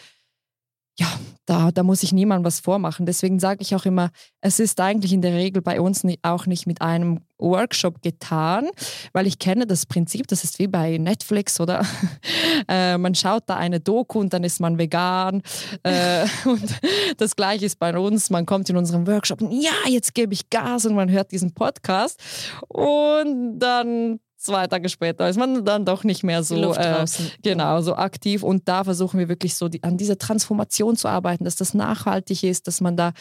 ja, 1.01 1.07
da, 1.47 1.71
da 1.71 1.81
muss 1.81 2.03
ich 2.03 2.13
niemandem 2.13 2.45
was 2.45 2.59
vormachen. 2.59 3.07
Deswegen 3.07 3.39
sage 3.39 3.61
ich 3.61 3.73
auch 3.75 3.85
immer, 3.85 4.11
es 4.39 4.59
ist 4.59 4.79
eigentlich 4.79 5.11
in 5.11 5.21
der 5.21 5.33
Regel 5.33 5.63
bei 5.63 5.81
uns 5.81 6.05
auch 6.21 6.45
nicht 6.45 6.67
mit 6.67 6.81
einem 6.81 7.21
Workshop 7.39 8.03
getan, 8.03 8.69
weil 9.11 9.25
ich 9.25 9.39
kenne 9.39 9.65
das 9.65 9.87
Prinzip, 9.87 10.27
das 10.27 10.43
ist 10.43 10.59
wie 10.59 10.67
bei 10.67 10.99
Netflix, 10.99 11.59
oder? 11.59 11.83
äh, 12.67 12.99
man 12.99 13.15
schaut 13.15 13.43
da 13.47 13.55
eine 13.57 13.79
Doku 13.79 14.19
und 14.19 14.31
dann 14.31 14.43
ist 14.43 14.59
man 14.59 14.77
vegan. 14.77 15.41
Äh, 15.81 16.27
und 16.45 16.79
das 17.17 17.35
gleiche 17.35 17.65
ist 17.65 17.79
bei 17.79 17.97
uns, 17.97 18.29
man 18.29 18.45
kommt 18.45 18.69
in 18.69 18.77
unserem 18.77 19.07
Workshop 19.07 19.41
und 19.41 19.51
ja, 19.51 19.71
jetzt 19.87 20.13
gebe 20.13 20.33
ich 20.33 20.51
Gas 20.51 20.85
und 20.85 20.93
man 20.93 21.09
hört 21.09 21.31
diesen 21.31 21.53
Podcast 21.53 22.21
und 22.67 23.57
dann 23.57 24.19
zwei 24.41 24.67
Tage 24.67 24.89
später 24.89 25.29
ist 25.29 25.37
man 25.37 25.63
dann 25.63 25.85
doch 25.85 26.03
nicht 26.03 26.23
mehr 26.23 26.43
so, 26.43 26.73
äh, 26.73 27.05
genau, 27.41 27.81
so 27.81 27.95
aktiv. 27.95 28.43
Und 28.43 28.67
da 28.67 28.83
versuchen 28.83 29.19
wir 29.19 29.29
wirklich 29.29 29.55
so 29.55 29.69
die, 29.69 29.83
an 29.83 29.97
dieser 29.97 30.17
Transformation 30.17 30.97
zu 30.97 31.07
arbeiten, 31.07 31.43
dass 31.43 31.55
das 31.55 31.73
nachhaltig 31.73 32.43
ist, 32.43 32.67
dass 32.67 32.81
man 32.81 32.97
da 32.97 33.13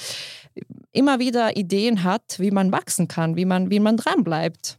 immer 0.92 1.18
wieder 1.18 1.56
Ideen 1.56 2.04
hat, 2.04 2.38
wie 2.38 2.50
man 2.50 2.72
wachsen 2.72 3.06
kann, 3.06 3.36
wie 3.36 3.44
man, 3.44 3.70
wie 3.70 3.80
man 3.80 3.96
dranbleibt. 3.96 4.78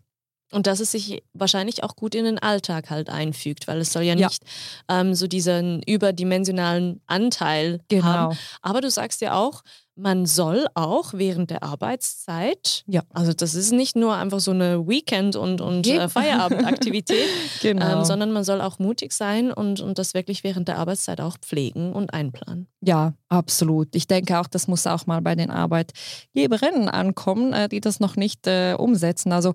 Und 0.51 0.67
dass 0.67 0.82
es 0.82 0.91
sich 0.91 1.23
wahrscheinlich 1.34 1.84
auch 1.84 1.95
gut 1.95 2.13
in 2.13 2.25
den 2.25 2.38
Alltag 2.38 2.89
halt 2.89 3.10
einfügt, 3.10 3.67
weil 3.67 3.80
es 3.80 3.93
soll 3.93 4.04
ja 4.04 4.15
nicht 4.15 4.43
ja. 4.89 4.99
Ähm, 4.99 5.13
so 5.15 5.27
diesen 5.27 5.82
überdimensionalen 5.84 6.99
Anteil 7.08 7.80
genau. 7.88 8.06
haben. 8.06 8.38
Aber 8.62 8.82
du 8.82 8.89
sagst 8.89 9.21
ja 9.21 9.34
auch, 9.34 9.63
man 9.95 10.25
soll 10.25 10.67
auch 10.73 11.13
während 11.13 11.49
der 11.49 11.63
Arbeitszeit, 11.63 12.84
ja. 12.88 13.01
also 13.13 13.34
das 13.34 13.56
ist 13.56 13.71
nicht 13.71 13.95
nur 13.95 14.15
einfach 14.15 14.39
so 14.39 14.51
eine 14.51 14.88
Weekend- 14.88 15.36
und, 15.36 15.62
und 15.62 15.86
äh, 15.88 16.08
Feierabendaktivität, 16.08 17.27
genau. 17.62 17.99
ähm, 17.99 18.06
sondern 18.06 18.32
man 18.32 18.43
soll 18.43 18.62
auch 18.62 18.80
mutig 18.80 19.12
sein 19.13 19.51
und, 19.51 19.82
und 19.82 19.99
das 19.99 20.13
wirklich 20.13 20.43
während 20.43 20.67
der 20.67 20.77
Arbeitszeit 20.77 21.19
auch 21.19 21.38
pflegen 21.38 21.93
und 21.93 22.13
einplanen. 22.13 22.67
Ja, 22.82 23.13
absolut. 23.30 23.95
Ich 23.95 24.08
denke 24.08 24.39
auch, 24.39 24.47
das 24.47 24.67
muss 24.67 24.88
auch 24.88 25.06
mal 25.08 25.21
bei 25.21 25.36
den 25.36 25.51
Arbeitgeberinnen 25.51 26.89
ankommen, 26.89 27.54
äh, 27.54 27.69
die 27.69 27.82
das 27.82 27.99
noch 27.99 28.15
nicht 28.15 28.47
äh, 28.47 28.75
umsetzen. 28.77 29.32
Also 29.32 29.54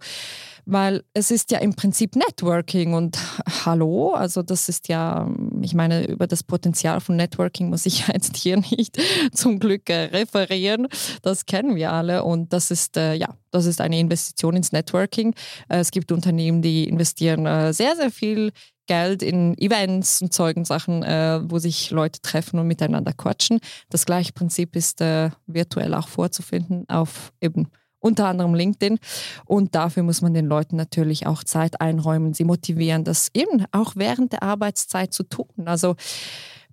weil 0.67 1.05
es 1.15 1.31
ist 1.31 1.53
ja 1.53 1.59
im 1.59 1.75
Prinzip 1.75 2.17
Networking 2.17 2.93
und 2.95 3.17
hallo, 3.65 4.13
also 4.13 4.43
das 4.43 4.69
ist 4.69 4.89
ja, 4.89 5.31
ich 5.63 5.75
meine, 5.75 6.07
über 6.07 6.27
das 6.27 6.43
Potenzial 6.43 7.01
von 7.01 7.17
Networking 7.17 7.71
muss 7.71 7.87
ich 7.87 8.07
jetzt 8.13 8.37
hier 8.37 8.59
nicht 8.59 9.01
zum 9.33 9.61
Glück 9.61 9.89
äh, 9.89 10.07
referieren, 10.07 10.89
das 11.23 11.47
kennen 11.47 11.77
wir 11.77 11.93
alle 11.93 12.25
und 12.25 12.53
das 12.53 12.71
ist, 12.71 12.97
äh, 12.97 13.15
ja, 13.15 13.37
das 13.53 13.65
ist 13.65 13.81
eine 13.81 13.99
Investition 13.99 14.57
ins 14.57 14.73
Networking. 14.73 15.35
Äh, 15.69 15.79
es 15.79 15.93
gibt 15.93 16.11
Unternehmen, 16.11 16.63
die 16.63 16.89
investieren 16.89 17.47
äh, 17.47 17.73
sehr, 17.73 17.95
sehr 17.95 18.11
viel 18.11 18.53
Geld 18.87 19.23
in 19.23 19.57
Events 19.59 20.21
und 20.23 20.33
Zeugensachen, 20.33 21.03
äh, 21.03 21.41
wo 21.45 21.59
sich 21.59 21.91
Leute 21.91 22.21
treffen 22.23 22.59
und 22.59 22.67
miteinander 22.67 23.13
quatschen. 23.13 23.61
Das 23.91 24.05
gleiche 24.05 24.33
Prinzip 24.33 24.75
ist 24.75 25.01
äh, 25.01 25.31
virtuell 25.47 25.95
auch 25.95 26.09
vorzufinden 26.09 26.89
auf 26.89 27.33
eben 27.41 27.69
unter 28.01 28.27
anderem 28.27 28.55
LinkedIn. 28.55 28.99
Und 29.45 29.75
dafür 29.75 30.03
muss 30.03 30.23
man 30.23 30.35
den 30.35 30.47
Leuten 30.47 30.77
natürlich 30.77 31.27
auch 31.27 31.45
Zeit 31.45 31.81
einräumen, 31.81 32.35
sie 32.35 32.45
motivieren, 32.45 33.05
das 33.05 33.31
eben 33.35 33.65
auch 33.73 33.93
während 33.97 34.33
der 34.33 34.43
Arbeitszeit 34.43 35.13
zu 35.13 35.23
tun. 35.23 35.49
Also 35.65 35.97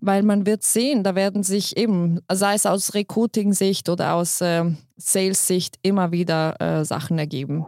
weil 0.06 0.22
man 0.22 0.46
wird 0.46 0.64
sehen, 0.64 1.04
da 1.04 1.16
werden 1.16 1.44
sich 1.44 1.78
eben, 1.78 2.20
sei 2.30 2.56
es 2.56 2.66
aus 2.66 2.94
Recruiting-Sicht 2.94 3.88
oder 3.88 4.16
aus 4.16 4.42
äh, 4.42 4.66
Sales-Sicht, 4.98 5.80
immer 5.82 6.12
wieder 6.12 6.60
äh, 6.60 6.84
Sachen 6.84 7.18
ergeben. 7.18 7.66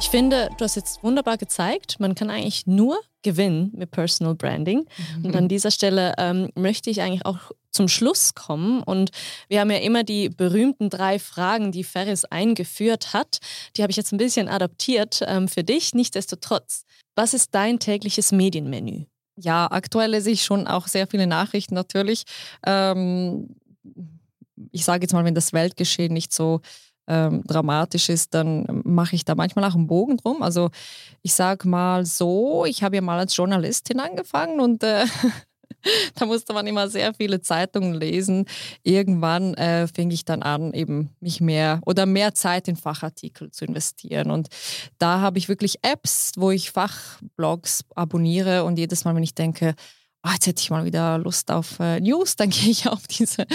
Ich 0.00 0.08
finde, 0.08 0.48
du 0.56 0.64
hast 0.64 0.76
jetzt 0.76 1.02
wunderbar 1.02 1.36
gezeigt, 1.36 2.00
man 2.00 2.14
kann 2.14 2.30
eigentlich 2.30 2.66
nur 2.66 2.98
gewinnen 3.20 3.70
mit 3.76 3.90
Personal 3.90 4.34
Branding. 4.34 4.86
Mhm. 5.18 5.24
Und 5.26 5.36
an 5.36 5.46
dieser 5.46 5.70
Stelle 5.70 6.14
ähm, 6.16 6.48
möchte 6.54 6.88
ich 6.88 7.02
eigentlich 7.02 7.26
auch 7.26 7.52
zum 7.70 7.86
Schluss 7.86 8.34
kommen. 8.34 8.82
Und 8.82 9.10
wir 9.48 9.60
haben 9.60 9.70
ja 9.70 9.76
immer 9.76 10.02
die 10.02 10.30
berühmten 10.30 10.88
drei 10.88 11.18
Fragen, 11.18 11.70
die 11.70 11.84
Ferris 11.84 12.24
eingeführt 12.24 13.12
hat. 13.12 13.40
Die 13.76 13.82
habe 13.82 13.90
ich 13.90 13.96
jetzt 13.98 14.10
ein 14.12 14.16
bisschen 14.16 14.48
adaptiert 14.48 15.20
ähm, 15.26 15.48
für 15.48 15.64
dich. 15.64 15.92
Nichtsdestotrotz, 15.92 16.84
was 17.14 17.34
ist 17.34 17.54
dein 17.54 17.78
tägliches 17.78 18.32
Medienmenü? 18.32 19.04
Ja, 19.36 19.70
aktuell 19.70 20.12
lese 20.12 20.30
ich 20.30 20.42
schon 20.42 20.66
auch 20.66 20.88
sehr 20.88 21.06
viele 21.08 21.26
Nachrichten 21.26 21.74
natürlich. 21.74 22.24
Ähm, 22.66 23.54
ich 24.72 24.86
sage 24.86 25.02
jetzt 25.02 25.12
mal, 25.12 25.26
wenn 25.26 25.34
das 25.34 25.52
Weltgeschehen 25.52 26.14
nicht 26.14 26.32
so 26.32 26.62
ähm, 27.10 27.42
dramatisch 27.44 28.08
ist, 28.08 28.34
dann 28.34 28.82
mache 28.84 29.16
ich 29.16 29.24
da 29.24 29.34
manchmal 29.34 29.64
auch 29.64 29.74
einen 29.74 29.88
Bogen 29.88 30.16
drum. 30.16 30.42
Also 30.42 30.70
ich 31.22 31.34
sage 31.34 31.68
mal 31.68 32.06
so, 32.06 32.64
ich 32.64 32.84
habe 32.84 32.94
ja 32.94 33.02
mal 33.02 33.18
als 33.18 33.36
Journalistin 33.36 33.98
angefangen 33.98 34.60
und 34.60 34.84
äh, 34.84 35.04
da 36.14 36.26
musste 36.26 36.52
man 36.52 36.68
immer 36.68 36.88
sehr 36.88 37.12
viele 37.12 37.40
Zeitungen 37.40 37.94
lesen. 37.94 38.44
Irgendwann 38.84 39.54
äh, 39.54 39.88
fing 39.88 40.12
ich 40.12 40.24
dann 40.24 40.44
an, 40.44 40.72
eben 40.72 41.10
mich 41.18 41.40
mehr 41.40 41.80
oder 41.84 42.06
mehr 42.06 42.32
Zeit 42.34 42.68
in 42.68 42.76
Fachartikel 42.76 43.50
zu 43.50 43.64
investieren. 43.64 44.30
Und 44.30 44.48
da 44.98 45.20
habe 45.20 45.38
ich 45.38 45.48
wirklich 45.48 45.78
Apps, 45.82 46.32
wo 46.36 46.52
ich 46.52 46.70
Fachblogs 46.70 47.84
abonniere 47.96 48.62
und 48.62 48.78
jedes 48.78 49.04
Mal, 49.04 49.16
wenn 49.16 49.24
ich 49.24 49.34
denke, 49.34 49.74
oh, 50.22 50.30
jetzt 50.32 50.46
hätte 50.46 50.60
ich 50.60 50.70
mal 50.70 50.84
wieder 50.84 51.18
Lust 51.18 51.50
auf 51.50 51.78
äh, 51.80 52.00
News, 52.00 52.36
dann 52.36 52.50
gehe 52.50 52.70
ich 52.70 52.88
auf 52.88 53.06
diese 53.06 53.46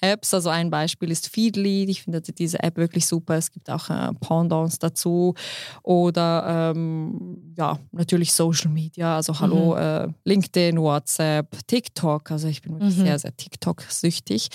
Apps. 0.00 0.32
Also 0.34 0.50
ein 0.50 0.70
Beispiel 0.70 1.10
ist 1.10 1.28
Feedly. 1.28 1.84
Ich 1.84 2.02
finde 2.02 2.20
diese 2.20 2.62
App 2.62 2.76
wirklich 2.76 3.06
super. 3.06 3.34
Es 3.34 3.50
gibt 3.50 3.70
auch 3.70 3.90
äh, 3.90 4.12
Pendants 4.20 4.78
dazu. 4.78 5.34
Oder 5.82 6.72
ähm, 6.74 7.54
ja, 7.56 7.78
natürlich 7.90 8.32
Social 8.32 8.70
Media. 8.70 9.16
Also 9.16 9.38
hallo, 9.40 9.74
mhm. 9.74 9.80
äh, 9.80 10.08
LinkedIn, 10.24 10.80
WhatsApp, 10.80 11.56
TikTok. 11.66 12.30
Also 12.30 12.48
ich 12.48 12.62
bin 12.62 12.74
wirklich 12.74 12.96
mhm. 12.98 13.02
sehr, 13.02 13.18
sehr 13.18 13.36
TikTok-süchtig. 13.36 14.48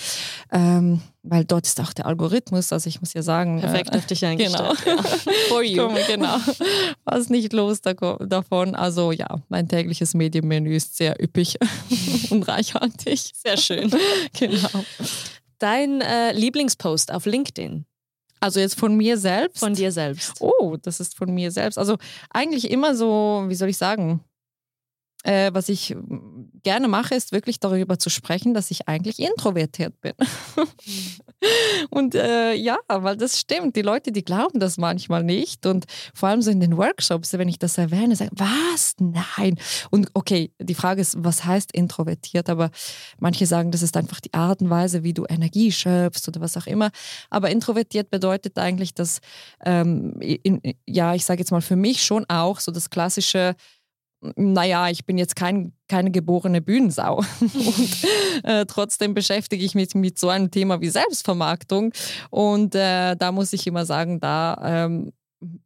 Ähm, 0.52 1.02
weil 1.22 1.44
dort 1.44 1.66
ist 1.66 1.80
auch 1.80 1.92
der 1.92 2.06
Algorithmus, 2.06 2.72
also 2.72 2.88
ich 2.88 3.00
muss 3.00 3.12
ja 3.12 3.22
sagen. 3.22 3.60
Perfekt 3.60 3.94
äh, 3.94 3.98
auf 3.98 4.06
dich 4.06 4.24
eingestellt. 4.24 4.78
Genau. 4.84 5.02
For 5.48 5.62
you. 5.62 5.86
Komme, 5.86 6.00
genau. 6.06 6.36
Was 7.04 7.28
nicht 7.28 7.52
los 7.52 7.80
davon. 7.80 8.74
Also 8.74 9.12
ja, 9.12 9.40
mein 9.48 9.68
tägliches 9.68 10.14
Medienmenü 10.14 10.74
ist 10.74 10.96
sehr 10.96 11.22
üppig 11.22 11.58
und 12.30 12.46
reichhaltig. 12.46 13.32
Sehr 13.34 13.56
schön. 13.56 13.90
genau. 14.38 14.84
Dein 15.58 16.00
äh, 16.00 16.32
Lieblingspost 16.32 17.12
auf 17.12 17.26
LinkedIn? 17.26 17.84
Also 18.40 18.60
jetzt 18.60 18.78
von 18.78 18.96
mir 18.96 19.18
selbst? 19.18 19.58
Von 19.58 19.74
dir 19.74 19.90
selbst. 19.90 20.34
Oh, 20.40 20.76
das 20.80 21.00
ist 21.00 21.16
von 21.16 21.34
mir 21.34 21.50
selbst. 21.50 21.76
Also 21.76 21.96
eigentlich 22.30 22.70
immer 22.70 22.94
so, 22.94 23.44
wie 23.48 23.56
soll 23.56 23.68
ich 23.68 23.76
sagen, 23.76 24.20
äh, 25.24 25.50
was 25.52 25.68
ich 25.68 25.96
gerne 26.62 26.88
mache, 26.88 27.14
ist 27.14 27.32
wirklich 27.32 27.58
darüber 27.60 27.98
zu 27.98 28.08
sprechen, 28.08 28.54
dass 28.54 28.70
ich 28.70 28.88
eigentlich 28.88 29.18
introvertiert 29.18 30.00
bin. 30.00 30.12
und 31.90 32.14
äh, 32.14 32.54
ja, 32.54 32.78
weil 32.88 33.16
das 33.16 33.38
stimmt. 33.38 33.74
Die 33.76 33.82
Leute, 33.82 34.12
die 34.12 34.24
glauben 34.24 34.60
das 34.60 34.76
manchmal 34.76 35.24
nicht. 35.24 35.66
Und 35.66 35.86
vor 36.14 36.28
allem 36.28 36.42
so 36.42 36.50
in 36.50 36.60
den 36.60 36.76
Workshops, 36.76 37.32
wenn 37.32 37.48
ich 37.48 37.58
das 37.58 37.78
erwähne, 37.78 38.16
sagen, 38.16 38.30
was? 38.34 38.94
Nein. 39.00 39.58
Und 39.90 40.10
okay, 40.14 40.52
die 40.60 40.74
Frage 40.74 41.00
ist, 41.00 41.16
was 41.18 41.44
heißt 41.44 41.72
introvertiert? 41.72 42.48
Aber 42.48 42.70
manche 43.18 43.46
sagen, 43.46 43.70
das 43.70 43.82
ist 43.82 43.96
einfach 43.96 44.20
die 44.20 44.34
Art 44.34 44.60
und 44.60 44.70
Weise, 44.70 45.02
wie 45.02 45.14
du 45.14 45.24
Energie 45.28 45.72
schöpfst 45.72 46.28
oder 46.28 46.40
was 46.40 46.56
auch 46.56 46.66
immer. 46.66 46.90
Aber 47.28 47.50
introvertiert 47.50 48.10
bedeutet 48.10 48.58
eigentlich, 48.58 48.94
dass, 48.94 49.20
ähm, 49.64 50.20
in, 50.20 50.60
ja, 50.86 51.14
ich 51.14 51.24
sage 51.24 51.40
jetzt 51.40 51.50
mal 51.50 51.60
für 51.60 51.76
mich 51.76 52.04
schon 52.04 52.24
auch 52.28 52.60
so 52.60 52.70
das 52.70 52.90
klassische, 52.90 53.56
naja, 54.20 54.88
ich 54.88 55.04
bin 55.06 55.18
jetzt 55.18 55.36
kein, 55.36 55.72
keine 55.88 56.10
geborene 56.10 56.60
Bühnensau. 56.60 57.18
und 57.40 58.04
äh, 58.44 58.66
trotzdem 58.66 59.14
beschäftige 59.14 59.64
ich 59.64 59.74
mich 59.74 59.94
mit 59.94 60.18
so 60.18 60.28
einem 60.28 60.50
Thema 60.50 60.80
wie 60.80 60.88
Selbstvermarktung. 60.88 61.92
Und 62.30 62.74
äh, 62.74 63.16
da 63.16 63.32
muss 63.32 63.52
ich 63.52 63.66
immer 63.66 63.86
sagen, 63.86 64.20
da 64.20 64.60
ähm, 64.64 65.12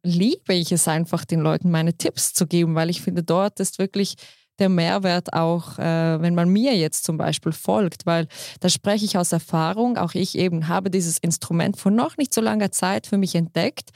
liebe 0.03 0.53
ich 0.53 0.71
es 0.71 0.87
einfach, 0.87 1.25
den 1.25 1.39
Leuten 1.39 1.71
meine 1.71 1.97
Tipps 1.97 2.33
zu 2.33 2.45
geben, 2.45 2.75
weil 2.75 2.89
ich 2.89 3.01
finde, 3.01 3.23
dort 3.23 3.59
ist 3.59 3.79
wirklich 3.79 4.15
der 4.59 4.69
Mehrwert 4.69 5.33
auch, 5.33 5.79
äh, 5.79 6.21
wenn 6.21 6.35
man 6.35 6.49
mir 6.49 6.75
jetzt 6.75 7.05
zum 7.05 7.17
Beispiel 7.17 7.53
folgt, 7.53 8.05
weil 8.05 8.27
da 8.59 8.69
spreche 8.69 9.05
ich 9.05 9.17
aus 9.17 9.31
Erfahrung. 9.31 9.97
Auch 9.97 10.13
ich 10.13 10.37
eben 10.37 10.67
habe 10.67 10.91
dieses 10.91 11.17
Instrument 11.17 11.77
vor 11.77 11.91
noch 11.91 12.17
nicht 12.17 12.33
so 12.33 12.41
langer 12.41 12.71
Zeit 12.71 13.07
für 13.07 13.17
mich 13.17 13.33
entdeckt 13.33 13.89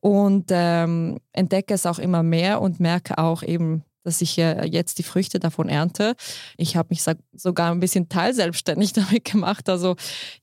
und 0.00 0.50
ähm, 0.50 1.18
entdecke 1.32 1.72
es 1.72 1.86
auch 1.86 1.98
immer 1.98 2.22
mehr 2.22 2.60
und 2.60 2.78
merke 2.78 3.16
auch 3.16 3.42
eben, 3.42 3.84
dass 4.06 4.20
ich 4.20 4.38
äh, 4.38 4.64
jetzt 4.64 4.98
die 4.98 5.02
Früchte 5.02 5.40
davon 5.40 5.68
ernte. 5.68 6.14
Ich 6.56 6.76
habe 6.76 6.88
mich 6.90 7.02
sogar 7.34 7.72
ein 7.72 7.80
bisschen 7.80 8.08
teilselbstständig 8.08 8.92
damit 8.94 9.24
gemacht. 9.24 9.68
Also 9.68 9.96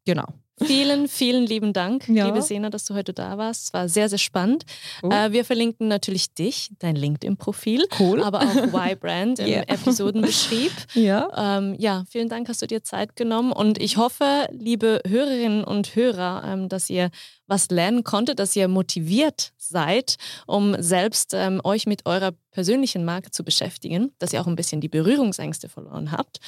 genau. 0.06 0.28
Vielen, 0.66 1.08
vielen 1.08 1.46
lieben 1.46 1.74
Dank, 1.74 2.08
ja. 2.08 2.26
liebe 2.26 2.42
Sena, 2.42 2.70
dass 2.70 2.86
du 2.86 2.94
heute 2.94 3.14
da 3.14 3.38
warst. 3.38 3.66
Es 3.66 3.74
war 3.74 3.90
sehr, 3.90 4.10
sehr 4.10 4.18
spannend. 4.18 4.66
Cool. 5.02 5.12
Äh, 5.14 5.32
wir 5.32 5.46
verlinken 5.46 5.88
natürlich 5.88 6.34
dich, 6.34 6.70
dein 6.80 6.96
LinkedIn-Profil, 6.96 7.86
cool. 8.00 8.24
aber 8.24 8.42
auch 8.42 8.56
Y-Brand 8.74 9.40
im 9.40 9.48
yeah. 9.48 9.64
Episodenbeschrieb. 9.68 10.72
ja. 10.94 11.58
Ähm, 11.58 11.76
ja, 11.78 12.04
vielen 12.10 12.30
Dank, 12.30 12.50
hast 12.50 12.62
du 12.62 12.68
dir 12.68 12.84
Zeit 12.84 13.16
genommen 13.16 13.52
und 13.52 13.80
ich 13.80 13.98
hoffe, 13.98 14.48
liebe 14.52 15.02
Hörerinnen 15.08 15.64
und 15.64 15.96
Hörer, 15.96 16.44
ähm, 16.46 16.70
dass 16.70 16.90
ihr 16.90 17.10
was 17.48 17.70
lernen 17.70 18.04
konntet, 18.04 18.40
dass 18.40 18.56
ihr 18.56 18.68
motiviert 18.68 19.54
seid, 19.58 20.18
um 20.48 20.76
selbst 20.82 21.34
ähm, 21.34 21.62
euch 21.64 21.86
mit 21.86 22.06
eurer 22.06 22.32
persönlichen 22.52 23.06
Marke 23.06 23.32
zu 23.32 23.44
beschäftigen, 23.44 24.12
dass 24.20 24.34
ihr 24.34 24.42
auch 24.42 24.48
ein 24.48 24.56
bisschen 24.56 24.82
die 24.82 24.90
Berührungsängste 24.90 25.70
verloren 25.70 26.12
habt. 26.12 26.40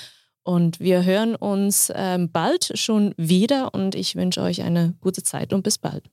Und 0.46 0.80
wir 0.80 1.04
hören 1.04 1.36
uns 1.36 1.91
ähm, 1.96 2.32
bald 2.32 2.72
schon 2.76 3.16
wieder 3.18 3.74
und 3.74 3.96
ich 3.96 4.16
wünsche 4.16 4.41
euch 4.41 4.62
eine 4.62 4.93
gute 5.02 5.24
Zeit 5.24 5.54
und 5.54 5.64
bis 5.64 5.80
bald. 5.80 6.04